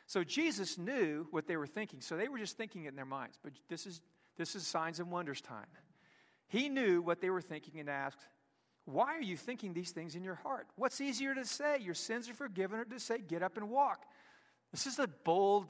So 0.07 0.23
Jesus 0.23 0.77
knew 0.77 1.27
what 1.31 1.47
they 1.47 1.57
were 1.57 1.67
thinking. 1.67 2.01
So 2.01 2.17
they 2.17 2.27
were 2.27 2.37
just 2.37 2.57
thinking 2.57 2.85
it 2.85 2.89
in 2.89 2.95
their 2.95 3.05
minds. 3.05 3.37
But 3.41 3.53
this 3.69 3.85
is, 3.85 4.01
this 4.37 4.55
is 4.55 4.67
signs 4.67 4.99
and 4.99 5.09
wonders 5.09 5.41
time. 5.41 5.65
He 6.47 6.69
knew 6.69 7.01
what 7.01 7.21
they 7.21 7.29
were 7.29 7.41
thinking 7.41 7.79
and 7.79 7.89
asked, 7.89 8.27
Why 8.85 9.15
are 9.15 9.21
you 9.21 9.37
thinking 9.37 9.73
these 9.73 9.91
things 9.91 10.15
in 10.15 10.23
your 10.23 10.35
heart? 10.35 10.67
What's 10.75 11.01
easier 11.01 11.33
to 11.33 11.45
say, 11.45 11.79
your 11.79 11.93
sins 11.93 12.29
are 12.29 12.33
forgiven, 12.33 12.79
or 12.79 12.85
to 12.85 12.99
say, 12.99 13.19
Get 13.19 13.43
up 13.43 13.57
and 13.57 13.69
walk? 13.69 14.03
This 14.71 14.87
is 14.87 14.99
a 14.99 15.07
bold 15.07 15.67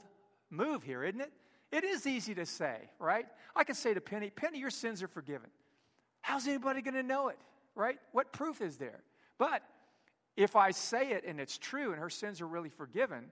move 0.50 0.82
here, 0.82 1.04
isn't 1.04 1.20
it? 1.20 1.32
It 1.70 1.84
is 1.84 2.06
easy 2.06 2.34
to 2.34 2.46
say, 2.46 2.76
right? 2.98 3.26
I 3.56 3.64
can 3.64 3.74
say 3.74 3.94
to 3.94 4.00
Penny, 4.00 4.30
Penny, 4.30 4.58
your 4.58 4.70
sins 4.70 5.02
are 5.02 5.08
forgiven. 5.08 5.50
How's 6.20 6.46
anybody 6.46 6.82
going 6.82 6.94
to 6.94 7.02
know 7.02 7.28
it, 7.28 7.38
right? 7.74 7.98
What 8.12 8.32
proof 8.32 8.60
is 8.60 8.76
there? 8.76 9.00
But 9.38 9.62
if 10.36 10.56
I 10.56 10.70
say 10.70 11.10
it 11.12 11.24
and 11.26 11.40
it's 11.40 11.58
true 11.58 11.92
and 11.92 12.00
her 12.00 12.10
sins 12.10 12.40
are 12.40 12.46
really 12.46 12.68
forgiven, 12.68 13.30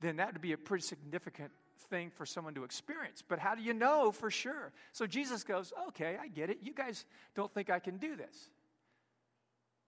then 0.00 0.16
that 0.16 0.32
would 0.32 0.42
be 0.42 0.52
a 0.52 0.58
pretty 0.58 0.82
significant 0.82 1.50
thing 1.90 2.10
for 2.10 2.24
someone 2.24 2.54
to 2.54 2.64
experience. 2.64 3.22
But 3.26 3.38
how 3.38 3.54
do 3.54 3.62
you 3.62 3.74
know 3.74 4.12
for 4.12 4.30
sure? 4.30 4.72
So 4.92 5.06
Jesus 5.06 5.44
goes, 5.44 5.72
Okay, 5.88 6.16
I 6.20 6.28
get 6.28 6.50
it. 6.50 6.58
You 6.62 6.74
guys 6.74 7.04
don't 7.34 7.52
think 7.52 7.70
I 7.70 7.78
can 7.78 7.98
do 7.98 8.16
this. 8.16 8.50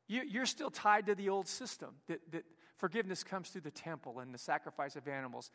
You, 0.06 0.42
are 0.42 0.46
still 0.46 0.70
tied 0.70 1.06
to 1.06 1.14
the 1.14 1.30
old 1.30 1.48
system 1.48 1.94
that, 2.08 2.20
that 2.32 2.44
forgiveness 2.76 3.24
comes 3.24 3.48
through 3.48 3.62
the 3.62 3.70
temple 3.70 4.18
and 4.18 4.34
the 4.34 4.38
sacrifice 4.38 4.96
of 4.96 5.08
animals. 5.08 5.50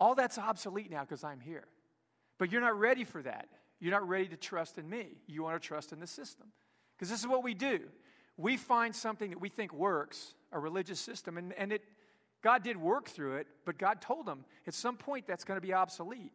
All 0.00 0.14
that's 0.14 0.38
obsolete 0.38 0.90
now 0.90 1.02
because 1.02 1.22
I'm 1.22 1.40
here. 1.40 1.64
But 2.38 2.50
you're 2.50 2.60
not 2.60 2.78
ready 2.78 3.04
for 3.04 3.22
that. 3.22 3.48
You're 3.78 3.92
not 3.92 4.08
ready 4.08 4.26
to 4.28 4.36
trust 4.36 4.78
in 4.78 4.88
me. 4.88 5.18
You 5.26 5.42
want 5.42 5.60
to 5.60 5.66
trust 5.66 5.92
in 5.92 6.00
the 6.00 6.06
system. 6.06 6.48
Because 6.96 7.10
this 7.10 7.20
is 7.20 7.26
what 7.26 7.44
we 7.44 7.54
do. 7.54 7.80
We 8.36 8.56
find 8.56 8.94
something 8.94 9.30
that 9.30 9.40
we 9.40 9.48
think 9.48 9.72
works, 9.72 10.34
a 10.52 10.58
religious 10.58 11.00
system, 11.00 11.38
and, 11.38 11.52
and 11.54 11.72
it 11.72 11.82
God 12.42 12.62
did 12.62 12.76
work 12.76 13.08
through 13.08 13.38
it, 13.38 13.48
but 13.64 13.76
God 13.76 14.00
told 14.00 14.26
them 14.26 14.44
at 14.68 14.74
some 14.74 14.96
point 14.96 15.26
that's 15.26 15.42
going 15.42 15.56
to 15.56 15.66
be 15.66 15.72
obsolete. 15.72 16.32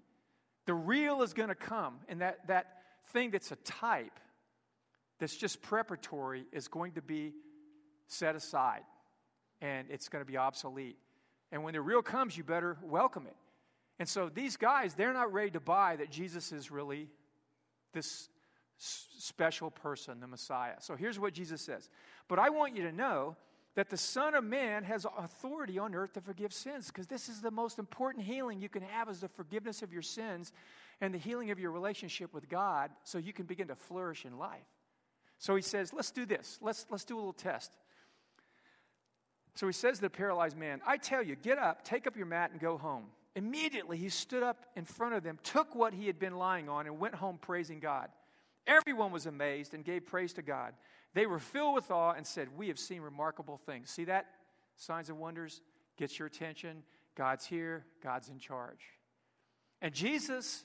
The 0.65 0.73
real 0.73 1.21
is 1.21 1.33
going 1.33 1.49
to 1.49 1.55
come, 1.55 1.99
and 2.09 2.19
that, 2.21 2.47
that 2.47 2.81
thing 3.13 3.31
that's 3.31 3.51
a 3.51 3.55
type, 3.57 4.19
that's 5.19 5.37
just 5.37 5.61
preparatory, 5.61 6.45
is 6.51 6.67
going 6.67 6.93
to 6.93 7.01
be 7.01 7.33
set 8.07 8.35
aside, 8.35 8.81
and 9.61 9.87
it's 9.89 10.09
going 10.09 10.21
to 10.21 10.29
be 10.29 10.37
obsolete. 10.37 10.97
And 11.51 11.63
when 11.63 11.75
the 11.75 11.81
real 11.81 12.01
comes, 12.01 12.35
you 12.35 12.43
better 12.43 12.77
welcome 12.83 13.25
it. 13.25 13.35
And 13.97 14.09
so 14.09 14.29
these 14.29 14.57
guys, 14.57 14.95
they're 14.95 15.13
not 15.13 15.31
ready 15.31 15.51
to 15.51 15.59
buy 15.59 15.95
that 15.95 16.11
Jesus 16.11 16.51
is 16.51 16.71
really 16.71 17.07
this 17.93 18.29
special 18.81 19.69
person, 19.69 20.19
the 20.19 20.27
Messiah. 20.27 20.73
So 20.79 20.95
here's 20.95 21.19
what 21.19 21.33
Jesus 21.33 21.61
says 21.61 21.89
But 22.27 22.39
I 22.39 22.49
want 22.49 22.75
you 22.75 22.83
to 22.83 22.91
know 22.91 23.35
that 23.75 23.89
the 23.89 23.97
Son 23.97 24.35
of 24.35 24.43
Man 24.43 24.83
has 24.83 25.05
authority 25.17 25.79
on 25.79 25.95
earth 25.95 26.13
to 26.13 26.21
forgive 26.21 26.51
sins, 26.51 26.87
because 26.87 27.07
this 27.07 27.29
is 27.29 27.41
the 27.41 27.51
most 27.51 27.79
important 27.79 28.25
healing 28.25 28.59
you 28.59 28.69
can 28.69 28.83
have 28.83 29.07
is 29.07 29.21
the 29.21 29.29
forgiveness 29.29 29.81
of 29.81 29.93
your 29.93 30.01
sins 30.01 30.51
and 30.99 31.13
the 31.13 31.17
healing 31.17 31.51
of 31.51 31.59
your 31.59 31.71
relationship 31.71 32.33
with 32.33 32.49
God 32.49 32.91
so 33.03 33.17
you 33.17 33.33
can 33.33 33.45
begin 33.45 33.69
to 33.69 33.75
flourish 33.75 34.25
in 34.25 34.37
life. 34.37 34.59
So 35.39 35.55
he 35.55 35.61
says, 35.61 35.93
let's 35.93 36.11
do 36.11 36.25
this. 36.25 36.59
Let's, 36.61 36.85
let's 36.91 37.05
do 37.05 37.15
a 37.15 37.17
little 37.17 37.33
test. 37.33 37.71
So 39.55 39.67
he 39.67 39.73
says 39.73 39.97
to 39.97 40.01
the 40.01 40.09
paralyzed 40.09 40.57
man, 40.57 40.81
I 40.85 40.97
tell 40.97 41.23
you, 41.23 41.35
get 41.35 41.57
up, 41.57 41.83
take 41.83 42.07
up 42.07 42.15
your 42.15 42.25
mat, 42.25 42.51
and 42.51 42.59
go 42.59 42.77
home. 42.77 43.05
Immediately 43.35 43.97
he 43.97 44.09
stood 44.09 44.43
up 44.43 44.65
in 44.75 44.85
front 44.85 45.15
of 45.15 45.23
them, 45.23 45.39
took 45.43 45.73
what 45.75 45.93
he 45.93 46.07
had 46.07 46.19
been 46.19 46.37
lying 46.37 46.67
on, 46.67 46.85
and 46.87 46.99
went 46.99 47.15
home 47.15 47.37
praising 47.41 47.79
God. 47.79 48.09
Everyone 48.67 49.11
was 49.11 49.25
amazed 49.25 49.73
and 49.73 49.83
gave 49.83 50.05
praise 50.05 50.33
to 50.33 50.41
God. 50.41 50.73
They 51.13 51.25
were 51.25 51.39
filled 51.39 51.75
with 51.75 51.91
awe 51.91 52.13
and 52.13 52.25
said, 52.25 52.47
We 52.55 52.67
have 52.67 52.79
seen 52.79 53.01
remarkable 53.01 53.57
things. 53.57 53.89
See 53.89 54.05
that? 54.05 54.27
Signs 54.75 55.09
and 55.09 55.19
wonders 55.19 55.61
gets 55.97 56.17
your 56.17 56.27
attention. 56.27 56.83
God's 57.15 57.45
here, 57.45 57.85
God's 58.03 58.29
in 58.29 58.39
charge. 58.39 58.85
And 59.81 59.93
Jesus 59.93 60.63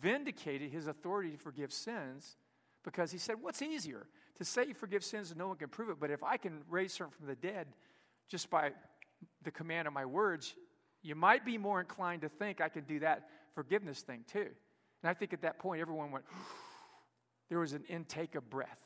vindicated 0.00 0.70
his 0.70 0.86
authority 0.86 1.30
to 1.30 1.38
forgive 1.38 1.72
sins 1.72 2.36
because 2.84 3.10
he 3.10 3.18
said, 3.18 3.36
What's 3.40 3.62
easier? 3.62 4.06
To 4.38 4.44
say 4.44 4.66
you 4.68 4.74
forgive 4.74 5.04
sins 5.04 5.30
and 5.30 5.38
no 5.38 5.48
one 5.48 5.56
can 5.56 5.68
prove 5.68 5.90
it, 5.90 5.96
but 5.98 6.10
if 6.10 6.22
I 6.22 6.36
can 6.36 6.62
raise 6.70 6.94
someone 6.94 7.12
from 7.16 7.26
the 7.26 7.34
dead 7.34 7.66
just 8.28 8.48
by 8.50 8.70
the 9.42 9.50
command 9.50 9.88
of 9.88 9.94
my 9.94 10.04
words, 10.04 10.54
you 11.02 11.16
might 11.16 11.44
be 11.44 11.58
more 11.58 11.80
inclined 11.80 12.22
to 12.22 12.28
think 12.28 12.60
I 12.60 12.68
can 12.68 12.84
do 12.84 13.00
that 13.00 13.28
forgiveness 13.54 14.02
thing 14.02 14.24
too. 14.30 14.46
And 15.02 15.10
I 15.10 15.14
think 15.14 15.32
at 15.32 15.42
that 15.42 15.58
point, 15.58 15.80
everyone 15.80 16.12
went, 16.12 16.24
there 17.48 17.58
was 17.58 17.72
an 17.72 17.84
intake 17.88 18.34
of 18.34 18.48
breath. 18.50 18.78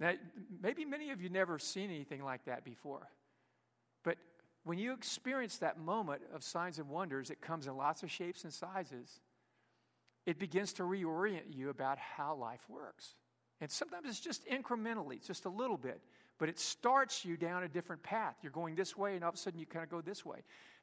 Now, 0.00 0.14
maybe 0.62 0.84
many 0.84 1.10
of 1.10 1.20
you 1.20 1.28
never 1.28 1.58
seen 1.58 1.90
anything 1.90 2.24
like 2.24 2.44
that 2.46 2.64
before. 2.64 3.08
But 4.02 4.16
when 4.64 4.78
you 4.78 4.92
experience 4.92 5.58
that 5.58 5.78
moment 5.78 6.22
of 6.34 6.42
signs 6.42 6.78
and 6.78 6.88
wonders, 6.88 7.30
it 7.30 7.40
comes 7.40 7.66
in 7.66 7.76
lots 7.76 8.02
of 8.02 8.10
shapes 8.10 8.44
and 8.44 8.52
sizes. 8.52 9.20
It 10.26 10.38
begins 10.38 10.72
to 10.74 10.82
reorient 10.82 11.54
you 11.54 11.70
about 11.70 11.98
how 11.98 12.34
life 12.34 12.62
works. 12.68 13.14
And 13.60 13.70
sometimes 13.70 14.08
it's 14.08 14.20
just 14.20 14.44
incrementally, 14.46 15.24
just 15.24 15.44
a 15.44 15.48
little 15.48 15.76
bit, 15.76 16.00
but 16.38 16.48
it 16.48 16.58
starts 16.58 17.24
you 17.24 17.36
down 17.36 17.62
a 17.62 17.68
different 17.68 18.02
path. 18.02 18.34
You're 18.42 18.50
going 18.50 18.74
this 18.74 18.96
way, 18.96 19.14
and 19.14 19.22
all 19.22 19.28
of 19.28 19.36
a 19.36 19.38
sudden 19.38 19.60
you 19.60 19.66
kind 19.66 19.84
of 19.84 19.90
go 19.90 20.00
this 20.00 20.24
way. 20.26 20.38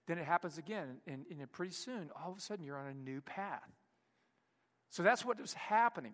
Then 0.07 0.17
it 0.17 0.25
happens 0.25 0.57
again, 0.57 1.01
and, 1.07 1.25
and 1.29 1.51
pretty 1.51 1.73
soon, 1.73 2.09
all 2.15 2.31
of 2.31 2.37
a 2.37 2.41
sudden, 2.41 2.63
you're 2.63 2.77
on 2.77 2.87
a 2.87 2.93
new 2.93 3.19
path. 3.19 3.69
So 4.89 5.03
that's 5.03 5.25
what 5.25 5.39
was 5.39 5.53
happening. 5.53 6.13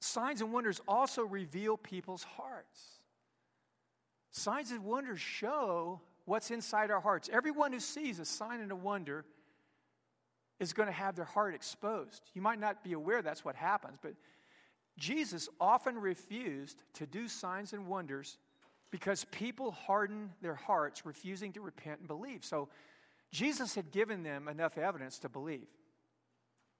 Signs 0.00 0.40
and 0.40 0.52
wonders 0.52 0.80
also 0.86 1.22
reveal 1.22 1.76
people's 1.76 2.22
hearts. 2.22 3.00
Signs 4.30 4.70
and 4.70 4.84
wonders 4.84 5.20
show 5.20 6.00
what's 6.24 6.50
inside 6.50 6.90
our 6.90 7.00
hearts. 7.00 7.28
Everyone 7.32 7.72
who 7.72 7.80
sees 7.80 8.20
a 8.20 8.24
sign 8.24 8.60
and 8.60 8.70
a 8.70 8.76
wonder 8.76 9.24
is 10.60 10.72
going 10.72 10.86
to 10.86 10.92
have 10.92 11.16
their 11.16 11.24
heart 11.24 11.54
exposed. 11.54 12.30
You 12.34 12.42
might 12.42 12.60
not 12.60 12.84
be 12.84 12.92
aware 12.92 13.22
that's 13.22 13.44
what 13.44 13.56
happens, 13.56 13.98
but 14.00 14.14
Jesus 14.98 15.48
often 15.60 15.96
refused 15.96 16.82
to 16.94 17.06
do 17.06 17.28
signs 17.28 17.72
and 17.72 17.86
wonders 17.86 18.38
because 18.90 19.24
people 19.26 19.70
harden 19.70 20.30
their 20.42 20.54
hearts, 20.54 21.06
refusing 21.06 21.52
to 21.52 21.60
repent 21.60 22.00
and 22.00 22.08
believe. 22.08 22.44
So 22.44 22.68
Jesus 23.30 23.74
had 23.74 23.90
given 23.90 24.22
them 24.22 24.48
enough 24.48 24.78
evidence 24.78 25.18
to 25.20 25.28
believe, 25.28 25.68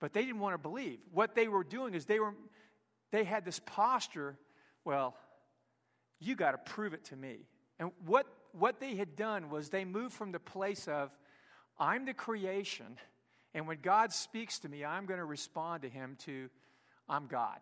but 0.00 0.12
they 0.12 0.24
didn't 0.24 0.40
want 0.40 0.54
to 0.54 0.58
believe. 0.58 0.98
What 1.12 1.34
they 1.34 1.48
were 1.48 1.64
doing 1.64 1.94
is 1.94 2.06
they 2.06 2.20
were 2.20 2.34
they 3.10 3.24
had 3.24 3.44
this 3.44 3.60
posture, 3.64 4.36
well, 4.84 5.16
you 6.20 6.36
got 6.36 6.52
to 6.52 6.58
prove 6.58 6.92
it 6.94 7.04
to 7.06 7.16
me. 7.16 7.46
And 7.78 7.90
what 8.04 8.26
what 8.52 8.80
they 8.80 8.96
had 8.96 9.14
done 9.14 9.50
was 9.50 9.68
they 9.68 9.84
moved 9.84 10.14
from 10.14 10.32
the 10.32 10.40
place 10.40 10.88
of 10.88 11.10
I'm 11.78 12.06
the 12.06 12.14
creation, 12.14 12.98
and 13.54 13.68
when 13.68 13.78
God 13.82 14.12
speaks 14.12 14.58
to 14.60 14.68
me, 14.68 14.84
I'm 14.84 15.06
going 15.06 15.18
to 15.18 15.24
respond 15.24 15.82
to 15.82 15.88
him 15.88 16.16
to 16.24 16.48
I'm 17.08 17.26
God. 17.26 17.58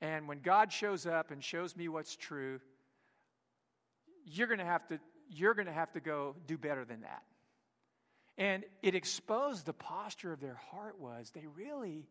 And 0.00 0.26
when 0.26 0.40
God 0.40 0.72
shows 0.72 1.06
up 1.06 1.30
and 1.30 1.44
shows 1.44 1.76
me 1.76 1.88
what's 1.88 2.16
true, 2.16 2.60
you're 4.24 4.46
going 4.46 4.58
to 4.58 4.64
have 4.64 4.86
to 4.88 4.98
you're 5.32 5.54
going 5.54 5.66
to 5.66 5.72
have 5.72 5.92
to 5.92 6.00
go 6.00 6.34
do 6.46 6.58
better 6.58 6.84
than 6.84 7.02
that. 7.02 7.22
And 8.36 8.64
it 8.82 8.94
exposed 8.94 9.66
the 9.66 9.72
posture 9.72 10.32
of 10.32 10.40
their 10.40 10.58
heart 10.72 10.98
was 10.98 11.30
they 11.30 11.46
really, 11.54 12.08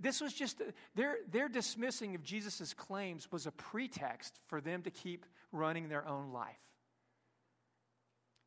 this 0.00 0.20
was 0.20 0.32
just, 0.32 0.62
their, 0.94 1.16
their 1.30 1.48
dismissing 1.48 2.14
of 2.14 2.22
Jesus' 2.22 2.72
claims 2.74 3.30
was 3.30 3.46
a 3.46 3.50
pretext 3.52 4.40
for 4.46 4.60
them 4.60 4.82
to 4.82 4.90
keep 4.90 5.26
running 5.52 5.88
their 5.88 6.06
own 6.06 6.32
life. 6.32 6.56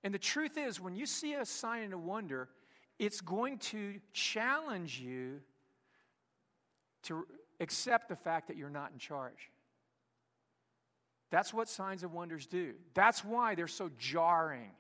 And 0.04 0.14
the 0.14 0.20
truth 0.20 0.58
is, 0.58 0.80
when 0.80 0.96
you 0.96 1.06
see 1.06 1.34
a 1.34 1.46
sign 1.46 1.84
and 1.84 1.94
a 1.94 1.98
wonder, 1.98 2.50
it's 3.00 3.22
going 3.22 3.60
to 3.60 4.00
challenge 4.14 5.00
you 5.00 5.42
to 7.04 7.28
accept 7.60 8.10
the 8.10 8.16
fact 8.16 8.48
that 8.48 8.58
you're 8.58 8.70
not 8.70 8.92
in 8.92 9.00
charge. 9.00 9.52
That's 11.30 11.54
what 11.54 11.68
signs 11.68 12.04
and 12.04 12.14
wonders 12.14 12.48
do. 12.48 12.74
That's 12.94 13.24
why 13.24 13.56
they're 13.56 13.68
so 13.68 13.90
jarring. 13.98 14.72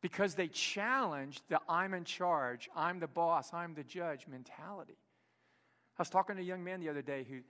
Because 0.00 0.34
they 0.34 0.48
challenge 0.48 1.40
the 1.48 1.60
I'm 1.68 1.92
in 1.94 2.04
charge, 2.04 2.68
I'm 2.76 3.00
the 3.00 3.08
boss, 3.08 3.52
I'm 3.52 3.74
the 3.74 3.82
judge 3.82 4.26
mentality. 4.28 4.96
I 5.98 6.02
was 6.02 6.10
talking 6.10 6.36
to 6.36 6.42
a 6.42 6.44
young 6.44 6.62
man 6.62 6.80
the 6.80 6.88
other 6.88 7.02
day 7.02 7.26
who 7.28 7.40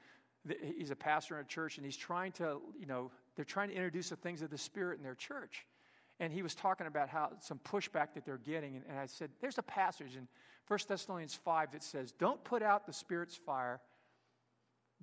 he's 0.77 0.91
a 0.91 0.97
pastor 0.97 1.39
in 1.39 1.45
a 1.45 1.49
church 1.49 1.77
and 1.77 1.85
he's 1.85 1.97
trying 1.97 2.33
to, 2.33 2.61
you 2.79 2.87
know, 2.87 3.11
they're 3.37 3.45
trying 3.45 3.69
to 3.69 3.75
introduce 3.75 4.09
the 4.09 4.17
things 4.17 4.41
of 4.41 4.51
the 4.51 4.59
Spirit 4.59 4.97
in 4.97 5.05
their 5.05 5.15
church. 5.15 5.67
And 6.21 6.33
he 6.33 6.43
was 6.43 6.55
talking 6.55 6.87
about 6.87 7.09
how 7.09 7.31
some 7.41 7.59
pushback 7.59 8.15
that 8.15 8.25
they're 8.25 8.39
getting. 8.39 8.77
And, 8.77 8.85
and 8.89 8.99
I 8.99 9.07
said, 9.07 9.31
there's 9.41 9.59
a 9.59 9.63
passage 9.63 10.17
in 10.17 10.27
1 10.67 10.79
Thessalonians 10.89 11.35
5 11.35 11.73
that 11.73 11.83
says, 11.83 12.13
Don't 12.13 12.43
put 12.45 12.63
out 12.63 12.87
the 12.87 12.93
Spirit's 12.93 13.37
fire. 13.37 13.81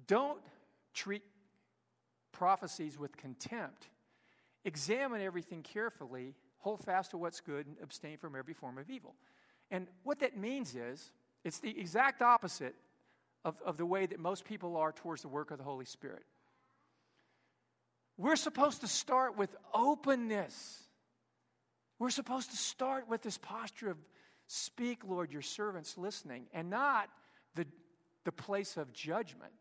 Don't 0.08 0.40
treat 0.94 1.24
prophecies 2.32 3.00
with 3.00 3.16
contempt. 3.18 3.88
Examine 4.64 5.22
everything 5.22 5.64
carefully, 5.64 6.36
hold 6.66 6.84
fast 6.84 7.12
to 7.12 7.18
what's 7.18 7.42
good, 7.42 7.68
and 7.68 7.76
abstain 7.84 8.18
from 8.18 8.36
every 8.36 8.56
form 8.56 8.80
of 8.80 8.90
evil. 8.90 9.14
And 9.70 9.86
what 10.02 10.22
that 10.22 10.36
means 10.36 10.76
is, 10.76 11.12
it's 11.44 11.60
the 11.60 11.80
exact 11.80 12.24
opposite 12.24 12.74
of, 13.44 13.56
of 13.64 13.78
the 13.78 13.86
way 13.86 14.08
that 14.08 14.20
most 14.20 14.46
people 14.46 14.76
are 14.76 14.92
towards 14.92 15.22
the 15.22 15.28
work 15.28 15.52
of 15.52 15.60
the 15.60 15.64
Holy 15.64 15.86
Spirit. 15.86 16.24
We're 18.18 18.36
supposed 18.36 18.82
to 18.82 18.88
start 18.88 19.38
with 19.38 19.56
openness. 19.76 20.80
We're 22.00 22.10
supposed 22.10 22.50
to 22.50 22.58
start 22.58 23.08
with 23.08 23.22
this 23.22 23.38
posture 23.38 23.92
of, 23.92 23.98
Speak, 24.48 25.04
Lord, 25.08 25.32
your 25.32 25.44
servant's 25.44 26.00
listening, 26.00 26.48
and 26.52 26.72
not 26.72 27.10
the, 27.54 27.68
the 28.24 28.32
place 28.32 28.76
of 28.76 28.92
judgment. 28.92 29.54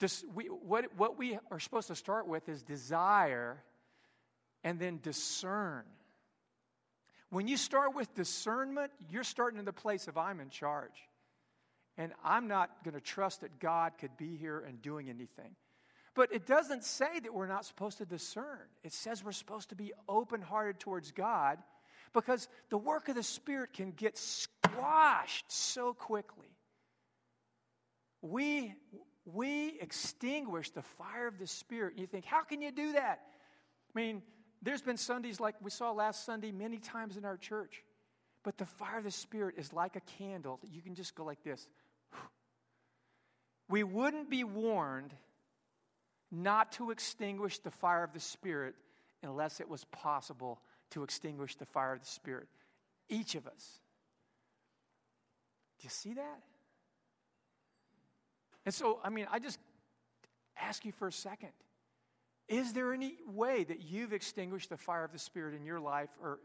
This, 0.00 0.24
we, 0.34 0.46
what, 0.46 0.86
what 0.96 1.16
we 1.16 1.38
are 1.52 1.60
supposed 1.60 1.86
to 1.86 1.94
start 1.94 2.26
with 2.26 2.48
is 2.48 2.64
desire 2.64 3.62
and 4.68 4.78
then 4.78 5.00
discern. 5.02 5.82
When 7.30 7.48
you 7.48 7.56
start 7.56 7.94
with 7.94 8.14
discernment, 8.14 8.92
you're 9.08 9.24
starting 9.24 9.58
in 9.58 9.64
the 9.64 9.72
place 9.72 10.08
of 10.08 10.18
I'm 10.18 10.40
in 10.40 10.50
charge. 10.50 11.08
And 11.96 12.12
I'm 12.22 12.48
not 12.48 12.84
going 12.84 12.92
to 12.92 13.00
trust 13.00 13.40
that 13.40 13.60
God 13.60 13.92
could 13.98 14.14
be 14.18 14.36
here 14.36 14.60
and 14.60 14.82
doing 14.82 15.08
anything. 15.08 15.56
But 16.14 16.34
it 16.34 16.44
doesn't 16.46 16.84
say 16.84 17.18
that 17.18 17.32
we're 17.32 17.46
not 17.46 17.64
supposed 17.64 17.96
to 17.96 18.04
discern. 18.04 18.60
It 18.84 18.92
says 18.92 19.24
we're 19.24 19.32
supposed 19.32 19.70
to 19.70 19.74
be 19.74 19.94
open 20.06 20.42
hearted 20.42 20.80
towards 20.80 21.12
God 21.12 21.56
because 22.12 22.46
the 22.68 22.76
work 22.76 23.08
of 23.08 23.14
the 23.14 23.22
Spirit 23.22 23.72
can 23.72 23.92
get 23.92 24.18
squashed 24.18 25.50
so 25.50 25.94
quickly. 25.94 26.54
We 28.20 28.74
we 29.24 29.78
extinguish 29.80 30.70
the 30.70 30.82
fire 30.82 31.26
of 31.26 31.38
the 31.38 31.46
Spirit. 31.46 31.94
You 31.96 32.06
think, 32.06 32.26
how 32.26 32.42
can 32.42 32.60
you 32.60 32.70
do 32.70 32.92
that? 32.92 33.20
I 33.94 33.98
mean, 33.98 34.22
there's 34.62 34.82
been 34.82 34.96
Sundays 34.96 35.40
like 35.40 35.54
we 35.60 35.70
saw 35.70 35.92
last 35.92 36.24
Sunday 36.24 36.52
many 36.52 36.78
times 36.78 37.16
in 37.16 37.24
our 37.24 37.36
church. 37.36 37.84
But 38.42 38.58
the 38.58 38.66
fire 38.66 38.98
of 38.98 39.04
the 39.04 39.10
Spirit 39.10 39.56
is 39.58 39.72
like 39.72 39.96
a 39.96 40.00
candle 40.18 40.58
that 40.62 40.70
you 40.70 40.80
can 40.80 40.94
just 40.94 41.14
go 41.14 41.24
like 41.24 41.42
this. 41.42 41.68
We 43.68 43.82
wouldn't 43.82 44.30
be 44.30 44.44
warned 44.44 45.12
not 46.30 46.72
to 46.72 46.90
extinguish 46.90 47.58
the 47.58 47.70
fire 47.70 48.04
of 48.04 48.12
the 48.12 48.20
Spirit 48.20 48.74
unless 49.22 49.60
it 49.60 49.68
was 49.68 49.84
possible 49.86 50.60
to 50.90 51.02
extinguish 51.02 51.56
the 51.56 51.66
fire 51.66 51.92
of 51.92 52.00
the 52.00 52.06
Spirit. 52.06 52.48
Each 53.08 53.34
of 53.34 53.46
us. 53.46 53.80
Do 55.78 55.84
you 55.84 55.90
see 55.90 56.14
that? 56.14 56.42
And 58.64 58.74
so, 58.74 58.98
I 59.02 59.10
mean, 59.10 59.26
I 59.30 59.38
just 59.38 59.58
ask 60.56 60.84
you 60.84 60.92
for 60.92 61.08
a 61.08 61.12
second. 61.12 61.52
Is 62.48 62.72
there 62.72 62.92
any 62.92 63.16
way 63.26 63.64
that 63.64 63.82
you've 63.82 64.12
extinguished 64.12 64.70
the 64.70 64.76
fire 64.76 65.04
of 65.04 65.12
the 65.12 65.18
Spirit 65.18 65.54
in 65.54 65.64
your 65.64 65.80
life 65.80 66.10
or 66.22 66.38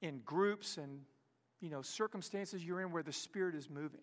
in 0.00 0.20
groups 0.24 0.76
and, 0.76 1.00
you 1.60 1.70
know, 1.70 1.82
circumstances 1.82 2.64
you're 2.64 2.80
in 2.80 2.92
where 2.92 3.02
the 3.02 3.12
Spirit 3.12 3.54
is 3.54 3.70
moving? 3.70 4.02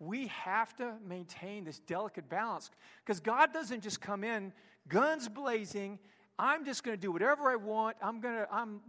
we 0.00 0.28
have 0.28 0.74
to 0.74 0.94
maintain 1.06 1.62
this 1.62 1.78
delicate 1.80 2.28
balance 2.28 2.70
because 3.04 3.20
God 3.20 3.52
doesn't 3.52 3.82
just 3.82 4.00
come 4.00 4.24
in 4.24 4.52
guns 4.88 5.28
blazing. 5.28 5.98
I'm 6.38 6.64
just 6.64 6.82
going 6.82 6.96
to 6.96 7.00
do 7.00 7.12
whatever 7.12 7.50
I 7.50 7.56
want. 7.56 7.98
I'm 8.02 8.20
going 8.20 8.34
to, 8.34 8.48
I'm 8.50 8.80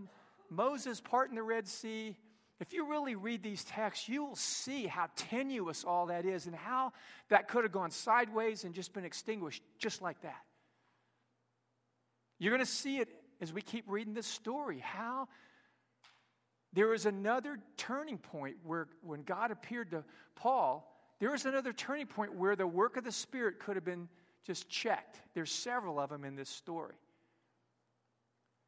Moses 0.50 1.02
parting 1.02 1.36
the 1.36 1.44
Red 1.44 1.68
Sea. 1.68 2.16
If 2.62 2.72
you 2.72 2.90
really 2.90 3.16
read 3.16 3.44
these 3.44 3.66
texts, 3.66 4.08
you 4.08 4.24
will 4.24 4.36
see 4.38 4.88
how 4.88 5.08
tenuous 5.18 5.84
all 5.84 6.06
that 6.06 6.26
is 6.26 6.46
and 6.46 6.56
how 6.56 6.94
that 7.28 7.50
could 7.50 7.66
have 7.66 7.74
gone 7.74 7.92
sideways 7.92 8.64
and 8.64 8.74
just 8.74 8.94
been 8.94 9.06
extinguished 9.06 9.62
just 9.78 10.02
like 10.02 10.22
that. 10.22 10.42
You're 12.42 12.50
going 12.50 12.66
to 12.66 12.72
see 12.72 12.98
it 12.98 13.08
as 13.40 13.54
we 13.54 13.62
keep 13.62 13.86
reading 13.88 14.16
this 14.16 14.26
story 14.26 14.80
how 14.80 15.28
there 16.74 16.92
is 16.92 17.06
another 17.06 17.60
turning 17.78 18.18
point 18.18 18.56
where 18.64 18.88
when 19.04 19.22
God 19.22 19.52
appeared 19.52 19.92
to 19.92 20.04
Paul, 20.34 20.92
there 21.20 21.36
is 21.36 21.46
another 21.46 21.72
turning 21.72 22.08
point 22.08 22.34
where 22.34 22.56
the 22.56 22.66
work 22.66 22.98
of 22.98 23.04
the 23.04 23.12
Spirit 23.12 23.60
could 23.60 23.76
have 23.76 23.86
been 23.86 24.10
just 24.44 24.68
checked. 24.70 25.22
There's 25.36 25.52
several 25.52 26.00
of 26.00 26.10
them 26.10 26.26
in 26.26 26.36
this 26.36 26.50
story. 26.50 26.96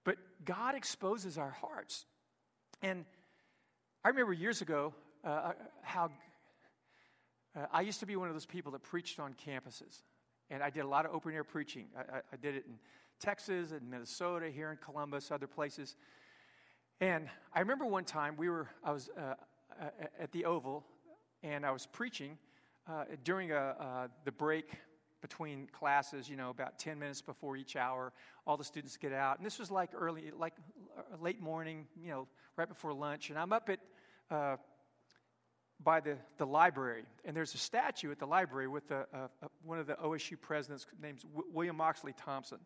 But 0.03 0.17
God 0.45 0.75
exposes 0.75 1.39
our 1.39 1.49
hearts. 1.49 2.05
And 2.83 3.05
I 4.05 4.09
remember 4.09 4.33
years 4.33 4.61
ago 4.61 4.93
uh, 5.25 5.27
uh 5.27 5.53
how 5.81 6.11
uh, 7.55 7.65
I 7.71 7.81
used 7.81 8.01
to 8.01 8.05
be 8.05 8.17
one 8.17 8.27
of 8.27 8.35
those 8.35 8.45
people 8.45 8.73
that 8.73 8.83
preached 8.83 9.19
on 9.19 9.33
campuses. 9.33 10.03
And 10.51 10.61
I 10.61 10.69
did 10.69 10.81
a 10.81 10.87
lot 10.87 11.07
of 11.07 11.15
open 11.15 11.33
air 11.33 11.43
preaching. 11.43 11.87
I, 11.97 12.17
I, 12.17 12.21
I 12.33 12.35
did 12.39 12.53
it 12.53 12.65
in 12.67 12.75
Texas 13.23 13.71
and 13.71 13.89
Minnesota, 13.89 14.49
here 14.49 14.69
in 14.69 14.77
Columbus, 14.77 15.31
other 15.31 15.47
places. 15.47 15.95
And 16.99 17.29
I 17.53 17.61
remember 17.61 17.85
one 17.85 18.03
time 18.03 18.35
we 18.35 18.49
were, 18.49 18.67
I 18.83 18.91
was 18.91 19.09
uh, 19.17 19.35
at 20.19 20.33
the 20.33 20.43
Oval 20.43 20.83
and 21.41 21.65
I 21.65 21.71
was 21.71 21.85
preaching 21.85 22.37
uh, 22.85 23.05
during 23.23 23.53
a, 23.53 23.75
uh, 23.79 24.07
the 24.25 24.33
break 24.33 24.71
between 25.21 25.67
classes, 25.67 26.27
you 26.27 26.35
know, 26.35 26.49
about 26.49 26.77
10 26.79 26.99
minutes 26.99 27.21
before 27.21 27.55
each 27.55 27.77
hour. 27.77 28.11
All 28.45 28.57
the 28.57 28.63
students 28.65 28.97
get 28.97 29.13
out. 29.13 29.37
And 29.37 29.45
this 29.45 29.57
was 29.57 29.71
like 29.71 29.91
early, 29.95 30.31
like 30.37 30.55
uh, 30.97 31.15
late 31.21 31.41
morning, 31.41 31.87
you 31.97 32.09
know, 32.09 32.27
right 32.57 32.67
before 32.67 32.91
lunch. 32.91 33.29
And 33.29 33.39
I'm 33.39 33.53
up 33.53 33.69
at, 33.69 33.79
uh, 34.29 34.57
by 35.81 36.01
the, 36.01 36.17
the 36.37 36.45
library. 36.45 37.05
And 37.23 37.33
there's 37.37 37.55
a 37.55 37.57
statue 37.57 38.11
at 38.11 38.19
the 38.19 38.27
library 38.27 38.67
with 38.67 38.91
uh, 38.91 39.05
uh, 39.13 39.27
one 39.63 39.79
of 39.79 39.87
the 39.87 39.93
OSU 39.93 40.39
presidents 40.41 40.85
named 41.01 41.19
William 41.53 41.79
Oxley 41.79 42.13
Thompson. 42.17 42.59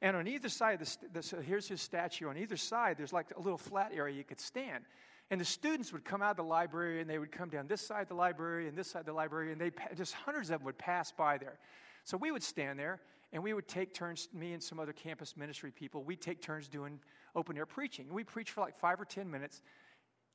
And 0.00 0.16
on 0.16 0.28
either 0.28 0.48
side, 0.48 0.80
of 0.80 0.96
the, 1.12 1.20
the, 1.20 1.42
here's 1.42 1.66
his 1.66 1.80
statue. 1.80 2.28
On 2.28 2.36
either 2.36 2.56
side, 2.56 2.96
there's 2.98 3.12
like 3.12 3.26
a 3.36 3.40
little 3.40 3.58
flat 3.58 3.92
area 3.94 4.16
you 4.16 4.24
could 4.24 4.40
stand. 4.40 4.84
And 5.30 5.40
the 5.40 5.44
students 5.44 5.92
would 5.92 6.04
come 6.04 6.22
out 6.22 6.32
of 6.32 6.36
the 6.36 6.44
library 6.44 7.00
and 7.00 7.10
they 7.10 7.18
would 7.18 7.32
come 7.32 7.48
down 7.48 7.66
this 7.66 7.82
side 7.82 8.02
of 8.02 8.08
the 8.08 8.14
library 8.14 8.68
and 8.68 8.76
this 8.76 8.90
side 8.90 9.00
of 9.00 9.06
the 9.06 9.12
library, 9.12 9.52
and 9.52 9.60
they 9.60 9.70
just 9.96 10.14
hundreds 10.14 10.50
of 10.50 10.60
them 10.60 10.66
would 10.66 10.78
pass 10.78 11.12
by 11.12 11.36
there. 11.36 11.58
So 12.04 12.16
we 12.16 12.30
would 12.30 12.42
stand 12.42 12.78
there 12.78 13.00
and 13.32 13.42
we 13.42 13.52
would 13.52 13.68
take 13.68 13.92
turns, 13.92 14.28
me 14.32 14.52
and 14.54 14.62
some 14.62 14.80
other 14.80 14.92
campus 14.92 15.36
ministry 15.36 15.70
people, 15.70 16.02
we'd 16.02 16.22
take 16.22 16.40
turns 16.40 16.68
doing 16.68 16.98
open 17.36 17.58
air 17.58 17.66
preaching. 17.66 18.06
And 18.06 18.14
we 18.14 18.24
preach 18.24 18.52
for 18.52 18.62
like 18.62 18.78
five 18.78 19.00
or 19.00 19.04
10 19.04 19.30
minutes. 19.30 19.60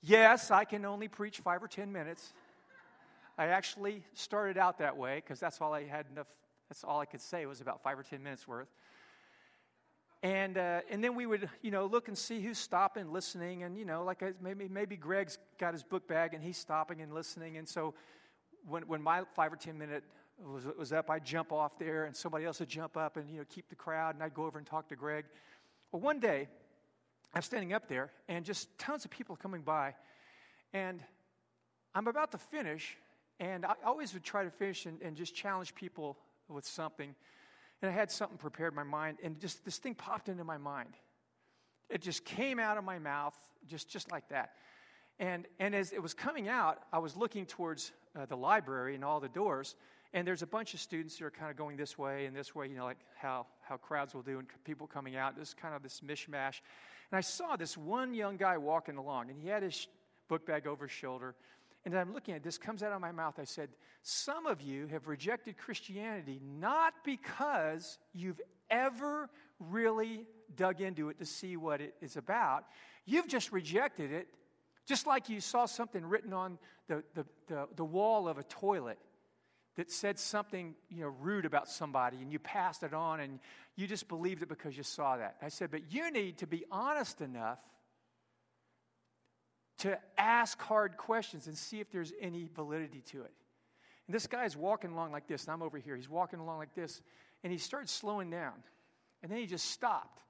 Yes, 0.01 0.51
I 0.51 0.65
can 0.65 0.85
only 0.85 1.07
preach 1.07 1.39
five 1.39 1.63
or 1.63 1.67
10 1.67 1.91
minutes. 1.91 2.33
I 3.37 3.47
actually 3.47 4.03
started 4.13 4.59
out 4.59 4.77
that 4.77 4.95
way 4.95 5.15
because 5.15 5.39
that's 5.39 5.59
all 5.59 5.73
I 5.73 5.85
had 5.85 6.05
enough, 6.11 6.27
that's 6.69 6.83
all 6.83 6.99
I 6.99 7.05
could 7.05 7.21
say 7.21 7.47
was 7.47 7.61
about 7.61 7.81
five 7.81 7.97
or 7.97 8.03
10 8.03 8.21
minutes 8.21 8.47
worth. 8.47 8.67
And, 10.23 10.57
uh, 10.57 10.79
and 10.89 11.03
then 11.03 11.15
we 11.15 11.25
would, 11.25 11.49
you 11.61 11.69
know, 11.69 11.85
look 11.85 12.07
and 12.07 12.17
see 12.17 12.39
who's 12.39 12.57
stopping, 12.57 13.11
listening. 13.11 13.63
And, 13.63 13.77
you 13.77 13.83
know, 13.83 14.05
like 14.05 14.23
maybe, 14.41 14.69
maybe 14.69 14.95
Greg's 14.95 15.37
got 15.59 15.73
his 15.73 15.83
book 15.83 16.07
bag 16.07 16.33
and 16.33 16.41
he's 16.41 16.57
stopping 16.57 17.01
and 17.01 17.13
listening. 17.13 17.57
And 17.57 17.67
so 17.67 17.93
when, 18.65 18.83
when 18.83 19.01
my 19.01 19.23
five 19.35 19.51
or 19.51 19.57
10 19.57 19.77
minute 19.77 20.05
was, 20.41 20.63
was 20.79 20.93
up, 20.93 21.09
I'd 21.09 21.25
jump 21.25 21.51
off 21.51 21.77
there 21.77 22.05
and 22.05 22.15
somebody 22.15 22.45
else 22.45 22.61
would 22.61 22.69
jump 22.69 22.95
up 22.95 23.17
and, 23.17 23.29
you 23.29 23.39
know, 23.39 23.45
keep 23.49 23.67
the 23.67 23.75
crowd. 23.75 24.15
And 24.15 24.23
I'd 24.23 24.33
go 24.33 24.45
over 24.45 24.57
and 24.57 24.65
talk 24.65 24.87
to 24.89 24.95
Greg. 24.95 25.25
Well, 25.91 26.01
one 26.01 26.21
day, 26.21 26.47
I'm 27.33 27.41
standing 27.41 27.73
up 27.73 27.89
there 27.89 28.09
and 28.29 28.45
just 28.45 28.69
tons 28.79 29.03
of 29.03 29.11
people 29.11 29.35
coming 29.35 29.61
by. 29.61 29.93
And 30.71 31.01
I'm 31.93 32.07
about 32.07 32.31
to 32.31 32.37
finish. 32.37 32.97
And 33.41 33.65
I 33.65 33.73
always 33.85 34.13
would 34.13 34.23
try 34.23 34.45
to 34.45 34.51
finish 34.51 34.85
and, 34.85 35.01
and 35.01 35.17
just 35.17 35.35
challenge 35.35 35.75
people 35.75 36.17
with 36.47 36.65
something 36.65 37.13
and 37.83 37.91
I 37.91 37.93
had 37.93 38.09
something 38.09 38.37
prepared 38.37 38.71
in 38.71 38.75
my 38.77 38.83
mind, 38.83 39.17
and 39.21 39.39
just 39.39 39.63
this 39.65 39.77
thing 39.77 39.93
popped 39.93 40.29
into 40.29 40.43
my 40.43 40.57
mind. 40.57 40.95
It 41.89 42.01
just 42.01 42.23
came 42.23 42.57
out 42.57 42.77
of 42.77 42.83
my 42.83 42.97
mouth, 42.97 43.35
just, 43.67 43.89
just 43.89 44.09
like 44.11 44.29
that. 44.29 44.53
And, 45.19 45.45
and 45.59 45.75
as 45.75 45.91
it 45.91 46.01
was 46.01 46.13
coming 46.13 46.47
out, 46.47 46.79
I 46.91 46.99
was 46.99 47.15
looking 47.15 47.45
towards 47.45 47.91
uh, 48.17 48.25
the 48.25 48.37
library 48.37 48.95
and 48.95 49.03
all 49.03 49.19
the 49.19 49.29
doors, 49.29 49.75
and 50.13 50.25
there's 50.25 50.41
a 50.41 50.47
bunch 50.47 50.73
of 50.73 50.79
students 50.79 51.17
who 51.17 51.25
are 51.25 51.31
kind 51.31 51.51
of 51.51 51.57
going 51.57 51.75
this 51.75 51.97
way 51.97 52.25
and 52.25 52.35
this 52.35 52.55
way, 52.55 52.67
you 52.67 52.75
know, 52.75 52.85
like 52.85 52.99
how, 53.15 53.47
how 53.61 53.77
crowds 53.77 54.13
will 54.15 54.21
do 54.21 54.39
and 54.39 54.47
people 54.63 54.87
coming 54.87 55.15
out. 55.15 55.35
This 55.37 55.53
kind 55.53 55.75
of 55.75 55.83
this 55.83 56.01
mishmash. 56.01 56.61
And 57.11 57.17
I 57.17 57.21
saw 57.21 57.55
this 57.57 57.77
one 57.77 58.13
young 58.13 58.37
guy 58.37 58.57
walking 58.57 58.95
along, 58.95 59.29
and 59.29 59.37
he 59.37 59.49
had 59.49 59.61
his 59.61 59.87
book 60.29 60.45
bag 60.45 60.67
over 60.67 60.85
his 60.87 60.91
shoulder, 60.95 61.35
and 61.85 61.95
I'm 61.95 62.13
looking 62.13 62.33
at 62.33 62.43
this, 62.43 62.57
comes 62.57 62.81
out 62.81 62.93
of 62.93 63.01
my 63.01 63.11
mouth. 63.11 63.35
I 63.39 63.43
said, 63.43 63.69
Some 64.01 64.45
of 64.45 64.61
you 64.61 64.87
have 64.87 65.07
rejected 65.07 65.57
Christianity 65.57 66.39
not 66.59 66.93
because 67.03 67.97
you've 68.13 68.39
ever 68.69 69.29
really 69.59 70.25
dug 70.55 70.81
into 70.81 71.09
it 71.09 71.19
to 71.19 71.25
see 71.25 71.57
what 71.57 71.81
it 71.81 71.95
is 72.01 72.15
about. 72.15 72.65
You've 73.05 73.27
just 73.27 73.51
rejected 73.51 74.11
it, 74.11 74.27
just 74.85 75.07
like 75.07 75.29
you 75.29 75.41
saw 75.41 75.65
something 75.65 76.05
written 76.05 76.33
on 76.33 76.57
the, 76.87 77.03
the, 77.15 77.25
the, 77.47 77.67
the 77.75 77.85
wall 77.85 78.27
of 78.27 78.37
a 78.37 78.43
toilet 78.43 78.99
that 79.75 79.91
said 79.91 80.19
something 80.19 80.75
you 80.89 81.01
know 81.01 81.13
rude 81.19 81.45
about 81.45 81.67
somebody 81.67 82.17
and 82.17 82.31
you 82.31 82.39
passed 82.39 82.83
it 82.83 82.93
on 82.93 83.19
and 83.19 83.39
you 83.75 83.87
just 83.87 84.07
believed 84.07 84.43
it 84.43 84.49
because 84.49 84.77
you 84.77 84.83
saw 84.83 85.17
that 85.17 85.35
i 85.41 85.47
said 85.47 85.71
but 85.71 85.91
you 85.91 86.11
need 86.11 86.37
to 86.37 86.45
be 86.45 86.63
honest 86.71 87.21
enough 87.21 87.57
to 89.83 89.99
ask 90.17 90.61
hard 90.61 90.95
questions 90.95 91.47
and 91.47 91.57
see 91.57 91.81
if 91.81 91.91
there's 91.91 92.13
any 92.21 92.47
validity 92.55 93.01
to 93.11 93.21
it. 93.21 93.31
And 94.07 94.15
this 94.15 94.27
guy's 94.27 94.55
walking 94.55 94.91
along 94.91 95.11
like 95.11 95.27
this, 95.27 95.43
and 95.43 95.53
I'm 95.53 95.61
over 95.61 95.77
here. 95.77 95.95
He's 95.97 96.09
walking 96.09 96.39
along 96.39 96.57
like 96.57 96.73
this, 96.73 97.01
and 97.43 97.51
he 97.51 97.59
started 97.59 97.89
slowing 97.89 98.29
down. 98.29 98.53
And 99.21 99.31
then 99.31 99.39
he 99.39 99.45
just 99.45 99.65
stopped. 99.71 100.21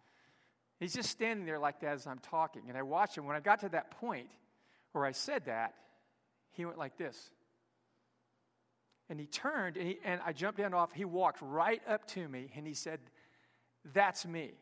He's 0.79 0.93
just 0.93 1.11
standing 1.11 1.45
there 1.45 1.59
like 1.59 1.81
that 1.81 1.93
as 1.93 2.07
I'm 2.07 2.17
talking. 2.17 2.63
And 2.67 2.75
I 2.75 2.81
watched 2.81 3.15
him. 3.15 3.25
When 3.25 3.35
I 3.35 3.41
got 3.41 3.59
to 3.59 3.69
that 3.69 3.91
point 3.99 4.27
where 4.91 5.05
I 5.05 5.11
said 5.11 5.45
that, 5.45 5.75
he 6.53 6.65
went 6.65 6.79
like 6.79 6.97
this. 6.97 7.17
And 9.09 9.19
he 9.19 9.27
turned, 9.27 9.77
and, 9.77 9.87
he, 9.87 9.99
and 10.03 10.19
I 10.25 10.33
jumped 10.33 10.57
down 10.57 10.73
off. 10.73 10.91
He 10.93 11.05
walked 11.05 11.41
right 11.41 11.81
up 11.87 12.07
to 12.09 12.27
me, 12.27 12.49
and 12.55 12.65
he 12.65 12.73
said, 12.73 12.99
That's 13.93 14.25
me. 14.25 14.53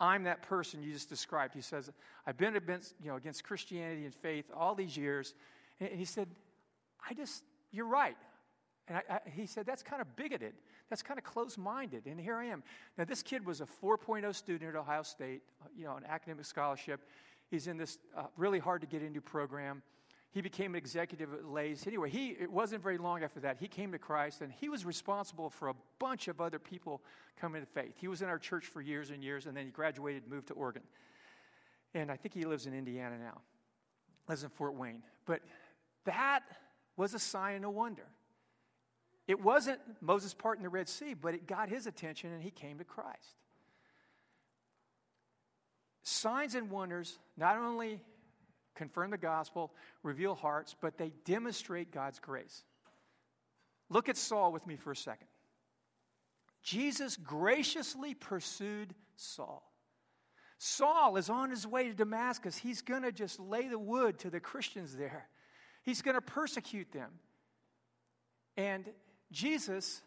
I'm 0.00 0.24
that 0.24 0.42
person 0.42 0.82
you 0.82 0.92
just 0.92 1.08
described. 1.08 1.54
He 1.54 1.60
says, 1.60 1.90
I've 2.26 2.36
been 2.36 2.56
against, 2.56 2.94
you 3.00 3.10
know, 3.10 3.16
against 3.16 3.44
Christianity 3.44 4.04
and 4.04 4.14
faith 4.14 4.46
all 4.54 4.74
these 4.74 4.96
years. 4.96 5.34
And 5.80 5.90
he 5.90 6.04
said, 6.04 6.28
I 7.08 7.14
just, 7.14 7.44
you're 7.70 7.86
right. 7.86 8.16
And 8.88 8.98
I, 8.98 9.14
I, 9.14 9.18
he 9.30 9.46
said, 9.46 9.66
that's 9.66 9.82
kind 9.82 10.02
of 10.02 10.16
bigoted. 10.16 10.54
That's 10.90 11.02
kind 11.02 11.18
of 11.18 11.24
close 11.24 11.56
minded. 11.56 12.06
And 12.06 12.20
here 12.20 12.36
I 12.36 12.46
am. 12.46 12.62
Now, 12.98 13.04
this 13.04 13.22
kid 13.22 13.46
was 13.46 13.60
a 13.60 13.66
4.0 13.82 14.34
student 14.34 14.70
at 14.70 14.76
Ohio 14.76 15.02
State, 15.02 15.42
uh, 15.62 15.68
you 15.76 15.84
know, 15.84 15.96
an 15.96 16.04
academic 16.06 16.44
scholarship. 16.44 17.00
He's 17.50 17.66
in 17.66 17.76
this 17.78 17.98
uh, 18.16 18.24
really 18.36 18.58
hard 18.58 18.80
to 18.82 18.86
get 18.86 19.02
into 19.02 19.20
program. 19.20 19.82
He 20.34 20.40
became 20.40 20.72
an 20.72 20.78
executive 20.78 21.32
at 21.32 21.44
Lay's. 21.44 21.86
Anyway, 21.86 22.10
he, 22.10 22.30
it 22.30 22.50
wasn't 22.50 22.82
very 22.82 22.98
long 22.98 23.22
after 23.22 23.38
that. 23.40 23.56
He 23.60 23.68
came 23.68 23.92
to 23.92 24.00
Christ, 24.00 24.40
and 24.40 24.50
he 24.50 24.68
was 24.68 24.84
responsible 24.84 25.48
for 25.48 25.68
a 25.68 25.74
bunch 26.00 26.26
of 26.26 26.40
other 26.40 26.58
people 26.58 27.02
coming 27.40 27.62
to 27.62 27.66
faith. 27.68 27.94
He 27.96 28.08
was 28.08 28.20
in 28.20 28.28
our 28.28 28.40
church 28.40 28.66
for 28.66 28.80
years 28.80 29.10
and 29.10 29.22
years, 29.22 29.46
and 29.46 29.56
then 29.56 29.64
he 29.64 29.70
graduated 29.70 30.24
and 30.24 30.32
moved 30.32 30.48
to 30.48 30.54
Oregon. 30.54 30.82
And 31.94 32.10
I 32.10 32.16
think 32.16 32.34
he 32.34 32.42
lives 32.42 32.66
in 32.66 32.74
Indiana 32.74 33.16
now, 33.16 33.42
lives 34.28 34.42
in 34.42 34.50
Fort 34.50 34.74
Wayne. 34.74 35.04
But 35.24 35.40
that 36.04 36.40
was 36.96 37.14
a 37.14 37.20
sign 37.20 37.54
and 37.54 37.64
a 37.64 37.70
wonder. 37.70 38.08
It 39.28 39.40
wasn't 39.40 39.78
Moses 40.00 40.34
parting 40.34 40.64
the 40.64 40.68
Red 40.68 40.88
Sea, 40.88 41.14
but 41.14 41.34
it 41.34 41.46
got 41.46 41.68
his 41.68 41.86
attention, 41.86 42.32
and 42.32 42.42
he 42.42 42.50
came 42.50 42.78
to 42.78 42.84
Christ. 42.84 43.38
Signs 46.02 46.56
and 46.56 46.70
wonders 46.70 47.20
not 47.36 47.56
only 47.56 48.00
confirm 48.74 49.10
the 49.10 49.18
gospel, 49.18 49.72
reveal 50.02 50.34
hearts, 50.34 50.74
but 50.80 50.98
they 50.98 51.12
demonstrate 51.24 51.92
God's 51.92 52.18
grace. 52.18 52.64
Look 53.88 54.08
at 54.08 54.16
Saul 54.16 54.52
with 54.52 54.66
me 54.66 54.76
for 54.76 54.92
a 54.92 54.96
second. 54.96 55.28
Jesus 56.62 57.16
graciously 57.16 58.14
pursued 58.14 58.94
Saul. 59.16 59.62
Saul 60.58 61.16
is 61.16 61.28
on 61.28 61.50
his 61.50 61.66
way 61.66 61.88
to 61.88 61.94
Damascus. 61.94 62.56
He's 62.56 62.80
going 62.80 63.02
to 63.02 63.12
just 63.12 63.38
lay 63.38 63.68
the 63.68 63.78
wood 63.78 64.18
to 64.20 64.30
the 64.30 64.40
Christians 64.40 64.96
there, 64.96 65.28
he's 65.82 66.02
going 66.02 66.14
to 66.14 66.22
persecute 66.22 66.90
them. 66.92 67.10
And 68.56 68.88
Jesus 69.30 70.00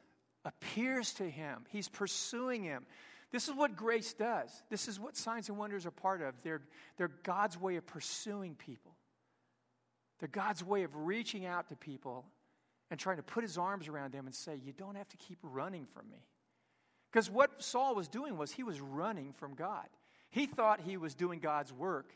appears 0.46 1.14
to 1.16 1.30
him, 1.30 1.66
he's 1.70 1.90
pursuing 1.90 2.64
him. 2.64 2.86
This 3.32 3.48
is 3.48 3.56
what 3.56 3.76
grace 3.76 4.14
does. 4.14 4.50
This 4.70 4.88
is 4.88 5.00
what 5.00 5.18
signs 5.18 5.50
and 5.50 5.58
wonders 5.58 5.86
are 5.86 5.92
part 5.92 6.22
of. 6.22 6.34
They're, 6.44 6.62
they're 6.98 7.12
God's 7.24 7.60
way 7.60 7.76
of 7.76 7.86
pursuing 7.86 8.56
people. 8.56 8.96
They're 10.20 10.30
God's 10.30 10.64
way 10.64 10.84
of 10.84 10.96
reaching 10.96 11.46
out 11.46 11.70
to 11.70 11.76
people 11.76 12.26
and 12.90 13.00
trying 13.00 13.18
to 13.18 13.24
put 13.24 13.44
his 13.44 13.58
arms 13.58 13.88
around 13.88 14.14
them 14.14 14.26
and 14.26 14.34
say, 14.34 14.60
You 14.64 14.72
don't 14.72 14.96
have 14.96 15.10
to 15.10 15.18
keep 15.18 15.38
running 15.44 15.86
from 15.94 16.10
me. 16.10 16.26
Because 17.12 17.30
what 17.30 17.62
Saul 17.62 17.96
was 17.96 18.08
doing 18.08 18.38
was 18.38 18.52
he 18.52 18.64
was 18.64 18.80
running 18.80 19.34
from 19.34 19.56
God. 19.56 19.88
He 20.30 20.46
thought 20.46 20.82
he 20.82 20.98
was 20.98 21.16
doing 21.16 21.40
God's 21.40 21.74
work. 21.74 22.12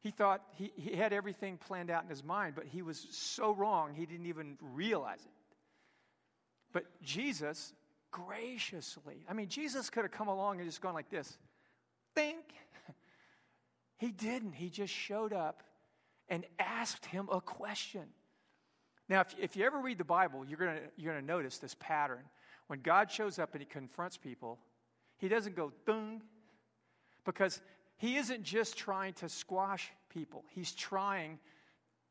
He 0.00 0.10
thought 0.10 0.42
he, 0.52 0.72
he 0.76 0.96
had 0.96 1.12
everything 1.12 1.56
planned 1.56 1.90
out 1.90 2.04
in 2.04 2.08
his 2.08 2.22
mind, 2.22 2.54
but 2.54 2.66
he 2.66 2.82
was 2.82 3.06
so 3.10 3.54
wrong, 3.54 3.94
he 3.94 4.06
didn't 4.06 4.26
even 4.26 4.56
realize 4.60 5.20
it. 5.20 5.56
But 6.72 6.84
Jesus 7.02 7.72
graciously, 8.10 9.24
I 9.28 9.32
mean, 9.32 9.48
Jesus 9.48 9.90
could 9.90 10.04
have 10.04 10.12
come 10.12 10.28
along 10.28 10.58
and 10.60 10.68
just 10.68 10.80
gone 10.80 10.94
like 10.94 11.10
this 11.10 11.36
think. 12.14 12.44
He 13.98 14.12
didn't. 14.12 14.52
He 14.52 14.70
just 14.70 14.94
showed 14.94 15.32
up 15.32 15.64
and 16.28 16.44
asked 16.58 17.06
him 17.06 17.28
a 17.32 17.40
question. 17.40 18.04
Now, 19.08 19.22
if, 19.22 19.34
if 19.38 19.56
you 19.56 19.64
ever 19.64 19.80
read 19.80 19.98
the 19.98 20.04
Bible, 20.04 20.44
you're 20.46 20.58
going 20.58 20.78
you're 20.96 21.14
to 21.14 21.24
notice 21.24 21.58
this 21.58 21.74
pattern. 21.80 22.22
When 22.68 22.80
God 22.80 23.10
shows 23.10 23.38
up 23.38 23.54
and 23.54 23.60
he 23.60 23.66
confronts 23.66 24.16
people, 24.16 24.58
he 25.16 25.28
doesn't 25.28 25.56
go, 25.56 25.72
thung 25.84 26.22
because 27.24 27.60
he 27.96 28.16
isn't 28.16 28.44
just 28.44 28.76
trying 28.76 29.14
to 29.14 29.28
squash 29.28 29.90
people, 30.10 30.44
he's 30.50 30.72
trying 30.72 31.38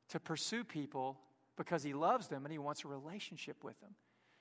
to 0.09 0.19
pursue 0.19 0.63
people 0.63 1.17
because 1.55 1.83
he 1.83 1.93
loves 1.93 2.27
them 2.27 2.45
and 2.45 2.51
he 2.51 2.59
wants 2.59 2.83
a 2.83 2.87
relationship 2.87 3.63
with 3.63 3.79
them. 3.79 3.91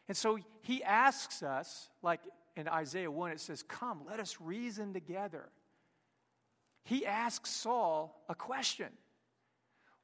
And 0.09 0.17
so 0.17 0.39
he 0.63 0.83
asks 0.83 1.43
us, 1.43 1.89
like 2.03 2.21
in 2.57 2.69
Isaiah 2.69 3.11
1, 3.11 3.33
it 3.33 3.41
says, 3.41 3.63
Come, 3.63 4.03
let 4.09 4.21
us 4.21 4.37
reason 4.41 4.93
together. 4.93 5.49
He 6.85 7.05
asks 7.05 7.51
Saul 7.51 8.25
a 8.29 8.35
question 8.35 8.89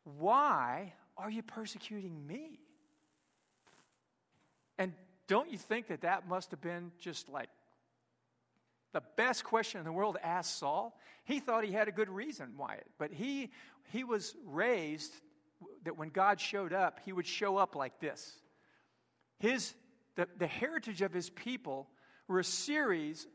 Why 0.04 0.92
are 1.16 1.30
you 1.30 1.42
persecuting 1.42 2.26
me? 2.26 2.58
And 4.78 4.92
don't 5.28 5.50
you 5.50 5.58
think 5.58 5.88
that 5.88 6.00
that 6.00 6.28
must 6.28 6.50
have 6.50 6.60
been 6.60 6.90
just 6.98 7.28
like 7.28 7.48
the 8.92 9.02
best 9.16 9.44
question 9.44 9.78
in 9.78 9.84
the 9.84 9.92
world 9.92 10.16
to 10.16 10.26
ask 10.26 10.58
Saul? 10.58 10.98
He 11.24 11.38
thought 11.38 11.64
he 11.64 11.72
had 11.72 11.86
a 11.86 11.92
good 11.92 12.08
reason 12.08 12.54
why 12.56 12.74
it, 12.74 12.86
but 12.98 13.12
he, 13.12 13.50
he 13.92 14.02
was 14.02 14.34
raised 14.44 15.14
that 15.84 15.96
when 15.96 16.08
God 16.08 16.40
showed 16.40 16.72
up, 16.72 16.98
he 17.04 17.12
would 17.12 17.26
show 17.26 17.56
up 17.56 17.76
like 17.76 18.00
this. 18.00 18.40
His, 19.38 19.74
the, 20.16 20.28
the 20.38 20.46
heritage 20.46 21.02
of 21.02 21.12
his 21.12 21.30
people 21.30 21.88
were 22.28 22.38
a 22.38 22.44
series 22.44 23.26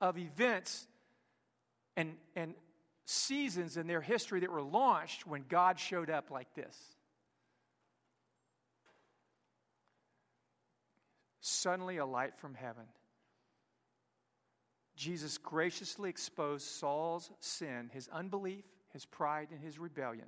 of 0.00 0.18
events 0.18 0.86
and, 1.96 2.14
and 2.34 2.54
seasons 3.04 3.76
in 3.76 3.86
their 3.86 4.00
history 4.00 4.40
that 4.40 4.50
were 4.50 4.62
launched 4.62 5.26
when 5.26 5.44
God 5.48 5.78
showed 5.78 6.10
up 6.10 6.30
like 6.30 6.52
this. 6.54 6.76
Suddenly, 11.40 11.96
a 11.96 12.06
light 12.06 12.38
from 12.38 12.54
heaven. 12.54 12.84
Jesus 14.96 15.38
graciously 15.38 16.10
exposed 16.10 16.66
Saul's 16.66 17.30
sin, 17.40 17.90
his 17.92 18.08
unbelief, 18.08 18.64
his 18.92 19.06
pride, 19.06 19.48
and 19.50 19.60
his 19.60 19.78
rebellion. 19.78 20.26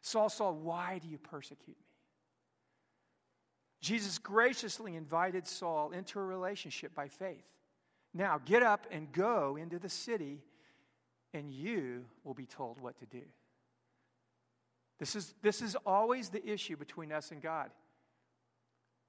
Saul, 0.00 0.30
Saul, 0.30 0.54
why 0.54 0.98
do 1.02 1.08
you 1.08 1.18
persecute 1.18 1.76
me? 1.78 1.85
Jesus 3.80 4.18
graciously 4.18 4.96
invited 4.96 5.46
Saul 5.46 5.90
into 5.90 6.18
a 6.18 6.24
relationship 6.24 6.94
by 6.94 7.08
faith. 7.08 7.44
Now, 8.14 8.40
get 8.44 8.62
up 8.62 8.86
and 8.90 9.12
go 9.12 9.56
into 9.56 9.78
the 9.78 9.88
city, 9.88 10.42
and 11.34 11.50
you 11.52 12.06
will 12.24 12.34
be 12.34 12.46
told 12.46 12.80
what 12.80 12.98
to 12.98 13.06
do. 13.06 13.22
This 14.98 15.14
is, 15.14 15.34
this 15.42 15.60
is 15.60 15.76
always 15.84 16.30
the 16.30 16.44
issue 16.48 16.76
between 16.76 17.12
us 17.12 17.30
and 17.30 17.42
God. 17.42 17.70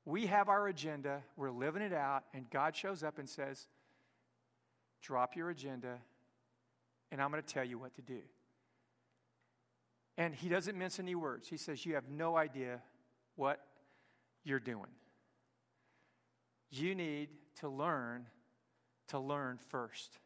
We 0.03 0.25
have 0.27 0.49
our 0.49 0.67
agenda, 0.67 1.21
we're 1.37 1.51
living 1.51 1.81
it 1.81 1.93
out, 1.93 2.23
and 2.33 2.49
God 2.49 2.75
shows 2.75 3.03
up 3.03 3.17
and 3.17 3.27
says, 3.27 3.67
Drop 5.01 5.35
your 5.35 5.49
agenda, 5.49 5.99
and 7.11 7.21
I'm 7.21 7.31
going 7.31 7.43
to 7.43 7.53
tell 7.53 7.63
you 7.63 7.77
what 7.77 7.95
to 7.95 8.01
do. 8.01 8.19
And 10.17 10.33
he 10.33 10.49
doesn't 10.49 10.77
mince 10.77 10.99
any 10.99 11.15
words. 11.15 11.47
He 11.47 11.57
says, 11.57 11.85
You 11.85 11.95
have 11.95 12.09
no 12.09 12.35
idea 12.35 12.81
what 13.35 13.61
you're 14.47 14.59
doing. 14.59 14.89
You 16.71 16.95
need 16.95 17.29
to 17.59 17.69
learn 17.69 18.25
to 19.09 19.19
learn 19.19 19.57
first. 19.69 20.17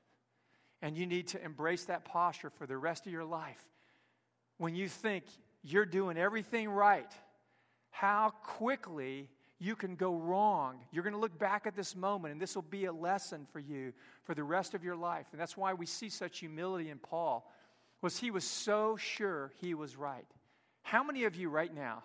And 0.81 0.97
you 0.97 1.05
need 1.05 1.27
to 1.29 1.43
embrace 1.43 1.85
that 1.85 2.05
posture 2.05 2.49
for 2.49 2.65
the 2.65 2.77
rest 2.77 3.05
of 3.05 3.13
your 3.13 3.25
life. 3.25 3.61
When 4.57 4.75
you 4.75 4.87
think 4.87 5.25
you're 5.63 5.85
doing 5.85 6.17
everything 6.17 6.69
right, 6.69 7.11
how 7.91 8.31
quickly 8.43 9.29
you 9.59 9.75
can 9.75 9.95
go 9.95 10.15
wrong. 10.15 10.79
You're 10.91 11.03
going 11.03 11.13
to 11.13 11.19
look 11.19 11.37
back 11.37 11.67
at 11.67 11.75
this 11.75 11.95
moment, 11.95 12.31
and 12.31 12.41
this 12.41 12.55
will 12.55 12.63
be 12.63 12.85
a 12.85 12.91
lesson 12.91 13.45
for 13.51 13.59
you 13.59 13.93
for 14.23 14.33
the 14.33 14.43
rest 14.43 14.73
of 14.73 14.83
your 14.83 14.95
life. 14.95 15.27
And 15.31 15.39
that's 15.39 15.55
why 15.55 15.73
we 15.73 15.85
see 15.85 16.09
such 16.09 16.39
humility 16.39 16.89
in 16.89 16.97
Paul, 16.97 17.47
was 18.01 18.17
he 18.17 18.31
was 18.31 18.43
so 18.43 18.97
sure 18.97 19.51
he 19.61 19.75
was 19.75 19.95
right. 19.95 20.25
How 20.81 21.03
many 21.03 21.25
of 21.25 21.35
you 21.35 21.49
right 21.49 21.73
now 21.73 22.01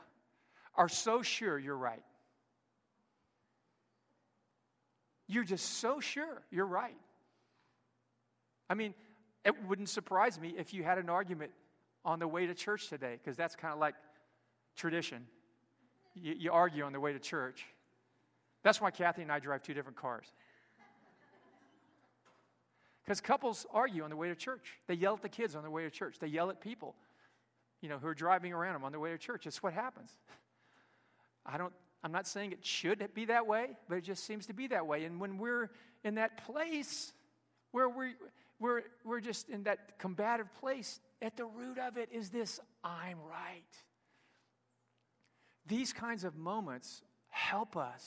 are 0.76 0.88
so 0.88 1.22
sure 1.22 1.58
you're 1.58 1.76
right? 1.76 2.02
You're 5.28 5.44
just 5.44 5.78
so 5.78 6.00
sure 6.00 6.42
you're 6.50 6.66
right. 6.66 6.96
I 8.68 8.74
mean, 8.74 8.94
it 9.44 9.54
wouldn't 9.66 9.88
surprise 9.88 10.38
me 10.40 10.54
if 10.56 10.74
you 10.74 10.82
had 10.82 10.98
an 10.98 11.08
argument 11.08 11.52
on 12.04 12.18
the 12.18 12.28
way 12.28 12.46
to 12.46 12.54
church 12.54 12.88
today, 12.88 13.18
because 13.22 13.36
that's 13.36 13.56
kind 13.56 13.72
of 13.72 13.80
like 13.80 13.94
tradition. 14.76 15.26
You, 16.14 16.34
you, 16.38 16.52
argue 16.52 16.84
on 16.84 16.92
the 16.92 17.00
way 17.00 17.12
to 17.12 17.18
church. 17.18 17.64
That's 18.62 18.80
why 18.80 18.90
Kathy 18.90 19.22
and 19.22 19.30
I 19.30 19.38
drive 19.38 19.62
two 19.62 19.74
different 19.74 19.98
cars. 19.98 20.26
Because 23.04 23.20
couples 23.20 23.66
argue 23.72 24.02
on 24.02 24.10
the 24.10 24.16
way 24.16 24.28
to 24.28 24.34
church. 24.34 24.72
They 24.88 24.94
yell 24.94 25.14
at 25.14 25.22
the 25.22 25.28
kids 25.28 25.54
on 25.54 25.62
the 25.62 25.70
way 25.70 25.82
to 25.82 25.90
church. 25.90 26.16
They 26.18 26.26
yell 26.26 26.50
at 26.50 26.60
people, 26.60 26.96
you 27.80 27.88
know, 27.88 27.98
who 27.98 28.08
are 28.08 28.14
driving 28.14 28.52
around 28.52 28.74
them 28.74 28.84
on 28.84 28.92
the 28.92 28.98
way 28.98 29.10
to 29.10 29.18
church. 29.18 29.46
It's 29.46 29.62
what 29.62 29.72
happens. 29.72 30.10
I 31.46 31.58
don't, 31.58 31.72
I'm 32.02 32.12
not 32.12 32.26
saying 32.26 32.52
it 32.52 32.64
should 32.64 33.08
be 33.14 33.26
that 33.26 33.46
way, 33.46 33.76
but 33.88 33.96
it 33.96 34.04
just 34.04 34.24
seems 34.24 34.46
to 34.46 34.52
be 34.52 34.66
that 34.68 34.86
way. 34.86 35.04
And 35.04 35.20
when 35.20 35.38
we're 35.38 35.70
in 36.04 36.16
that 36.16 36.44
place 36.44 37.12
where 37.72 37.88
we're, 37.88 38.14
we're, 38.58 38.82
we're 39.04 39.20
just 39.20 39.48
in 39.48 39.64
that 39.64 39.98
combative 39.98 40.52
place, 40.54 41.00
at 41.22 41.36
the 41.36 41.44
root 41.44 41.78
of 41.78 41.96
it 41.96 42.08
is 42.12 42.30
this 42.30 42.60
I'm 42.84 43.18
right. 43.28 43.62
These 45.66 45.92
kinds 45.92 46.24
of 46.24 46.36
moments 46.36 47.02
help 47.28 47.76
us 47.76 48.04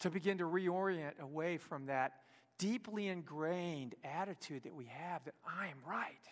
to 0.00 0.10
begin 0.10 0.38
to 0.38 0.44
reorient 0.44 1.18
away 1.20 1.56
from 1.58 1.86
that 1.86 2.12
deeply 2.58 3.08
ingrained 3.08 3.94
attitude 4.04 4.62
that 4.64 4.74
we 4.74 4.86
have 4.86 5.24
that 5.24 5.34
I 5.44 5.66
am 5.66 5.78
right. 5.86 6.28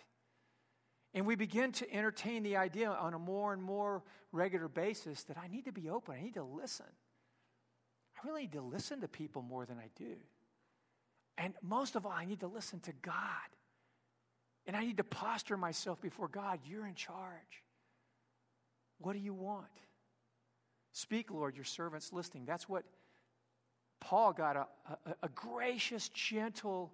And 1.13 1.25
we 1.25 1.35
begin 1.35 1.71
to 1.73 1.93
entertain 1.93 2.43
the 2.43 2.57
idea 2.57 2.89
on 2.89 3.13
a 3.13 3.19
more 3.19 3.53
and 3.53 3.61
more 3.61 4.03
regular 4.31 4.67
basis 4.67 5.23
that 5.23 5.37
I 5.37 5.47
need 5.47 5.65
to 5.65 5.71
be 5.71 5.89
open, 5.89 6.15
I 6.17 6.23
need 6.23 6.35
to 6.35 6.43
listen. 6.43 6.85
I 8.15 8.27
really 8.27 8.41
need 8.41 8.53
to 8.53 8.61
listen 8.61 9.01
to 9.01 9.07
people 9.07 9.41
more 9.41 9.65
than 9.65 9.77
I 9.77 9.89
do. 9.97 10.15
And 11.37 11.53
most 11.61 11.95
of 11.95 12.05
all, 12.05 12.11
I 12.11 12.25
need 12.25 12.41
to 12.41 12.47
listen 12.47 12.79
to 12.81 12.93
God. 13.01 13.15
And 14.67 14.75
I 14.75 14.85
need 14.85 14.97
to 14.97 15.03
posture 15.03 15.57
myself 15.57 15.99
before 15.99 16.27
God. 16.27 16.59
You're 16.65 16.85
in 16.85 16.93
charge. 16.93 17.63
What 18.99 19.13
do 19.13 19.19
you 19.19 19.33
want? 19.33 19.65
Speak, 20.93 21.31
Lord, 21.31 21.55
your 21.55 21.65
servant's 21.65 22.13
listening. 22.13 22.45
That's 22.45 22.69
what 22.69 22.83
Paul 23.99 24.33
got 24.33 24.55
a, 24.55 24.67
a, 25.05 25.15
a, 25.23 25.29
gracious, 25.29 26.09
gentle 26.09 26.91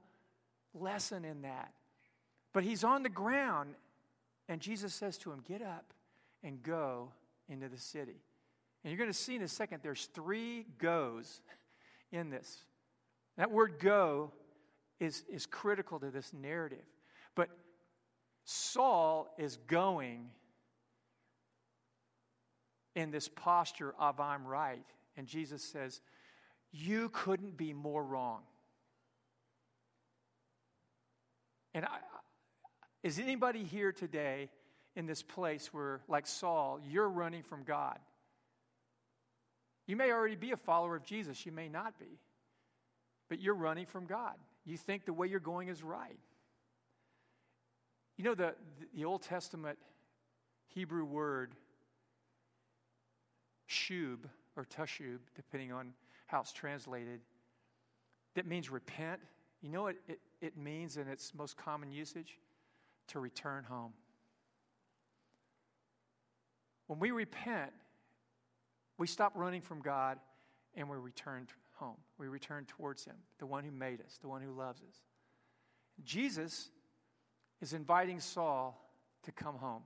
lesson 0.74 1.26
in 1.26 1.42
that. 1.42 1.74
But 2.54 2.64
he's 2.64 2.84
on 2.84 3.04
the 3.04 3.10
ground, 3.10 3.76
and 4.50 4.62
Jesus 4.62 4.94
says 4.94 5.18
to 5.20 5.32
him, 5.32 5.42
Get 5.48 5.62
up 5.62 5.94
and 6.44 6.62
go 6.64 7.12
into 7.50 7.68
the 7.68 7.78
city. 7.78 8.22
And 8.84 8.92
you're 8.92 8.98
going 8.98 9.12
to 9.12 9.18
see 9.18 9.36
in 9.36 9.42
a 9.42 9.48
second, 9.48 9.82
there's 9.84 10.06
three 10.14 10.66
goes 10.78 11.42
in 12.12 12.30
this. 12.30 12.60
That 13.38 13.52
word 13.52 13.76
go 13.80 14.32
is, 15.00 15.24
is 15.30 15.46
critical 15.46 16.00
to 16.00 16.10
this 16.10 16.32
narrative. 16.34 16.86
But 17.36 17.50
Saul 18.46 19.34
is 19.38 19.58
going 19.67 20.30
in 22.96 23.12
this 23.12 23.28
posture 23.28 23.94
of 24.00 24.19
I'm 24.19 24.46
right. 24.46 24.86
And 25.17 25.28
Jesus 25.28 25.62
says, 25.63 26.02
You 26.71 27.10
couldn't 27.10 27.58
be 27.58 27.74
more 27.74 28.04
wrong. 28.04 28.42
And 31.74 31.86
I, 31.86 32.00
is 33.04 33.19
anybody 33.19 33.63
here 33.63 33.91
today 33.91 34.50
in 34.95 35.06
this 35.06 35.21
place 35.21 35.73
where, 35.73 36.02
like 36.08 36.27
Saul, 36.27 36.79
you're 36.89 37.10
running 37.10 37.43
from 37.43 37.63
God? 37.63 38.00
You 39.85 39.95
may 39.95 40.12
already 40.12 40.35
be 40.35 40.52
a 40.52 40.58
follower 40.58 40.95
of 40.95 41.04
Jesus, 41.04 41.45
you 41.45 41.52
may 41.52 41.69
not 41.69 41.98
be, 42.00 42.19
but 43.29 43.39
you're 43.39 43.56
running 43.56 43.85
from 43.85 44.06
God. 44.06 44.33
You 44.65 44.77
think 44.77 45.06
the 45.06 45.13
way 45.13 45.27
you're 45.27 45.39
going 45.39 45.69
is 45.69 45.81
right. 45.81 46.19
You 48.17 48.25
know, 48.25 48.35
the, 48.35 48.56
the 48.93 49.06
Old 49.06 49.21
Testament 49.21 49.77
Hebrew 50.73 51.06
word 51.06 51.54
shub 53.69 54.19
or 54.56 54.65
tashub, 54.65 55.19
depending 55.35 55.71
on 55.71 55.93
how 56.25 56.41
it's 56.41 56.52
translated, 56.52 57.21
that 58.35 58.45
means 58.45 58.69
repent. 58.69 59.21
You 59.62 59.69
know 59.69 59.83
what 59.83 59.95
it, 60.08 60.19
it 60.41 60.58
means 60.58 60.98
in 60.98 61.08
its 61.08 61.33
most 61.33 61.56
common 61.58 61.91
usage? 61.91 62.37
To 63.10 63.20
return 63.20 63.64
home. 63.64 63.94
When 66.88 67.00
we 67.00 67.12
repent, 67.12 67.72
we 68.98 69.08
stop 69.08 69.34
running 69.36 69.62
from 69.62 69.82
God 69.82 70.20
and 70.76 70.90
we 70.90 70.98
return 70.98 71.48
home. 71.74 71.98
We 72.18 72.28
return 72.28 72.66
towards 72.66 73.06
Him, 73.06 73.16
the 73.40 73.46
one 73.46 73.64
who 73.64 73.72
made 73.72 74.02
us, 74.02 74.18
the 74.22 74.28
one 74.28 74.42
who 74.42 74.52
loves 74.52 74.82
us. 74.82 74.96
Jesus 76.04 76.70
is 77.62 77.74
inviting 77.74 78.20
Saul 78.20 78.80
to 79.24 79.32
come 79.32 79.56
home. 79.56 79.84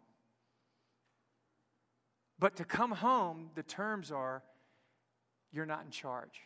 But 2.39 2.55
to 2.57 2.65
come 2.65 2.91
home, 2.91 3.51
the 3.55 3.63
terms 3.63 4.11
are 4.11 4.43
you're 5.51 5.65
not 5.65 5.83
in 5.85 5.91
charge. 5.91 6.41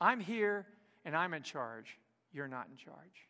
I'm 0.00 0.20
here 0.20 0.66
and 1.04 1.16
I'm 1.16 1.34
in 1.34 1.42
charge. 1.42 1.98
You're 2.32 2.48
not 2.48 2.68
in 2.70 2.76
charge. 2.76 3.28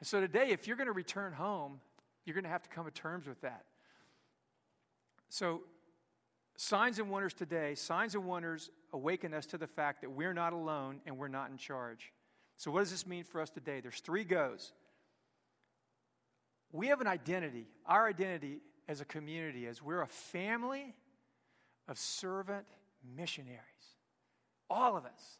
And 0.00 0.06
so 0.06 0.20
today, 0.20 0.48
if 0.50 0.66
you're 0.66 0.76
going 0.76 0.86
to 0.86 0.92
return 0.92 1.32
home, 1.32 1.80
you're 2.24 2.34
going 2.34 2.44
to 2.44 2.50
have 2.50 2.62
to 2.62 2.70
come 2.70 2.86
to 2.86 2.90
terms 2.90 3.26
with 3.26 3.40
that. 3.42 3.64
So, 5.28 5.60
signs 6.56 6.98
and 6.98 7.10
wonders 7.10 7.34
today, 7.34 7.74
signs 7.74 8.14
and 8.14 8.24
wonders 8.24 8.70
awaken 8.92 9.32
us 9.34 9.46
to 9.46 9.58
the 9.58 9.66
fact 9.66 10.00
that 10.00 10.10
we're 10.10 10.32
not 10.32 10.52
alone 10.52 11.00
and 11.06 11.16
we're 11.16 11.28
not 11.28 11.50
in 11.50 11.56
charge. 11.56 12.12
So, 12.56 12.70
what 12.70 12.80
does 12.80 12.90
this 12.90 13.06
mean 13.06 13.24
for 13.24 13.40
us 13.40 13.50
today? 13.50 13.80
There's 13.80 14.00
three 14.00 14.24
goes. 14.24 14.72
We 16.72 16.88
have 16.88 17.00
an 17.00 17.06
identity. 17.06 17.66
Our 17.86 18.08
identity 18.08 18.60
as 18.88 19.00
a 19.00 19.04
community 19.04 19.66
is 19.66 19.82
we're 19.82 20.02
a 20.02 20.06
family 20.06 20.94
of 21.88 21.98
servant 21.98 22.66
missionaries. 23.16 23.60
All 24.68 24.96
of 24.96 25.04
us. 25.04 25.38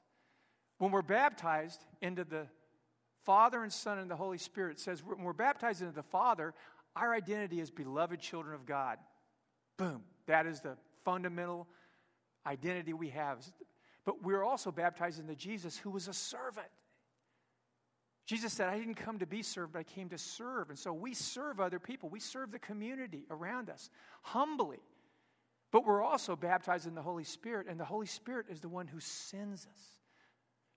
When 0.79 0.91
we're 0.91 1.03
baptized 1.03 1.85
into 2.01 2.25
the 2.25 2.47
Father 3.25 3.63
and 3.63 3.73
Son 3.73 3.99
and 3.99 4.11
the 4.11 4.17
Holy 4.17 4.39
Spirit, 4.39 4.79
says 4.79 5.03
when 5.05 5.23
we're 5.23 5.33
baptized 5.33 5.83
into 5.83 5.95
the 5.95 6.03
Father, 6.03 6.55
our 6.97 7.15
identity 7.15 7.61
is 7.61 7.71
beloved 7.71 8.21
children 8.21 8.55
of 8.55 8.67
God. 8.67 8.99
Boom. 9.77 10.03
That 10.27 10.47
is 10.47 10.61
the 10.61 10.77
fundamental 11.05 11.67
identity 12.47 12.93
we 12.93 13.11
have. 13.11 13.39
But 14.05 14.23
we're 14.23 14.45
also 14.45 14.71
baptized 14.73 15.21
into 15.21 15.35
Jesus, 15.35 15.77
who 15.77 15.91
was 15.91 16.09
a 16.09 16.13
servant. 16.13 16.67
Jesus 18.27 18.53
said, 18.53 18.69
I 18.69 18.79
didn't 18.79 18.95
come 18.95 19.19
to 19.19 19.27
be 19.27 19.43
served, 19.43 19.73
but 19.73 19.81
I 19.81 19.83
came 19.83 20.09
to 20.11 20.19
serve. 20.19 20.71
And 20.71 20.79
so 20.79 20.93
we 20.93 21.15
serve 21.15 21.61
other 21.61 21.79
people. 21.79 22.09
We 22.09 22.21
serve 22.21 22.53
the 22.53 22.59
community 22.59 23.25
around 23.31 23.69
us 23.71 23.91
humbly. 24.23 24.79
But 25.73 25.85
we're 25.85 26.03
also 26.03 26.37
baptized 26.37 26.87
in 26.87 26.95
the 26.95 27.03
Holy 27.03 27.25
Spirit, 27.25 27.67
and 27.69 27.79
the 27.79 27.85
Holy 27.85 28.07
Spirit 28.07 28.47
is 28.49 28.61
the 28.61 28.69
one 28.69 28.87
who 28.87 29.01
sends 29.01 29.67
us. 29.67 30.00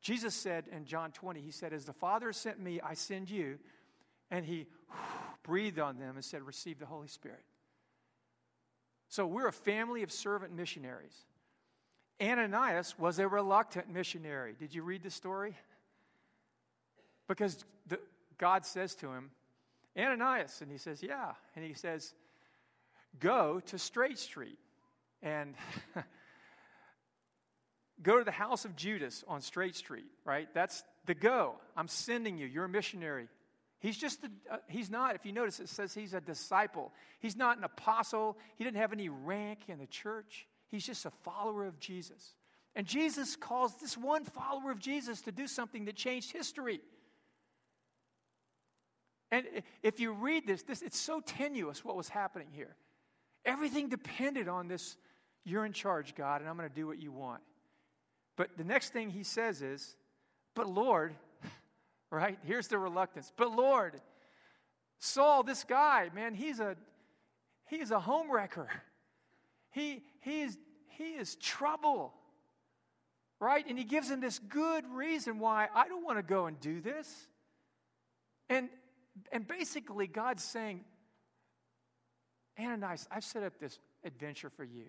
Jesus 0.03 0.35
said 0.35 0.65
in 0.69 0.85
John 0.85 1.11
20, 1.11 1.41
He 1.41 1.51
said, 1.51 1.73
As 1.73 1.85
the 1.85 1.93
Father 1.93 2.33
sent 2.33 2.59
me, 2.59 2.79
I 2.81 2.93
send 2.93 3.29
you. 3.29 3.57
And 4.29 4.45
He 4.45 4.67
breathed 5.43 5.79
on 5.79 5.97
them 5.97 6.15
and 6.15 6.23
said, 6.23 6.43
Receive 6.43 6.77
the 6.77 6.85
Holy 6.85 7.07
Spirit. 7.07 7.43
So 9.07 9.25
we're 9.25 9.47
a 9.47 9.53
family 9.53 10.03
of 10.03 10.11
servant 10.11 10.53
missionaries. 10.53 11.15
Ananias 12.21 12.99
was 12.99 13.17
a 13.19 13.27
reluctant 13.27 13.89
missionary. 13.89 14.55
Did 14.59 14.75
you 14.75 14.83
read 14.83 15.03
the 15.03 15.09
story? 15.09 15.55
Because 17.27 17.63
the, 17.87 17.99
God 18.37 18.65
says 18.65 18.95
to 18.95 19.07
him, 19.07 19.31
Ananias, 19.97 20.61
and 20.61 20.69
he 20.69 20.77
says, 20.77 21.01
Yeah. 21.01 21.31
And 21.55 21.63
he 21.63 21.73
says, 21.73 22.13
Go 23.19 23.61
to 23.67 23.79
Straight 23.79 24.19
Street 24.19 24.59
and 25.21 25.55
go 28.03 28.19
to 28.19 28.23
the 28.23 28.31
house 28.31 28.65
of 28.65 28.75
Judas 28.75 29.23
on 29.27 29.41
Straight 29.41 29.75
Street, 29.75 30.05
right? 30.25 30.47
That's 30.53 30.83
the 31.05 31.15
go. 31.15 31.55
I'm 31.75 31.87
sending 31.87 32.37
you. 32.37 32.45
You're 32.45 32.65
a 32.65 32.69
missionary. 32.69 33.27
He's 33.79 33.97
just, 33.97 34.23
a, 34.23 34.53
uh, 34.53 34.57
he's 34.67 34.89
not, 34.89 35.15
if 35.15 35.25
you 35.25 35.33
notice, 35.33 35.59
it 35.59 35.69
says 35.69 35.93
he's 35.93 36.13
a 36.13 36.21
disciple. 36.21 36.91
He's 37.19 37.35
not 37.35 37.57
an 37.57 37.63
apostle. 37.63 38.37
He 38.55 38.63
didn't 38.63 38.77
have 38.77 38.93
any 38.93 39.09
rank 39.09 39.59
in 39.67 39.79
the 39.79 39.87
church. 39.87 40.47
He's 40.69 40.85
just 40.85 41.05
a 41.05 41.11
follower 41.23 41.65
of 41.65 41.79
Jesus. 41.79 42.35
And 42.75 42.87
Jesus 42.87 43.35
calls 43.35 43.75
this 43.75 43.97
one 43.97 44.23
follower 44.23 44.71
of 44.71 44.79
Jesus 44.79 45.21
to 45.21 45.31
do 45.31 45.47
something 45.47 45.85
that 45.85 45.95
changed 45.95 46.31
history. 46.31 46.81
And 49.31 49.45
if 49.81 49.99
you 49.99 50.13
read 50.13 50.47
this, 50.47 50.63
this 50.63 50.81
it's 50.81 50.97
so 50.97 51.19
tenuous 51.19 51.83
what 51.83 51.95
was 51.95 52.07
happening 52.07 52.47
here. 52.51 52.75
Everything 53.45 53.89
depended 53.89 54.47
on 54.47 54.67
this 54.67 54.95
you're 55.43 55.65
in 55.65 55.73
charge, 55.73 56.15
God, 56.15 56.41
and 56.41 56.49
I'm 56.49 56.55
going 56.55 56.69
to 56.69 56.75
do 56.75 56.87
what 56.87 57.01
you 57.01 57.11
want. 57.11 57.41
But 58.35 58.57
the 58.57 58.63
next 58.63 58.93
thing 58.93 59.09
he 59.09 59.23
says 59.23 59.61
is, 59.61 59.95
But 60.55 60.67
Lord, 60.67 61.15
right? 62.11 62.37
Here's 62.43 62.67
the 62.67 62.77
reluctance. 62.77 63.31
But 63.35 63.51
Lord, 63.51 64.01
Saul, 64.99 65.43
this 65.43 65.63
guy, 65.63 66.09
man, 66.15 66.33
he's 66.33 66.59
a 66.59 66.75
he's 67.67 67.91
a 67.91 67.99
homewrecker. 67.99 68.67
He 69.71 70.03
he 70.21 70.41
is 70.41 70.57
he 70.87 71.15
is 71.15 71.35
trouble. 71.35 72.13
Right? 73.39 73.65
And 73.67 73.77
he 73.77 73.83
gives 73.83 74.09
him 74.09 74.21
this 74.21 74.39
good 74.39 74.85
reason 74.87 75.37
why 75.37 75.67
I 75.75 75.89
don't 75.89 76.05
want 76.05 76.17
to 76.17 76.23
go 76.23 76.45
and 76.45 76.57
do 76.59 76.79
this. 76.79 77.27
And 78.49 78.69
and 79.31 79.47
basically 79.47 80.07
God's 80.07 80.43
saying, 80.43 80.85
Ananias, 82.59 83.07
I've 83.11 83.23
set 83.23 83.43
up 83.43 83.59
this 83.59 83.79
adventure 84.03 84.49
for 84.49 84.63
you. 84.63 84.85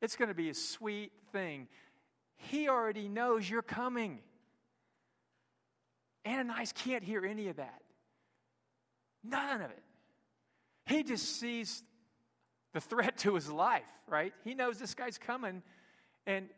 It's 0.00 0.16
going 0.16 0.28
to 0.28 0.34
be 0.34 0.50
a 0.50 0.54
sweet 0.54 1.12
thing. 1.32 1.68
He 2.38 2.68
already 2.68 3.08
knows 3.08 3.48
you're 3.48 3.62
coming. 3.62 4.20
Ananias 6.26 6.72
can't 6.72 7.04
hear 7.04 7.24
any 7.24 7.48
of 7.48 7.56
that. 7.56 7.82
None 9.24 9.60
of 9.60 9.70
it. 9.70 9.82
He 10.86 11.02
just 11.02 11.38
sees 11.38 11.82
the 12.72 12.80
threat 12.80 13.18
to 13.18 13.34
his 13.34 13.50
life, 13.50 13.82
right? 14.06 14.32
He 14.44 14.54
knows 14.54 14.78
this 14.78 14.94
guy's 14.94 15.18
coming 15.18 15.62
and 16.26 16.48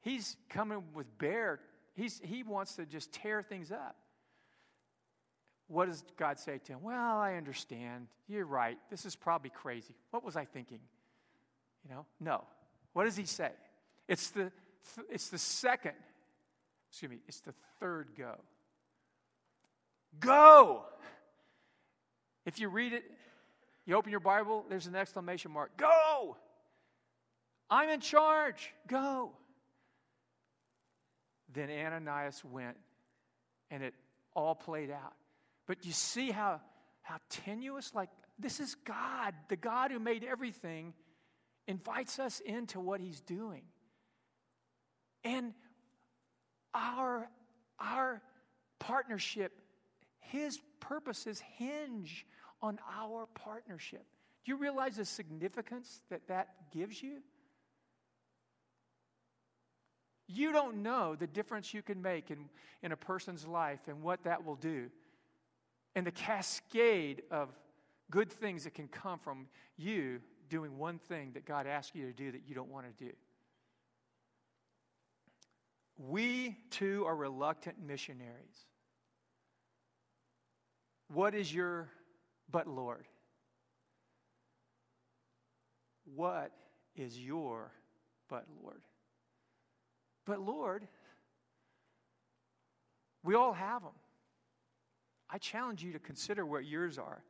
he's 0.00 0.36
coming 0.48 0.82
with 0.94 1.06
bear. 1.18 1.60
He's, 1.94 2.20
he 2.22 2.42
wants 2.42 2.76
to 2.76 2.86
just 2.86 3.12
tear 3.12 3.42
things 3.42 3.70
up. 3.72 3.96
What 5.68 5.86
does 5.86 6.02
God 6.16 6.38
say 6.38 6.58
to 6.64 6.72
him? 6.72 6.78
Well, 6.82 7.18
I 7.18 7.34
understand. 7.34 8.08
You're 8.26 8.46
right. 8.46 8.78
This 8.90 9.04
is 9.04 9.14
probably 9.14 9.50
crazy. 9.50 9.94
What 10.10 10.24
was 10.24 10.36
I 10.36 10.44
thinking? 10.44 10.80
You 11.84 11.94
know, 11.94 12.06
no. 12.20 12.44
What 12.94 13.04
does 13.04 13.16
he 13.16 13.26
say? 13.26 13.50
It's 14.08 14.30
the, 14.30 14.50
it's 15.10 15.28
the 15.28 15.38
second, 15.38 15.94
excuse 16.90 17.10
me, 17.10 17.18
it's 17.28 17.40
the 17.40 17.54
third 17.80 18.10
go. 18.16 18.36
Go! 20.20 20.84
If 22.46 22.58
you 22.58 22.68
read 22.68 22.92
it, 22.92 23.04
you 23.84 23.96
open 23.96 24.10
your 24.10 24.20
Bible, 24.20 24.64
there's 24.68 24.86
an 24.86 24.96
exclamation 24.96 25.50
mark. 25.50 25.76
Go! 25.76 26.36
I'm 27.70 27.88
in 27.90 28.00
charge. 28.00 28.72
Go. 28.86 29.32
Then 31.52 31.70
Ananias 31.70 32.42
went, 32.44 32.76
and 33.70 33.82
it 33.82 33.94
all 34.34 34.54
played 34.54 34.90
out. 34.90 35.14
But 35.66 35.84
you 35.84 35.92
see 35.92 36.30
how, 36.30 36.60
how 37.02 37.16
tenuous, 37.28 37.94
like, 37.94 38.10
this 38.38 38.60
is 38.60 38.74
God, 38.74 39.34
the 39.48 39.56
God 39.56 39.90
who 39.90 39.98
made 39.98 40.24
everything 40.24 40.94
invites 41.66 42.18
us 42.18 42.40
into 42.40 42.80
what 42.80 43.00
he's 43.00 43.20
doing. 43.20 43.62
And 45.24 45.54
our, 46.74 47.28
our 47.78 48.22
partnership, 48.78 49.60
his 50.20 50.60
purposes 50.80 51.42
hinge 51.56 52.26
on 52.62 52.78
our 52.98 53.26
partnership. 53.34 54.04
Do 54.44 54.52
you 54.52 54.58
realize 54.58 54.96
the 54.96 55.04
significance 55.04 56.00
that 56.10 56.28
that 56.28 56.48
gives 56.72 57.02
you? 57.02 57.18
You 60.26 60.52
don't 60.52 60.82
know 60.82 61.14
the 61.14 61.26
difference 61.26 61.72
you 61.72 61.82
can 61.82 62.02
make 62.02 62.30
in, 62.30 62.48
in 62.82 62.92
a 62.92 62.96
person's 62.96 63.46
life 63.46 63.80
and 63.88 64.02
what 64.02 64.24
that 64.24 64.44
will 64.44 64.56
do, 64.56 64.90
and 65.94 66.06
the 66.06 66.12
cascade 66.12 67.22
of 67.30 67.48
good 68.10 68.30
things 68.30 68.64
that 68.64 68.74
can 68.74 68.88
come 68.88 69.18
from 69.18 69.46
you 69.76 70.20
doing 70.48 70.78
one 70.78 70.98
thing 70.98 71.32
that 71.34 71.44
God 71.44 71.66
asks 71.66 71.94
you 71.94 72.06
to 72.06 72.12
do 72.12 72.30
that 72.32 72.42
you 72.46 72.54
don't 72.54 72.70
want 72.70 72.86
to 72.86 73.04
do. 73.04 73.12
We 75.98 76.56
too 76.70 77.04
are 77.06 77.16
reluctant 77.16 77.76
missionaries. 77.84 78.66
What 81.08 81.34
is 81.34 81.52
your 81.52 81.88
but 82.50 82.68
Lord? 82.68 83.06
What 86.14 86.52
is 86.94 87.18
your 87.18 87.72
but 88.28 88.46
Lord? 88.62 88.80
But 90.24 90.40
Lord, 90.40 90.86
we 93.24 93.34
all 93.34 93.52
have 93.52 93.82
them. 93.82 93.92
I 95.28 95.38
challenge 95.38 95.82
you 95.82 95.92
to 95.92 95.98
consider 95.98 96.46
what 96.46 96.64
yours 96.64 96.96
are. 96.96 97.22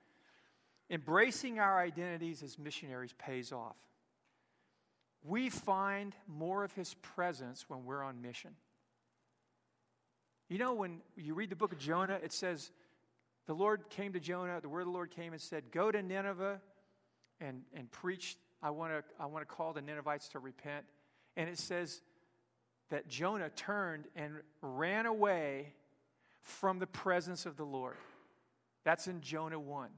Embracing 0.91 1.59
our 1.59 1.81
identities 1.81 2.43
as 2.43 2.59
missionaries 2.59 3.15
pays 3.19 3.51
off. 3.53 3.77
We 5.29 5.51
find 5.51 6.15
more 6.27 6.65
of 6.65 6.73
his 6.73 6.95
presence 6.95 7.67
when 7.69 7.85
we're 7.85 8.03
on 8.03 8.23
mission. 8.23 8.51
You 10.49 10.59
know, 10.59 10.75
when 10.75 11.01
you 11.17 11.35
read 11.35 11.51
the 11.51 11.57
book 11.57 11.73
of 11.73 11.79
Jonah, 11.79 12.19
it 12.23 12.33
says, 12.33 12.71
the 13.47 13.55
Lord 13.55 13.89
came 13.91 14.13
to 14.13 14.21
Jonah, 14.21 14.61
the 14.61 14.69
word 14.69 14.81
of 14.81 14.87
the 14.87 14.93
Lord 14.93 15.11
came 15.11 15.33
and 15.33 15.41
said, 15.41 15.71
Go 15.71 15.91
to 15.91 16.03
Nineveh 16.03 16.61
and, 17.41 17.63
and 17.75 17.91
preach. 17.91 18.37
I 18.63 18.71
want 18.71 18.93
to 18.93 19.05
I 19.19 19.27
want 19.27 19.47
to 19.49 19.55
call 19.55 19.73
the 19.73 19.81
Ninevites 19.81 20.29
to 20.31 20.39
repent. 20.39 20.85
And 21.37 21.49
it 21.49 21.59
says 21.59 22.03
that 22.91 23.09
Jonah 23.09 23.49
turned 23.51 24.07
and 24.17 24.35
ran 24.61 25.07
away 25.07 25.73
from 26.43 26.79
the 26.79 26.87
presence 26.87 27.47
of 27.47 27.57
the 27.57 27.65
Lord. 27.65 27.97
That's 28.85 29.07
in 29.07 29.21
Jonah 29.21 29.61
1. 29.61 29.89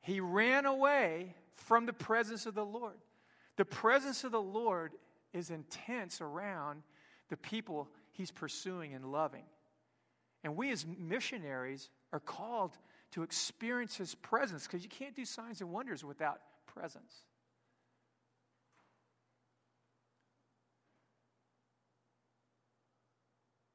He 0.00 0.20
ran 0.20 0.66
away 0.66 1.34
from 1.54 1.86
the 1.86 1.92
presence 1.92 2.46
of 2.46 2.54
the 2.54 2.64
Lord. 2.64 2.94
The 3.56 3.64
presence 3.64 4.24
of 4.24 4.32
the 4.32 4.40
Lord 4.40 4.92
is 5.32 5.50
intense 5.50 6.20
around 6.20 6.82
the 7.28 7.36
people 7.36 7.88
he's 8.12 8.30
pursuing 8.30 8.94
and 8.94 9.10
loving. 9.10 9.44
And 10.44 10.56
we 10.56 10.70
as 10.70 10.84
missionaries 10.98 11.90
are 12.12 12.20
called 12.20 12.76
to 13.12 13.22
experience 13.22 13.96
his 13.96 14.14
presence 14.14 14.66
because 14.66 14.82
you 14.82 14.88
can't 14.88 15.14
do 15.14 15.24
signs 15.24 15.60
and 15.60 15.70
wonders 15.70 16.04
without 16.04 16.40
presence. 16.66 17.12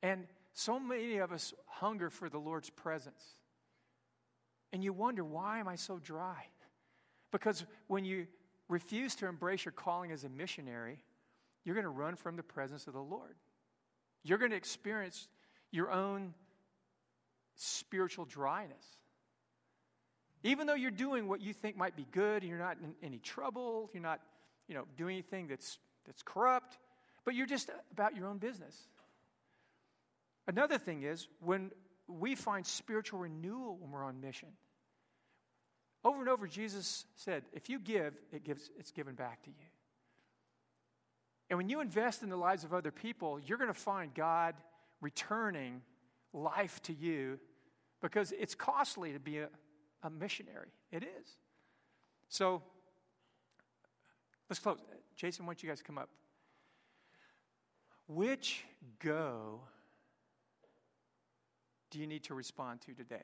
And 0.02 0.26
so 0.54 0.80
many 0.80 1.18
of 1.18 1.32
us 1.32 1.54
hunger 1.66 2.10
for 2.10 2.30
the 2.30 2.38
Lord's 2.38 2.70
presence. 2.70 3.24
And 4.74 4.84
you 4.84 4.94
wonder, 4.94 5.24
why 5.24 5.60
am 5.60 5.68
I 5.68 5.76
so 5.76 6.00
dry? 6.00 6.48
Because 7.32 7.66
when 7.88 8.06
you 8.06 8.28
refuse 8.70 9.16
to 9.16 9.28
embrace 9.28 9.66
your 9.66 9.72
calling 9.72 10.12
as 10.12 10.24
a 10.24 10.30
missionary, 10.30 11.00
you're 11.64 11.76
going 11.76 11.84
to 11.84 11.90
run 11.90 12.16
from 12.16 12.36
the 12.36 12.44
presence 12.44 12.88
of 12.88 12.94
the 12.94 13.02
Lord. 13.02 13.36
You're 14.24 14.38
going 14.38 14.52
to 14.52 14.58
experience 14.58 15.28
your 15.72 15.92
own 15.92 16.34
spiritual 17.56 18.26
dryness. 18.26 18.86
Even 20.44 20.68
though 20.68 20.76
you're 20.76 20.92
doing 20.92 21.28
what 21.28 21.42
you 21.42 21.54
think 21.54 21.76
might 21.76 21.96
be 21.96 22.06
good 22.12 22.44
and 22.44 22.50
you're 22.50 22.60
not 22.60 22.78
in 22.82 22.94
any 23.02 23.20
trouble, 23.20 23.90
you're 23.94 24.04
not, 24.04 24.22
you 24.68 24.76
know, 24.76 24.86
doing 24.98 25.16
anything 25.16 25.48
that's, 25.48 25.80
that's 26.06 26.22
corrupt, 26.24 26.78
but 27.26 27.36
you're 27.36 27.48
just 27.48 27.70
about 27.92 28.16
your 28.16 28.28
own 28.28 28.38
business. 28.38 28.76
Another 30.48 30.78
thing 30.78 31.04
is 31.04 31.28
when 31.42 31.72
we 32.08 32.36
find 32.36 32.66
spiritual 32.66 33.20
renewal 33.20 33.78
when 33.78 33.92
we're 33.92 34.06
on 34.06 34.22
mission. 34.22 34.50
Over 36.04 36.20
and 36.20 36.30
over, 36.30 36.48
Jesus 36.48 37.06
said, 37.16 37.44
if 37.54 37.70
you 37.70 37.80
give, 37.80 38.14
it 38.32 38.44
gives, 38.44 38.70
it's 38.78 38.92
given 38.92 39.16
back 39.16 39.42
to 39.44 39.50
you. 39.50 39.66
And 41.50 41.58
when 41.58 41.70
you 41.70 41.82
invest 41.82 42.24
in 42.24 42.30
the 42.30 42.38
lives 42.38 42.64
of 42.64 42.74
other 42.74 42.92
people, 42.92 43.40
you're 43.46 43.58
going 43.58 43.74
to 43.74 43.80
find 43.80 44.14
God 44.14 44.56
returning 45.02 45.82
life 46.34 46.82
to 46.84 46.94
you 46.94 47.40
because 48.02 48.34
it's 48.38 48.56
costly 48.56 49.14
to 49.14 49.20
be 49.20 49.40
a, 49.40 49.50
a 50.04 50.10
missionary. 50.10 50.70
It 50.92 51.04
is. 51.04 51.38
So 52.30 52.62
let's 54.50 54.60
close. 54.60 54.80
Jason, 55.16 55.46
why 55.46 55.54
don't 55.54 55.64
you 55.64 55.70
guys 55.70 55.82
come 55.82 55.98
up? 55.98 56.10
Which 58.08 58.64
go 59.00 59.62
do 61.90 62.00
you 62.00 62.08
need 62.08 62.24
to 62.24 62.34
respond 62.34 62.82
to 62.82 62.94
today? 62.94 63.24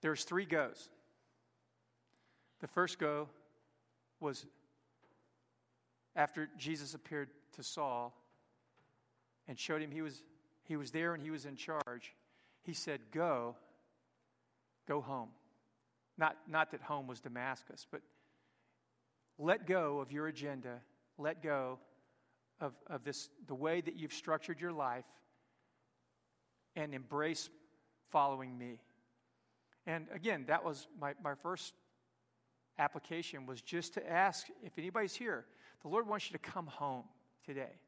There's 0.00 0.24
three 0.24 0.46
goes. 0.46 0.88
The 2.64 2.68
first 2.68 2.98
go 2.98 3.28
was 4.20 4.46
after 6.16 6.48
Jesus 6.56 6.94
appeared 6.94 7.28
to 7.56 7.62
Saul 7.62 8.18
and 9.46 9.58
showed 9.58 9.82
him 9.82 9.90
he 9.90 10.00
was, 10.00 10.22
he 10.62 10.76
was 10.76 10.90
there 10.90 11.12
and 11.12 11.22
he 11.22 11.30
was 11.30 11.44
in 11.44 11.56
charge. 11.56 12.14
He 12.62 12.72
said, 12.72 13.00
Go, 13.12 13.54
go 14.88 15.02
home. 15.02 15.28
Not, 16.16 16.38
not 16.48 16.70
that 16.70 16.80
home 16.80 17.06
was 17.06 17.20
Damascus, 17.20 17.86
but 17.90 18.00
let 19.38 19.66
go 19.66 19.98
of 19.98 20.10
your 20.10 20.28
agenda. 20.28 20.80
Let 21.18 21.42
go 21.42 21.78
of, 22.62 22.72
of 22.86 23.04
this, 23.04 23.28
the 23.46 23.54
way 23.54 23.82
that 23.82 23.94
you've 23.94 24.14
structured 24.14 24.58
your 24.58 24.72
life 24.72 25.04
and 26.76 26.94
embrace 26.94 27.50
following 28.10 28.56
me. 28.56 28.80
And 29.86 30.06
again, 30.14 30.46
that 30.46 30.64
was 30.64 30.88
my, 30.98 31.12
my 31.22 31.34
first 31.34 31.74
application 32.78 33.46
was 33.46 33.60
just 33.60 33.94
to 33.94 34.10
ask 34.10 34.46
if 34.62 34.78
anybody's 34.78 35.14
here, 35.14 35.44
the 35.82 35.88
Lord 35.88 36.06
wants 36.06 36.30
you 36.30 36.38
to 36.38 36.50
come 36.50 36.66
home 36.66 37.04
today. 37.46 37.80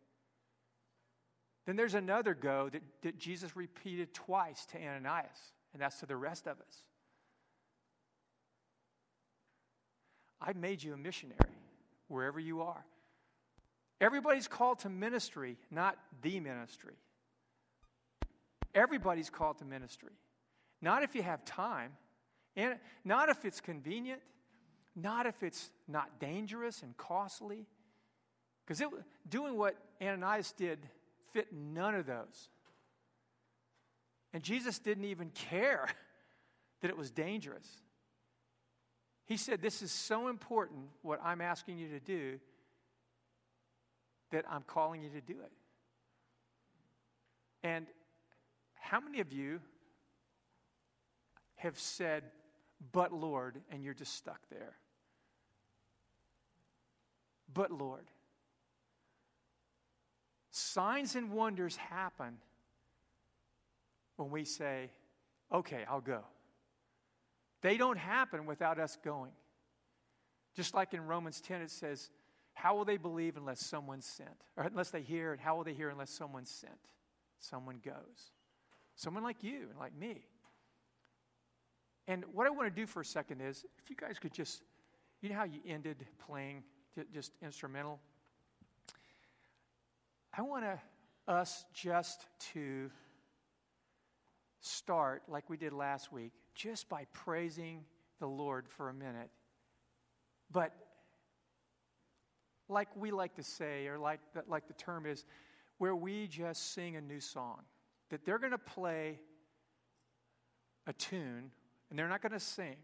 Then 1.66 1.76
there's 1.76 1.94
another 1.94 2.34
go 2.34 2.68
that, 2.68 2.82
that 3.02 3.18
Jesus 3.18 3.56
repeated 3.56 4.14
twice 4.14 4.64
to 4.66 4.78
Ananias, 4.78 5.52
and 5.72 5.82
that's 5.82 6.00
to 6.00 6.06
the 6.06 6.16
rest 6.16 6.46
of 6.46 6.58
us. 6.60 6.82
I've 10.40 10.56
made 10.56 10.82
you 10.82 10.94
a 10.94 10.96
missionary 10.96 11.38
wherever 12.08 12.38
you 12.38 12.62
are. 12.62 12.84
Everybody's 14.00 14.46
called 14.46 14.80
to 14.80 14.88
ministry, 14.88 15.56
not 15.70 15.96
the 16.22 16.38
ministry. 16.38 16.94
Everybody's 18.74 19.30
called 19.30 19.58
to 19.58 19.64
ministry. 19.64 20.12
Not 20.82 21.02
if 21.02 21.14
you 21.14 21.22
have 21.22 21.44
time, 21.44 21.92
and 22.54 22.78
not 23.04 23.30
if 23.30 23.44
it's 23.44 23.60
convenient, 23.60 24.20
not 24.96 25.26
if 25.26 25.42
it's 25.42 25.70
not 25.86 26.18
dangerous 26.18 26.82
and 26.82 26.96
costly. 26.96 27.66
Because 28.66 28.82
doing 29.28 29.56
what 29.56 29.76
Ananias 30.02 30.52
did 30.52 30.78
fit 31.32 31.52
none 31.52 31.94
of 31.94 32.06
those. 32.06 32.48
And 34.32 34.42
Jesus 34.42 34.78
didn't 34.78 35.04
even 35.04 35.30
care 35.30 35.86
that 36.80 36.88
it 36.88 36.96
was 36.96 37.10
dangerous. 37.10 37.68
He 39.26 39.36
said, 39.36 39.60
This 39.60 39.82
is 39.82 39.92
so 39.92 40.28
important, 40.28 40.88
what 41.02 41.20
I'm 41.22 41.40
asking 41.40 41.78
you 41.78 41.88
to 41.88 42.00
do, 42.00 42.38
that 44.30 44.44
I'm 44.50 44.62
calling 44.62 45.02
you 45.02 45.10
to 45.10 45.20
do 45.20 45.34
it. 45.34 45.52
And 47.62 47.86
how 48.74 49.00
many 49.00 49.20
of 49.20 49.32
you 49.32 49.60
have 51.56 51.78
said, 51.78 52.24
but 52.92 53.12
Lord, 53.12 53.60
and 53.70 53.82
you're 53.82 53.94
just 53.94 54.14
stuck 54.14 54.40
there? 54.50 54.76
But 57.52 57.70
Lord. 57.70 58.06
Signs 60.50 61.16
and 61.16 61.30
wonders 61.30 61.76
happen 61.76 62.38
when 64.16 64.30
we 64.30 64.44
say, 64.44 64.90
okay, 65.52 65.84
I'll 65.88 66.00
go. 66.00 66.24
They 67.62 67.76
don't 67.76 67.98
happen 67.98 68.46
without 68.46 68.78
us 68.78 68.96
going. 69.04 69.32
Just 70.54 70.74
like 70.74 70.94
in 70.94 71.06
Romans 71.06 71.40
10, 71.40 71.60
it 71.62 71.70
says, 71.70 72.10
How 72.54 72.74
will 72.74 72.84
they 72.84 72.96
believe 72.96 73.36
unless 73.36 73.60
someone's 73.60 74.06
sent? 74.06 74.44
Or 74.56 74.64
unless 74.64 74.90
they 74.90 75.02
hear, 75.02 75.32
and 75.32 75.40
how 75.40 75.56
will 75.56 75.64
they 75.64 75.74
hear 75.74 75.90
unless 75.90 76.10
someone's 76.10 76.50
sent? 76.50 76.72
Someone 77.38 77.80
goes. 77.84 78.32
Someone 78.94 79.22
like 79.22 79.42
you 79.42 79.66
and 79.70 79.78
like 79.78 79.94
me. 79.94 80.24
And 82.08 82.24
what 82.32 82.46
I 82.46 82.50
want 82.50 82.74
to 82.74 82.80
do 82.80 82.86
for 82.86 83.00
a 83.00 83.04
second 83.04 83.42
is, 83.42 83.64
if 83.82 83.90
you 83.90 83.96
guys 83.96 84.18
could 84.18 84.32
just, 84.32 84.62
you 85.20 85.28
know 85.28 85.34
how 85.34 85.44
you 85.44 85.60
ended 85.66 86.06
playing 86.26 86.62
just 87.12 87.32
instrumental? 87.42 88.00
I 90.36 90.42
want 90.42 90.64
us 91.26 91.64
just 91.72 92.26
to 92.52 92.90
start 94.60 95.22
like 95.28 95.48
we 95.48 95.56
did 95.56 95.72
last 95.72 96.12
week, 96.12 96.32
just 96.54 96.88
by 96.88 97.06
praising 97.12 97.84
the 98.20 98.26
Lord 98.26 98.68
for 98.68 98.88
a 98.88 98.94
minute. 98.94 99.30
But 100.50 100.72
like 102.68 102.88
we 102.96 103.10
like 103.10 103.34
to 103.36 103.42
say, 103.42 103.86
or 103.86 103.98
like 103.98 104.20
the, 104.34 104.42
like 104.48 104.66
the 104.66 104.74
term 104.74 105.06
is, 105.06 105.24
where 105.78 105.94
we 105.94 106.26
just 106.26 106.72
sing 106.72 106.96
a 106.96 107.00
new 107.00 107.20
song 107.20 107.60
that 108.10 108.24
they're 108.24 108.38
going 108.38 108.52
to 108.52 108.58
play 108.58 109.18
a 110.86 110.92
tune 110.92 111.50
and 111.90 111.98
they're 111.98 112.08
not 112.08 112.22
going 112.22 112.32
to 112.32 112.40
sing. 112.40 112.76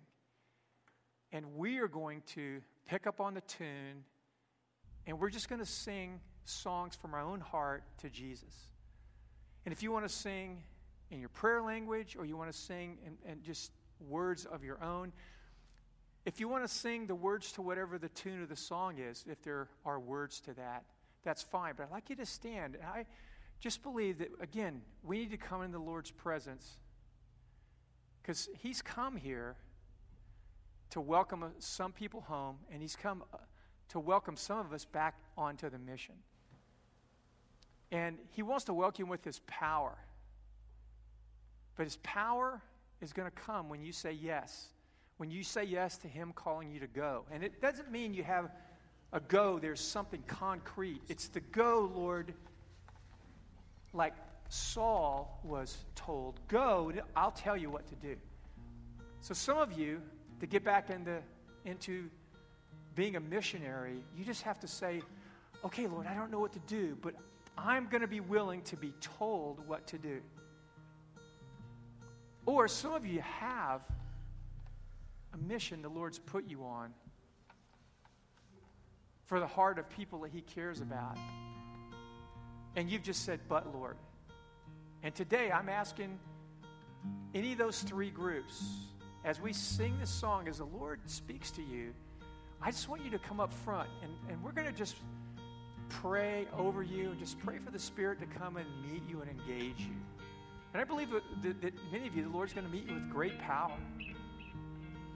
And 1.33 1.57
we 1.57 1.79
are 1.79 1.89
going 1.89 2.23
to 2.35 2.61
pick 2.87 3.07
up 3.07 3.20
on 3.20 3.35
the 3.35 3.41
tune 3.43 4.05
and 5.07 5.18
we're 5.18 5.30
just 5.30 5.49
going 5.49 5.61
to 5.61 5.66
sing 5.66 6.20
songs 6.45 6.95
from 6.95 7.14
our 7.14 7.20
own 7.20 7.41
heart 7.41 7.83
to 7.99 8.11
Jesus. 8.11 8.55
And 9.64 9.72
if 9.72 9.83
you 9.83 9.93
want 9.93 10.07
to 10.07 10.12
sing 10.14 10.62
in 11.11 11.20
your 11.20 11.28
prayer 11.28 11.62
language 11.62 12.16
or 12.18 12.24
you 12.24 12.37
want 12.37 12.51
to 12.51 12.57
sing 12.57 12.99
and 13.26 13.43
just 13.43 13.72
words 14.09 14.45
of 14.45 14.64
your 14.64 14.83
own, 14.83 15.12
if 16.24 16.39
you 16.39 16.49
want 16.49 16.64
to 16.64 16.72
sing 16.72 17.07
the 17.07 17.14
words 17.14 17.53
to 17.53 17.62
whatever 17.62 17.99
the 17.99 18.09
tune 18.11 18.43
of 18.43 18.49
the 18.49 18.57
song 18.57 18.99
is, 18.99 19.24
if 19.28 19.43
there 19.43 19.68
are 19.85 19.99
words 19.99 20.41
to 20.41 20.55
that, 20.55 20.85
that's 21.24 21.43
fine. 21.43 21.74
But 21.76 21.85
I'd 21.85 21.91
like 21.91 22.11
you 22.11 22.16
to 22.16 22.26
stand. 22.26 22.76
I, 22.85 23.07
just 23.62 23.85
believe 23.85 24.18
that, 24.18 24.28
again, 24.41 24.83
we 25.05 25.18
need 25.18 25.30
to 25.30 25.37
come 25.37 25.62
in 25.62 25.70
the 25.70 25.78
Lord's 25.78 26.11
presence 26.11 26.78
because 28.20 28.49
He's 28.59 28.83
come 28.83 29.16
here 29.16 29.55
to 30.93 31.01
welcome 31.01 31.45
some 31.59 31.93
people 31.93 32.20
home, 32.20 32.57
and 32.70 32.80
He's 32.80 32.97
come 32.97 33.24
uh, 33.32 33.38
to 33.88 33.99
welcome 33.99 34.36
some 34.36 34.59
of 34.59 34.72
us 34.72 34.84
back 34.84 35.14
onto 35.36 35.68
the 35.70 35.78
mission. 35.78 36.14
And 37.90 38.18
He 38.30 38.43
wants 38.43 38.64
to 38.66 38.74
welcome 38.74 39.09
with 39.09 39.24
His 39.24 39.40
power. 39.47 39.97
But 41.76 41.84
His 41.84 41.97
power 42.03 42.61
is 43.01 43.12
going 43.12 43.30
to 43.30 43.34
come 43.34 43.68
when 43.70 43.82
you 43.82 43.93
say 43.93 44.12
yes. 44.12 44.68
When 45.16 45.30
you 45.30 45.43
say 45.43 45.64
yes 45.64 45.97
to 45.99 46.09
Him 46.09 46.32
calling 46.34 46.70
you 46.70 46.80
to 46.80 46.86
go. 46.86 47.24
And 47.30 47.43
it 47.43 47.61
doesn't 47.62 47.90
mean 47.90 48.12
you 48.12 48.24
have 48.24 48.51
a 49.14 49.20
go, 49.20 49.59
there's 49.59 49.80
something 49.80 50.22
concrete. 50.26 51.01
It's 51.09 51.28
the 51.28 51.40
go, 51.40 51.90
Lord, 51.95 52.34
like 53.95 54.14
Saul 54.51 55.40
was 55.43 55.76
told, 55.95 56.38
Go, 56.49 56.93
I'll 57.16 57.30
tell 57.30 57.57
you 57.57 57.70
what 57.70 57.88
to 57.88 57.95
do. 57.95 58.16
So, 59.20 59.32
some 59.32 59.57
of 59.57 59.72
you, 59.72 60.03
to 60.43 60.47
get 60.49 60.64
back 60.64 60.90
into, 60.90 61.22
into 61.64 62.11
being 62.97 63.14
a 63.14 63.20
missionary, 63.20 64.03
you 64.18 64.24
just 64.24 64.43
have 64.43 64.59
to 64.59 64.66
say, 64.66 65.01
Okay, 65.64 65.86
Lord, 65.86 66.09
I 66.09 66.14
don't 66.14 66.32
know 66.32 66.40
what 66.40 66.53
to 66.55 66.59
do, 66.66 66.99
but 67.01 67.14
I'm 67.57 67.86
going 67.86 68.01
to 68.01 68.09
be 68.09 68.18
willing 68.18 68.62
to 68.62 68.76
be 68.76 68.93
told 69.01 69.64
what 69.68 69.86
to 69.86 69.99
do. 69.99 70.20
Or 72.45 72.66
some 72.66 72.93
of 72.93 73.07
you 73.07 73.20
have 73.20 73.82
a 75.32 75.36
mission 75.36 75.80
the 75.80 75.88
Lord's 75.88 76.18
put 76.18 76.51
you 76.51 76.64
on 76.64 76.93
for 79.26 79.38
the 79.38 79.47
heart 79.47 79.78
of 79.78 79.88
people 79.90 80.22
that 80.22 80.32
He 80.32 80.40
cares 80.40 80.80
about. 80.80 81.16
And 82.74 82.90
you've 82.90 83.05
just 83.05 83.24
said, 83.24 83.38
But 83.49 83.72
Lord. 83.72 83.97
And 85.05 85.14
today 85.14 85.53
I'm 85.53 85.68
asking 85.68 86.18
any 87.32 87.53
of 87.53 87.59
those 87.59 87.82
three 87.82 88.11
groups, 88.11 88.64
as 89.25 89.41
we 89.41 89.53
sing 89.53 89.99
this 89.99 90.11
song, 90.11 90.49
as 90.49 90.59
the 90.59 90.64
Lord 90.64 91.01
speaks 91.07 91.51
to 91.53 91.62
you, 91.62 91.95
I 92.61 92.70
just 92.70 92.89
want 92.89 93.05
you 93.05 93.11
to 93.11 93.18
come 93.18 93.41
up 93.41 93.53
front 93.64 93.89
and, 94.03 94.12
and 94.29 94.43
we're 94.43 94.53
going 94.53 94.66
to 94.66 94.73
just 94.73 94.97
pray 95.89 96.47
over 96.57 96.83
you 96.83 97.11
and 97.11 97.18
just 97.18 97.39
pray 97.41 97.59
for 97.59 97.70
the 97.70 97.79
Spirit 97.79 98.20
to 98.20 98.27
come 98.27 98.57
and 98.57 98.66
meet 98.83 99.03
you 99.09 99.20
and 99.20 99.31
engage 99.31 99.81
you. 99.81 99.97
And 100.73 100.81
I 100.81 100.85
believe 100.85 101.11
that, 101.11 101.61
that, 101.61 101.75
many 101.93 102.09
of 102.09 102.16
you, 102.16 102.23
the 102.23 102.31
Lord's 102.31 102.53
going 102.53 102.66
to 102.66 102.73
meet 102.73 102.89
you 102.89 102.95
with 102.95 103.11
great 103.11 103.39
power 103.39 103.77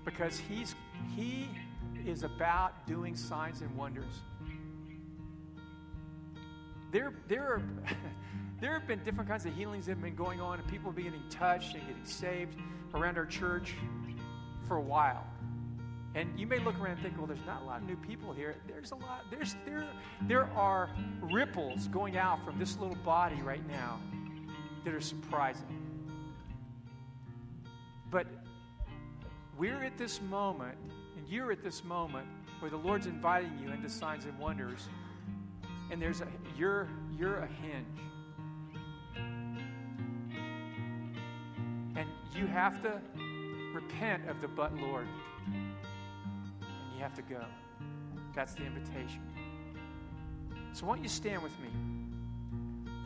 because 0.04 0.38
He's 0.38 0.74
He 1.14 1.48
is 2.06 2.22
about 2.22 2.86
doing 2.86 3.16
signs 3.16 3.62
and 3.62 3.74
wonders. 3.76 4.22
There, 6.96 7.12
there 7.28 7.42
are. 7.42 7.62
there 8.62 8.72
have 8.72 8.86
been 8.86 9.04
different 9.04 9.28
kinds 9.28 9.44
of 9.44 9.54
healings 9.54 9.84
that 9.84 9.92
have 9.92 10.00
been 10.00 10.14
going 10.14 10.40
on, 10.40 10.58
and 10.58 10.66
people 10.66 10.90
getting 10.92 11.22
touched 11.28 11.74
and 11.74 11.86
getting 11.86 12.06
saved 12.06 12.56
around 12.94 13.18
our 13.18 13.26
church 13.26 13.74
for 14.66 14.78
a 14.78 14.80
while. 14.80 15.26
And 16.14 16.40
you 16.40 16.46
may 16.46 16.58
look 16.58 16.80
around 16.80 16.92
and 16.92 17.02
think, 17.02 17.18
well, 17.18 17.26
there's 17.26 17.44
not 17.44 17.60
a 17.60 17.64
lot 17.66 17.82
of 17.82 17.86
new 17.86 17.96
people 17.96 18.32
here. 18.32 18.56
There's 18.66 18.92
a 18.92 18.94
lot, 18.94 19.26
there's 19.30 19.56
there 19.66 19.84
there 20.22 20.44
are 20.54 20.88
ripples 21.20 21.86
going 21.88 22.16
out 22.16 22.42
from 22.46 22.58
this 22.58 22.78
little 22.78 22.96
body 23.04 23.42
right 23.42 23.68
now 23.68 24.00
that 24.86 24.94
are 24.94 25.00
surprising. 25.02 25.66
But 28.10 28.26
we're 29.58 29.84
at 29.84 29.98
this 29.98 30.22
moment, 30.22 30.78
and 31.18 31.28
you're 31.28 31.52
at 31.52 31.62
this 31.62 31.84
moment 31.84 32.26
where 32.60 32.70
the 32.70 32.78
Lord's 32.78 33.06
inviting 33.06 33.52
you 33.62 33.70
into 33.70 33.90
signs 33.90 34.24
and 34.24 34.38
wonders, 34.38 34.88
and 35.90 36.00
there's 36.00 36.20
a 36.20 36.28
you're 36.56 36.88
you're 37.18 37.36
a 37.36 37.46
hinge. 37.46 38.00
And 41.96 42.08
you 42.34 42.46
have 42.46 42.82
to 42.82 43.00
repent 43.74 44.28
of 44.28 44.40
the 44.40 44.48
but 44.48 44.74
Lord. 44.76 45.06
And 45.46 45.74
you 46.94 47.02
have 47.02 47.14
to 47.14 47.22
go. 47.22 47.44
That's 48.34 48.54
the 48.54 48.64
invitation. 48.64 49.22
So 50.72 50.86
why 50.86 50.96
don't 50.96 51.02
you 51.02 51.08
stand 51.08 51.42
with 51.42 51.58
me? 51.60 51.68